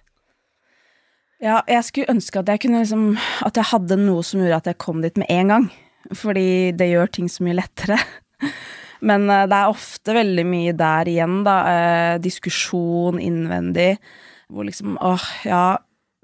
Ja, 1.40 1.62
jeg 1.70 1.86
skulle 1.86 2.12
ønske 2.12 2.42
at 2.42 2.50
jeg 2.52 2.60
kunne 2.66 2.82
liksom 2.82 3.14
At 3.46 3.56
jeg 3.56 3.70
hadde 3.72 3.96
noe 3.96 4.24
som 4.26 4.42
gjorde 4.42 4.60
at 4.60 4.68
jeg 4.68 4.80
kom 4.82 5.00
dit 5.04 5.16
med 5.20 5.30
en 5.32 5.52
gang. 5.54 5.68
Fordi 6.16 6.72
det 6.76 6.90
gjør 6.90 7.12
ting 7.12 7.28
så 7.32 7.44
mye 7.46 7.58
lettere. 7.60 7.98
Men 9.08 9.28
uh, 9.30 9.46
det 9.48 9.56
er 9.56 9.72
ofte 9.72 10.16
veldig 10.16 10.44
mye 10.48 10.74
der 10.76 11.08
igjen, 11.08 11.40
da. 11.46 11.56
Uh, 11.64 12.14
diskusjon 12.20 13.20
innvendig. 13.22 13.94
Hvor 14.50 14.66
liksom 14.68 14.98
åh, 15.00 15.26
ja, 15.46 15.64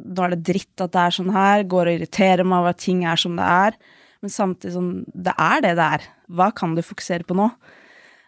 nå 0.02 0.24
er 0.26 0.34
det 0.34 0.44
dritt 0.50 0.84
at 0.84 0.92
det 0.92 1.04
er 1.04 1.16
sånn 1.16 1.32
her. 1.32 1.64
Går 1.68 1.88
og 1.88 1.98
irriterer 2.00 2.44
meg 2.44 2.64
over 2.64 2.74
at 2.74 2.82
ting 2.84 3.04
er 3.08 3.20
som 3.20 3.38
det 3.38 3.46
er. 3.46 3.80
Men 4.24 4.32
samtidig 4.32 4.74
sånn 4.74 4.92
Det 5.12 5.32
er 5.32 5.64
det 5.64 5.74
det 5.78 5.90
er. 5.96 6.06
Hva 6.36 6.50
kan 6.56 6.76
du 6.76 6.84
fokusere 6.84 7.28
på 7.28 7.36
nå? 7.38 7.48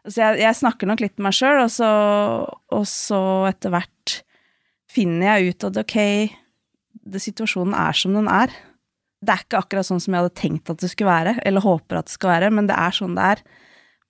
Så 0.09 0.23
jeg, 0.23 0.41
jeg 0.41 0.57
snakker 0.57 0.89
nok 0.89 1.03
litt 1.05 1.19
med 1.19 1.29
meg 1.29 1.37
sjøl, 1.37 1.67
og, 1.67 2.59
og 2.73 2.85
så 2.89 3.23
etter 3.51 3.75
hvert 3.75 4.21
finner 4.89 5.35
jeg 5.35 5.53
ut 5.53 5.67
at 5.69 5.81
ok, 5.83 5.97
det, 7.05 7.23
situasjonen 7.25 7.77
er 7.79 7.97
som 7.97 8.17
den 8.17 8.29
er. 8.33 8.53
Det 9.25 9.35
er 9.35 9.43
ikke 9.45 9.63
akkurat 9.63 9.89
sånn 9.89 10.03
som 10.03 10.15
jeg 10.15 10.25
hadde 10.25 10.39
tenkt 10.39 10.71
at 10.71 10.83
det 10.83 10.93
skulle 10.93 11.11
være, 11.11 11.39
eller 11.49 11.65
håper 11.65 12.01
at 12.01 12.11
det 12.11 12.15
skal 12.15 12.35
være, 12.37 12.53
men 12.55 12.71
det 12.71 12.77
er 12.79 12.95
sånn 12.95 13.17
det 13.19 13.33
er. 13.35 13.43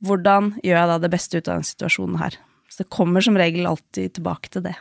Hvordan 0.05 0.53
gjør 0.63 0.79
jeg 0.79 0.91
da 0.93 0.99
det 1.03 1.11
beste 1.15 1.41
ut 1.41 1.49
av 1.49 1.59
den 1.59 1.71
situasjonen 1.71 2.21
her? 2.21 2.37
Så 2.69 2.85
det 2.85 2.93
kommer 2.95 3.25
som 3.25 3.39
regel 3.41 3.67
alltid 3.67 4.19
tilbake 4.19 4.53
til 4.53 4.67
det. 4.69 4.77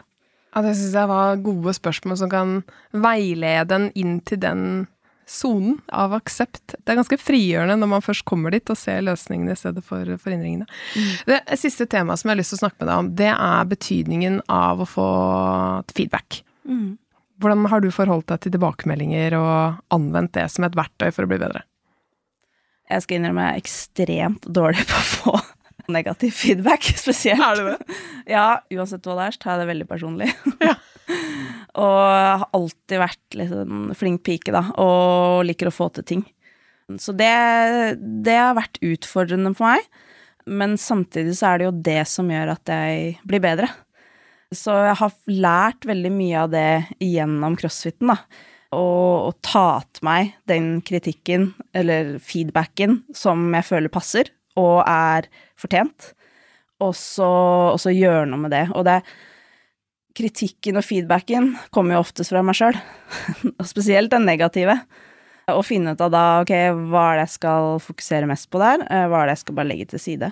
Ja, 0.54 0.64
det 0.66 0.76
syns 0.78 0.96
jeg 0.98 1.10
var 1.10 1.40
gode 1.46 1.74
spørsmål 1.76 2.20
som 2.20 2.30
kan 2.32 2.54
veilede 2.92 3.78
en 3.78 3.90
inn 3.98 4.20
til 4.28 4.42
den 4.44 4.62
sonen 5.28 5.82
av 5.92 6.16
aksept. 6.16 6.78
Det 6.80 6.94
er 6.94 7.00
ganske 7.02 7.20
frigjørende 7.20 7.76
når 7.82 7.90
man 7.92 8.04
først 8.06 8.26
kommer 8.28 8.54
dit 8.56 8.72
og 8.72 8.80
ser 8.80 9.04
løsningene 9.04 9.54
i 9.54 9.60
stedet 9.60 9.84
for 9.86 10.08
forhindringene. 10.24 10.68
Mm. 10.96 11.10
Det 11.28 11.60
siste 11.60 11.88
temaet 11.92 12.22
som 12.22 12.30
jeg 12.30 12.38
har 12.38 12.42
lyst 12.42 12.56
til 12.56 12.60
å 12.60 12.64
snakke 12.64 12.80
med 12.80 12.90
deg 12.90 13.02
om, 13.02 13.12
det 13.20 13.34
er 13.34 13.72
betydningen 13.74 14.40
av 14.52 14.84
å 14.84 14.88
få 14.88 15.10
feedback. 15.92 16.42
Mm. 16.68 16.96
Hvordan 17.42 17.68
har 17.70 17.84
du 17.84 17.92
forholdt 17.94 18.30
deg 18.32 18.42
til 18.44 18.56
tilbakemeldinger 18.56 19.36
og 19.38 19.82
anvendt 19.94 20.34
det 20.38 20.48
som 20.54 20.66
et 20.66 20.78
verktøy 20.78 21.12
for 21.14 21.28
å 21.28 21.30
bli 21.30 21.40
bedre? 21.42 21.64
Jeg 22.88 23.04
skal 23.04 23.20
innrømme 23.20 23.44
jeg 23.46 23.54
er 23.54 23.62
ekstremt 23.62 24.48
dårlig 24.56 24.86
på 24.88 24.98
å 24.98 25.08
få 25.12 25.34
negativ 25.98 26.34
feedback, 26.36 26.88
spesielt. 27.00 27.44
Er 27.44 27.60
det 27.60 27.74
det? 27.74 27.98
Ja, 28.38 28.48
uansett 28.74 29.06
hva 29.08 29.16
det 29.20 29.28
er, 29.28 29.36
så 29.36 29.44
tar 29.44 29.54
jeg 29.54 29.64
det 29.64 29.72
veldig 29.74 29.90
personlig. 29.90 30.32
Ja. 30.68 30.74
og 31.80 32.00
har 32.12 32.42
alltid 32.58 33.00
vært 33.00 33.36
litt 33.40 33.52
en 33.56 33.94
flink 33.96 34.26
pike, 34.28 34.52
da, 34.52 34.66
og 34.82 35.46
liker 35.48 35.70
å 35.70 35.76
få 35.76 35.88
til 35.96 36.04
ting. 36.10 36.24
Så 37.00 37.14
det, 37.16 37.30
det 38.26 38.36
har 38.36 38.58
vært 38.58 38.80
utfordrende 38.84 39.54
for 39.56 39.70
meg, 39.70 39.86
men 40.48 40.76
samtidig 40.80 41.36
så 41.38 41.52
er 41.52 41.60
det 41.60 41.68
jo 41.68 41.76
det 41.86 42.02
som 42.12 42.28
gjør 42.32 42.54
at 42.56 42.72
jeg 42.72 43.14
blir 43.28 43.44
bedre. 43.44 43.70
Så 44.56 44.72
jeg 44.86 44.96
har 45.00 45.16
lært 45.28 45.88
veldig 45.88 46.12
mye 46.16 46.44
av 46.46 46.52
det 46.54 46.70
gjennom 47.04 47.58
crossfiten. 47.60 48.14
Og, 48.76 49.30
og 49.30 49.34
ta 49.48 49.80
til 49.96 50.06
meg 50.08 50.36
den 50.50 50.78
kritikken, 50.88 51.52
eller 51.76 52.18
feedbacken, 52.24 53.02
som 53.16 53.48
jeg 53.56 53.68
føler 53.68 53.92
passer, 53.92 54.32
og 54.60 54.82
er 54.84 55.28
fortjent. 55.60 56.12
Og 56.84 56.94
så, 56.96 57.28
og 57.74 57.80
så 57.82 57.94
gjøre 57.96 58.28
noe 58.30 58.44
med 58.46 58.54
det. 58.54 58.68
Og 58.76 58.86
det 58.88 59.02
kritikken 60.18 60.80
og 60.80 60.86
feedbacken 60.86 61.52
kommer 61.74 61.98
jo 61.98 62.04
oftest 62.06 62.34
fra 62.34 62.44
meg 62.46 62.58
sjøl, 62.58 62.78
og 63.60 63.66
spesielt 63.70 64.14
den 64.14 64.28
negative. 64.28 64.80
Å 65.48 65.64
finne 65.64 65.94
ut 65.96 66.02
av 66.04 66.12
da, 66.12 66.24
ok, 66.44 66.54
hva 66.92 67.04
er 67.12 67.20
det 67.20 67.28
jeg 67.28 67.36
skal 67.38 67.78
fokusere 67.80 68.28
mest 68.28 68.50
på 68.52 68.60
der, 68.60 68.84
eh, 68.92 69.06
hva 69.08 69.22
er 69.22 69.30
det 69.30 69.38
jeg 69.38 69.44
skal 69.46 69.60
bare 69.60 69.70
legge 69.70 69.92
til 69.94 70.04
side. 70.04 70.32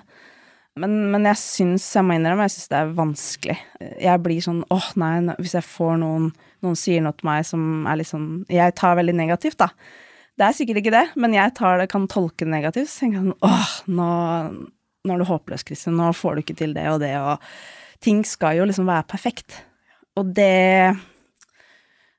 Men, 0.76 0.96
men, 1.12 1.24
jeg 1.30 1.40
syns, 1.40 1.86
jeg 1.96 2.04
må 2.04 2.16
innrømme, 2.16 2.44
jeg 2.44 2.56
syns 2.56 2.70
det 2.72 2.78
er 2.78 2.96
vanskelig. 2.96 3.56
Jeg 4.02 4.22
blir 4.24 4.42
sånn 4.44 4.58
åh, 4.66 4.76
oh, 4.76 4.90
nei, 5.00 5.36
hvis 5.40 5.56
jeg 5.56 5.66
får 5.66 5.96
noen 6.02 6.34
Noen 6.64 6.78
sier 6.80 7.02
noe 7.04 7.12
til 7.12 7.28
meg 7.28 7.42
som 7.44 7.84
er 7.84 7.98
litt 8.00 8.08
sånn 8.08 8.28
Jeg 8.48 8.72
tar 8.80 8.94
veldig 8.96 9.12
negativt, 9.16 9.58
da. 9.60 9.68
Det 10.36 10.46
er 10.46 10.54
sikkert 10.56 10.80
ikke 10.80 10.92
det, 10.94 11.04
men 11.20 11.34
jeg 11.36 11.52
tar 11.56 11.80
det, 11.80 11.88
kan 11.92 12.06
tolke 12.10 12.44
det 12.44 12.52
negativt. 12.52 12.88
Så 12.92 13.04
tenker 13.04 13.20
jeg 13.20 13.26
sånn 13.26 13.48
åh, 13.48 13.74
nå, 13.92 14.08
nå 15.06 15.14
er 15.14 15.20
du 15.20 15.28
håpløs, 15.28 15.64
Kristin. 15.68 15.96
Nå 16.00 16.10
får 16.16 16.36
du 16.36 16.42
ikke 16.44 16.56
til 16.60 16.72
det 16.76 16.86
og 16.92 17.00
det, 17.04 17.12
og 17.20 17.44
Ting 18.04 18.22
skal 18.28 18.58
jo 18.58 18.66
liksom 18.68 18.88
være 18.88 19.08
perfekt. 19.08 19.60
Og 20.16 20.32
det 20.36 20.96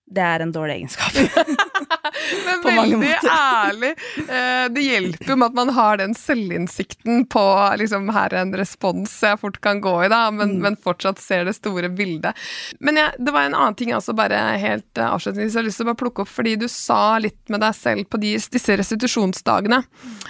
Det 0.07 0.23
er 0.23 0.39
en 0.39 0.51
dårlig 0.55 0.77
egenskap. 0.77 1.15
Men 2.45 2.63
veldig 2.63 3.09
ærlig. 3.31 3.89
Eh, 4.17 4.65
det 4.71 4.83
hjelper 4.83 5.31
jo 5.33 5.35
med 5.39 5.49
at 5.49 5.57
man 5.57 5.71
har 5.75 5.99
den 5.99 6.15
selvinnsikten 6.17 7.25
på 7.31 7.43
liksom, 7.79 8.07
her 8.15 8.33
er 8.33 8.45
en 8.45 8.55
respons 8.57 9.13
jeg 9.23 9.39
fort 9.41 9.59
kan 9.63 9.81
gå 9.83 9.93
i, 10.05 10.09
da, 10.11 10.27
men, 10.31 10.55
mm. 10.55 10.63
men 10.63 10.79
fortsatt 10.81 11.19
ser 11.21 11.45
det 11.47 11.57
store 11.57 11.91
bildet. 11.93 12.39
Men 12.79 12.99
jeg, 13.01 13.19
det 13.19 13.35
var 13.35 13.47
en 13.47 13.57
annen 13.57 13.77
ting 13.77 13.93
altså, 13.95 14.15
bare 14.17 14.39
helt 14.61 14.99
eh, 14.99 15.07
avslutningsvis, 15.07 15.53
jeg 15.53 15.61
har 15.61 15.67
lyst 15.67 15.81
til 15.81 15.87
å 15.87 15.91
bare 15.91 16.01
plukke 16.03 16.23
opp, 16.23 16.31
fordi 16.31 16.55
du 16.63 16.67
sa 16.71 17.01
litt 17.21 17.53
med 17.53 17.63
deg 17.63 17.77
selv 17.77 18.07
på 18.11 18.21
de, 18.23 18.33
disse 18.55 18.79
restitusjonsdagene. 18.81 19.83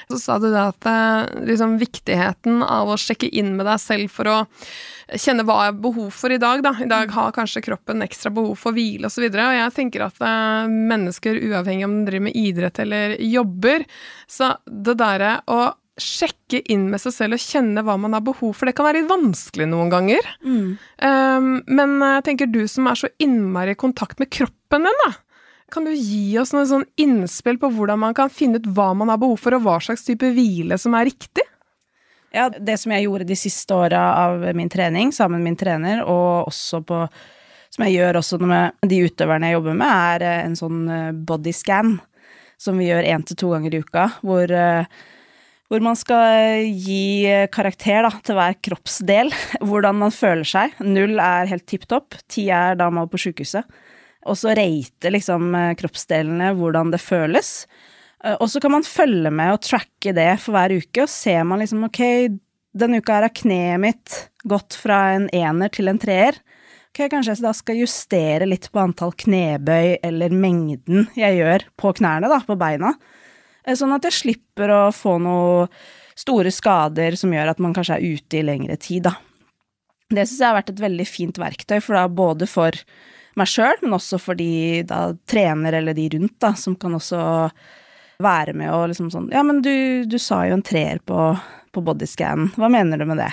Så 0.10 0.22
sa 0.24 0.42
du 0.42 0.50
det 0.50 0.68
at 0.74 0.90
eh, 0.92 1.34
liksom, 1.54 1.78
viktigheten 1.82 2.64
av 2.66 2.94
å 2.94 3.00
sjekke 3.02 3.30
inn 3.30 3.56
med 3.58 3.70
deg 3.70 3.82
selv 3.84 4.14
for 4.14 4.34
å 4.34 4.38
kjenne 5.16 5.46
hva 5.48 5.58
jeg 5.62 5.74
har 5.74 5.82
behov 5.82 6.12
for 6.16 6.34
i 6.34 6.40
dag. 6.42 6.62
Da. 6.66 6.74
I 6.84 6.90
dag 6.90 7.12
har 7.16 7.34
kanskje 7.36 7.64
kroppen 7.66 8.04
ekstra 8.04 8.32
behov 8.34 8.58
for 8.60 8.76
hvile 8.76 9.08
osv. 9.08 9.24
Og, 9.24 9.34
så 9.34 9.48
og 9.48 9.58
jeg 9.58 9.76
tenker 9.78 10.06
at 10.08 10.22
uh, 10.24 10.68
mennesker, 10.68 11.40
uavhengig 11.48 11.88
om 11.88 12.00
de 12.00 12.08
driver 12.12 12.28
med 12.28 12.40
idrett 12.40 12.82
eller 12.84 13.18
jobber, 13.24 13.86
så 14.28 14.56
det 14.68 14.98
derre 15.00 15.38
å 15.48 15.62
sjekke 15.98 16.60
inn 16.70 16.86
med 16.92 17.02
seg 17.02 17.14
selv 17.16 17.38
og 17.38 17.42
kjenne 17.42 17.82
hva 17.86 17.96
man 17.98 18.14
har 18.14 18.26
behov 18.26 18.52
for. 18.54 18.70
Det 18.70 18.76
kan 18.78 18.86
være 18.86 19.02
litt 19.02 19.10
vanskelig 19.10 19.66
noen 19.72 19.90
ganger. 19.94 20.28
Mm. 20.46 20.76
Um, 21.02 21.54
men 21.66 21.96
jeg 22.04 22.28
tenker 22.28 22.52
du 22.52 22.62
som 22.70 22.90
er 22.90 23.00
så 23.00 23.10
innmari 23.24 23.74
i 23.74 23.80
kontakt 23.80 24.22
med 24.22 24.30
kroppen 24.34 24.86
din, 24.86 25.02
da. 25.08 25.16
Kan 25.74 25.84
du 25.84 25.92
gi 25.92 26.38
oss 26.40 26.54
noen 26.56 26.70
sånn 26.70 26.86
innspill 27.02 27.58
på 27.60 27.70
hvordan 27.76 28.00
man 28.00 28.16
kan 28.16 28.32
finne 28.32 28.62
ut 28.62 28.70
hva 28.78 28.94
man 28.96 29.10
har 29.12 29.20
behov 29.20 29.42
for, 29.42 29.58
og 29.58 29.66
hva 29.66 29.82
slags 29.84 30.06
type 30.08 30.30
hvile 30.36 30.78
som 30.80 30.96
er 30.96 31.10
riktig? 31.10 31.44
Ja, 32.36 32.50
det 32.50 32.76
som 32.82 32.92
jeg 32.92 33.08
gjorde 33.08 33.28
de 33.28 33.38
siste 33.40 33.76
åra 33.76 34.02
av 34.26 34.46
min 34.56 34.70
trening 34.70 35.14
sammen 35.16 35.40
med 35.40 35.52
min 35.52 35.60
trener, 35.60 36.04
og 36.06 36.50
også 36.52 36.84
på 36.86 37.08
Som 37.68 37.84
jeg 37.84 37.98
gjør 37.98 38.16
også 38.22 38.38
med 38.40 38.78
de 38.88 39.02
utøverne 39.04 39.50
jeg 39.50 39.58
jobber 39.58 39.74
med, 39.76 39.90
er 39.92 40.24
eh, 40.24 40.46
en 40.46 40.54
sånn 40.56 40.86
eh, 40.88 41.10
bodyscan 41.12 41.98
som 42.58 42.78
vi 42.80 42.88
gjør 42.88 43.04
én 43.12 43.26
til 43.28 43.36
to 43.38 43.50
ganger 43.52 43.76
i 43.76 43.82
uka, 43.84 44.06
hvor 44.24 44.52
eh, 44.56 44.88
hvor 45.68 45.84
man 45.84 45.98
skal 46.00 46.64
gi 46.64 47.28
karakter 47.52 48.08
da, 48.08 48.14
til 48.24 48.38
hver 48.40 48.56
kroppsdel, 48.64 49.34
hvordan 49.68 50.00
man 50.00 50.16
føler 50.16 50.48
seg. 50.48 50.80
Null 50.80 51.20
er 51.20 51.52
helt 51.52 51.68
tipp 51.68 51.84
topp, 51.92 52.16
ti 52.32 52.48
er 52.48 52.80
da 52.80 52.88
man 52.88 53.04
er 53.04 53.12
på 53.12 53.20
sjukehuset. 53.20 53.68
og 54.24 54.40
så 54.40 54.56
rate 54.56 55.12
liksom 55.12 55.52
kroppsdelene 55.78 56.54
hvordan 56.56 56.96
det 56.96 57.04
føles. 57.04 57.68
Eh, 58.24 58.36
og 58.40 58.50
så 58.52 58.62
kan 58.64 58.74
man 58.74 58.88
følge 58.88 59.32
med 59.34 59.56
og 59.56 59.64
tracke 59.66 60.14
det 60.16 60.32
for 60.44 60.56
hver 60.58 60.76
uke, 60.78 61.06
og 61.06 61.12
ser 61.12 61.44
man 61.48 61.62
liksom 61.64 61.86
ok, 61.88 62.02
denne 62.78 63.02
uka 63.02 63.22
har 63.22 63.34
kneet 63.34 63.82
mitt 63.82 64.18
gått 64.48 64.78
fra 64.78 65.18
en 65.18 65.28
ener 65.36 65.74
til 65.74 65.92
en 65.92 66.00
treer. 66.02 66.40
Ok, 66.92 67.04
kanskje 67.12 67.36
jeg 67.36 67.46
da 67.46 67.54
skal 67.54 67.82
justere 67.82 68.48
litt 68.50 68.72
på 68.74 68.82
antall 68.82 69.14
knebøy 69.14 70.00
eller 70.06 70.34
mengden 70.34 71.10
jeg 71.18 71.42
gjør 71.42 71.68
på 71.78 71.94
knærne, 72.00 72.30
da, 72.32 72.42
på 72.46 72.58
beina. 72.60 72.96
Eh, 73.66 73.78
sånn 73.78 73.94
at 73.96 74.08
jeg 74.08 74.18
slipper 74.22 74.74
å 74.74 74.82
få 74.96 75.18
noe 75.22 75.68
store 76.18 76.50
skader 76.50 77.18
som 77.20 77.34
gjør 77.36 77.52
at 77.52 77.60
man 77.62 77.76
kanskje 77.78 78.00
er 78.00 78.18
ute 78.18 78.40
i 78.40 78.46
lengre 78.46 78.80
tid, 78.82 79.06
da. 79.12 79.18
Det 80.08 80.24
syns 80.24 80.40
jeg 80.40 80.48
har 80.48 80.56
vært 80.56 80.72
et 80.72 80.82
veldig 80.82 81.06
fint 81.06 81.38
verktøy, 81.38 81.78
for 81.84 81.98
da 81.98 82.06
både 82.08 82.48
for 82.50 82.74
meg 83.38 83.50
sjøl, 83.52 83.76
men 83.84 83.94
også 83.98 84.18
for 84.22 84.40
de 84.40 84.82
da 84.88 85.12
trener 85.30 85.76
eller 85.78 85.94
de 85.94 86.08
rundt, 86.16 86.38
da, 86.42 86.54
som 86.58 86.78
kan 86.80 86.96
også 86.98 87.20
være 88.24 88.54
med 88.58 88.74
og 88.74 88.88
liksom 88.92 89.12
sånn 89.14 89.30
Ja, 89.34 89.44
men 89.46 89.62
du, 89.66 90.06
du 90.10 90.18
sa 90.22 90.44
jo 90.48 90.58
en 90.58 90.66
treer 90.66 91.02
på, 91.06 91.32
på 91.74 91.84
bodyscan, 91.86 92.52
hva 92.58 92.70
mener 92.74 92.98
du 92.98 93.06
med 93.10 93.22
det? 93.22 93.32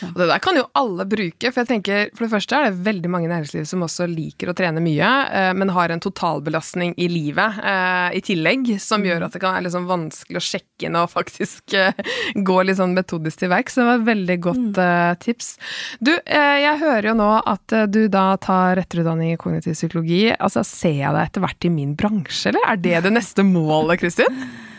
Og 0.00 0.18
det 0.18 0.28
der 0.30 0.42
kan 0.42 0.56
jo 0.58 0.64
alle 0.78 1.06
bruke, 1.08 1.50
for 1.50 1.62
jeg 1.62 1.68
tenker 1.68 2.10
for 2.16 2.26
det 2.26 2.32
første 2.32 2.58
er 2.58 2.70
det 2.70 2.84
veldig 2.86 3.10
mange 3.12 3.28
i 3.28 3.32
næringslivet 3.32 3.68
som 3.68 3.84
også 3.84 4.08
liker 4.10 4.50
å 4.50 4.56
trene 4.56 4.82
mye, 4.82 5.10
eh, 5.28 5.50
men 5.58 5.72
har 5.76 5.92
en 5.92 6.02
totalbelastning 6.02 6.94
i 7.00 7.08
livet 7.12 7.60
eh, 7.60 8.18
i 8.18 8.22
tillegg, 8.24 8.74
som 8.82 9.04
gjør 9.06 9.26
at 9.26 9.36
det 9.36 9.42
kan 9.42 9.56
være 9.56 9.66
liksom 9.68 9.88
vanskelig 9.90 10.40
å 10.40 10.44
sjekke 10.46 10.88
inn 10.88 10.98
og 10.98 11.12
faktisk 11.12 11.76
eh, 11.78 12.02
gå 12.34 12.58
litt 12.66 12.80
sånn 12.80 12.96
metodisk 12.96 13.42
til 13.42 13.52
verks. 13.52 13.78
Det 13.78 13.86
var 13.88 14.00
et 14.00 14.08
veldig 14.08 14.38
godt 14.48 14.80
mm. 14.80 15.22
tips. 15.22 15.52
Du, 16.00 16.12
jeg 16.12 16.80
hører 16.82 17.12
jo 17.12 17.16
nå 17.18 17.30
at 17.38 17.76
du 17.92 18.02
da 18.12 18.26
tar 18.42 18.80
etterutdanning 18.82 19.34
i 19.34 19.40
kognitiv 19.40 19.76
psykologi. 19.76 20.24
Altså, 20.38 20.64
Ser 20.66 20.98
jeg 20.98 21.14
deg 21.14 21.28
etter 21.28 21.44
hvert 21.44 21.66
i 21.68 21.72
min 21.72 21.94
bransje, 21.98 22.50
eller 22.50 22.64
er 22.72 22.80
det 22.80 23.04
det 23.06 23.14
neste 23.14 23.44
målet, 23.46 24.00
Kristin? 24.02 24.42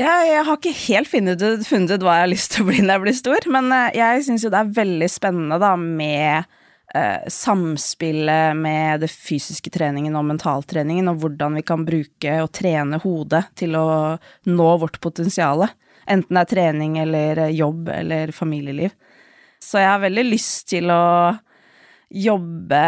Jeg, 0.00 0.28
jeg 0.30 0.44
har 0.46 0.56
ikke 0.56 0.78
helt 0.86 1.10
funnet 1.10 1.42
funnet 1.68 1.92
ut, 1.92 2.04
hva 2.06 2.14
jeg 2.16 2.24
har 2.24 2.30
lyst 2.30 2.54
til 2.54 2.64
å 2.64 2.68
bli 2.70 2.78
når 2.80 2.94
jeg 2.94 3.02
blir 3.04 3.16
stor, 3.18 3.46
men 3.52 3.68
eh, 3.76 3.98
jeg 3.98 4.22
syns 4.24 4.46
jo 4.46 4.52
det 4.52 4.62
er 4.62 4.72
veldig 4.78 5.08
spennende 5.12 5.58
da 5.60 5.74
med 5.76 6.46
eh, 6.96 7.26
samspillet 7.34 8.56
med 8.56 9.04
det 9.04 9.10
fysiske 9.12 9.72
treningen 9.74 10.16
og 10.16 10.24
mentaltreningen, 10.30 11.10
og 11.10 11.20
hvordan 11.20 11.58
vi 11.58 11.64
kan 11.68 11.84
bruke 11.84 12.38
og 12.40 12.48
trene 12.56 13.02
hodet 13.02 13.42
til 13.60 13.76
å 13.76 13.90
nå 14.48 14.70
vårt 14.80 14.96
potensial. 15.04 15.66
Enten 16.08 16.38
det 16.38 16.46
er 16.46 16.52
trening 16.54 16.96
eller 17.02 17.44
jobb 17.52 17.92
eller 17.92 18.32
familieliv. 18.32 18.96
Så 19.60 19.82
jeg 19.82 19.90
har 19.90 20.00
veldig 20.00 20.24
lyst 20.30 20.70
til 20.72 20.88
å 20.94 21.02
jobbe 22.10 22.82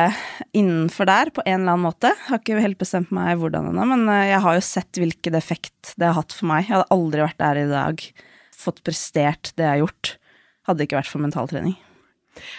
innenfor 0.53 1.07
der 1.07 1.31
på 1.35 1.45
en 1.47 1.61
eller 1.61 1.77
annen 1.77 1.87
måte. 1.87 2.11
Jeg 2.11 2.29
har 2.29 2.43
ikke 2.43 2.65
helt 2.65 2.81
bestemt 2.81 3.13
meg 3.15 3.39
hvordan 3.41 3.71
ennå, 3.71 3.87
men 3.95 4.05
eh, 4.11 4.33
jeg 4.33 4.43
har 4.45 4.59
jo 4.59 4.65
sett 4.67 5.01
hvilken 5.01 5.39
effekt 5.39 5.95
det 5.97 6.09
har 6.09 6.19
hatt 6.19 6.35
for 6.35 6.51
meg. 6.51 6.67
Jeg 6.67 6.77
hadde 6.77 6.97
aldri 6.97 7.25
vært 7.25 7.41
der 7.43 7.63
i 7.63 7.71
dag, 7.71 8.05
fått 8.65 8.83
prestert 8.87 9.55
det 9.57 9.67
jeg 9.67 9.75
har 9.77 9.83
gjort, 9.85 10.15
hadde 10.67 10.81
det 10.81 10.89
ikke 10.89 11.01
vært 11.01 11.13
for 11.13 11.25
mentaltrening. 11.25 11.79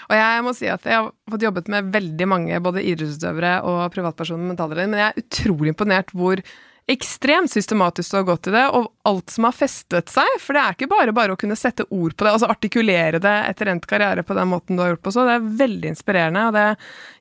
Og 0.08 0.14
jeg 0.16 0.44
må 0.46 0.54
si 0.56 0.68
at 0.70 0.84
jeg 0.86 1.00
har 1.00 1.10
fått 1.34 1.44
jobbet 1.44 1.70
med 1.74 1.90
veldig 1.94 2.28
mange 2.30 2.60
både 2.64 2.84
idrettsutøvere 2.86 3.56
og 3.68 3.82
privatpersoner 3.96 4.44
med 4.44 4.54
mentaltrening, 4.54 4.94
men 4.94 5.02
jeg 5.02 5.12
er 5.12 5.24
utrolig 5.24 5.74
imponert 5.74 6.14
hvor 6.14 6.44
ekstremt 6.88 7.52
systematisk 7.52 8.12
du 8.12 8.18
har 8.18 8.26
gått 8.28 8.48
i 8.48 8.54
det, 8.56 8.64
og 8.76 8.90
alt 9.08 9.32
som 9.32 9.48
har 9.48 9.56
festet 9.56 10.12
seg. 10.12 10.40
For 10.42 10.56
det 10.56 10.64
er 10.64 10.76
ikke 10.76 10.90
bare 10.92 11.16
bare 11.16 11.36
å 11.36 11.40
kunne 11.40 11.58
sette 11.60 11.86
ord 11.90 12.16
på 12.16 12.26
det, 12.26 12.34
altså 12.34 12.50
artikulere 12.52 13.22
det 13.24 13.36
etter 13.50 13.72
endt 13.72 13.88
karriere 13.90 14.26
på 14.28 14.36
den 14.38 14.52
måten 14.52 14.78
du 14.78 14.84
har 14.84 14.94
gjort 14.94 15.06
på 15.06 15.14
så. 15.16 15.28
Det 15.28 15.38
er 15.38 15.54
veldig 15.64 15.94
inspirerende, 15.94 16.48
og 16.50 16.58
det 16.58 16.68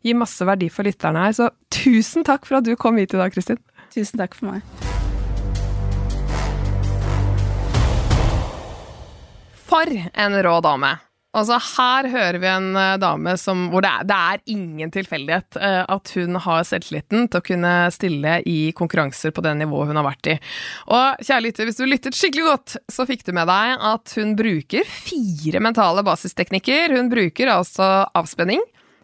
gir 0.09 0.19
masse 0.19 0.49
verdi 0.49 0.71
for 0.73 0.89
lytterne 0.89 1.27
her. 1.27 1.37
Så 1.39 1.53
tusen 1.73 2.27
takk 2.27 2.49
for 2.49 2.59
at 2.59 2.67
du 2.67 2.75
kom 2.77 2.99
hit 3.01 3.15
i 3.15 3.23
dag, 3.23 3.35
Kristin. 3.35 3.63
Tusen 3.95 4.23
takk 4.23 4.37
for 4.39 4.55
meg. 4.55 4.67
For 9.73 9.89
en 9.89 10.43
rå 10.45 10.59
dame. 10.65 10.97
Altså, 11.33 11.57
her 11.79 12.09
hører 12.13 12.37
vi 12.43 12.49
en 12.51 12.75
uh, 12.77 12.99
dame 13.01 13.33
som, 13.41 13.65
hvor 13.73 13.85
det 13.85 13.89
er, 13.89 14.09
det 14.09 14.17
er 14.17 14.43
ingen 14.53 14.91
tilfeldighet 14.93 15.57
uh, 15.57 15.85
at 15.95 16.13
hun 16.19 16.37
har 16.45 16.67
selvtilliten 16.69 17.25
til 17.33 17.41
å 17.41 17.47
kunne 17.47 17.73
stille 17.95 18.35
i 18.49 18.59
konkurranser 18.77 19.33
på 19.33 19.45
det 19.45 19.55
nivået 19.63 19.89
hun 19.89 20.01
har 20.03 20.09
vært 20.11 20.33
i. 20.35 20.37
Og 20.93 21.25
kjære 21.25 21.47
lytter, 21.47 21.69
hvis 21.69 21.81
du 21.81 21.87
lyttet 21.89 22.19
skikkelig 22.19 22.45
godt, 22.51 22.77
så 22.93 23.09
fikk 23.09 23.25
du 23.25 23.33
med 23.39 23.49
deg 23.49 23.87
at 23.93 24.15
hun 24.19 24.37
bruker 24.37 24.85
fire 24.85 25.65
mentale 25.65 26.05
basisteknikker. 26.05 26.99
Hun 26.99 27.09
bruker 27.13 27.55
altså 27.55 27.89
avspenning, 28.19 28.61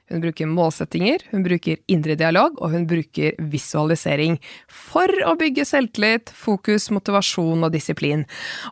hun 0.08 0.22
bruker 0.24 0.50
målsettinger, 0.50 1.24
hun 1.32 1.44
bruker 1.46 1.80
indre 1.90 2.16
dialog, 2.18 2.56
og 2.62 2.72
hun 2.74 2.86
bruker 2.88 3.36
visualisering 3.52 4.38
for 4.72 5.12
å 5.28 5.36
bygge 5.38 5.66
selvtillit, 5.68 6.32
fokus, 6.34 6.88
motivasjon 6.94 7.66
og 7.66 7.74
disiplin. 7.74 8.24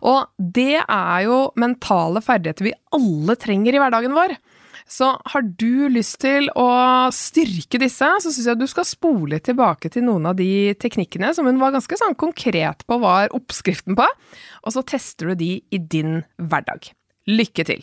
Og 0.03 0.27
det 0.39 0.83
er 0.83 1.27
jo 1.27 1.41
mentale 1.61 2.23
ferdigheter 2.25 2.71
vi 2.71 2.77
alle 2.97 3.37
trenger 3.41 3.77
i 3.77 3.83
hverdagen 3.83 4.17
vår. 4.17 4.37
Så 4.87 5.09
har 5.33 5.43
du 5.59 5.89
lyst 5.91 6.21
til 6.23 6.47
å 6.55 6.69
styrke 7.15 7.81
disse, 7.83 8.07
så 8.23 8.31
syns 8.31 8.47
jeg 8.47 8.61
du 8.61 8.69
skal 8.71 8.87
spole 8.87 9.41
tilbake 9.43 9.91
til 9.91 10.07
noen 10.07 10.31
av 10.31 10.39
de 10.39 10.77
teknikkene 10.79 11.33
som 11.35 11.49
hun 11.51 11.59
var 11.63 11.75
ganske 11.75 11.99
sånn 11.99 12.15
konkret 12.19 12.87
på 12.87 13.01
var 13.03 13.35
oppskriften 13.35 13.99
på, 13.99 14.07
og 14.63 14.77
så 14.77 14.87
tester 14.87 15.33
du 15.33 15.43
de 15.43 15.53
i 15.59 15.83
din 15.83 16.23
hverdag. 16.39 16.93
Lykke 17.27 17.67
til! 17.67 17.83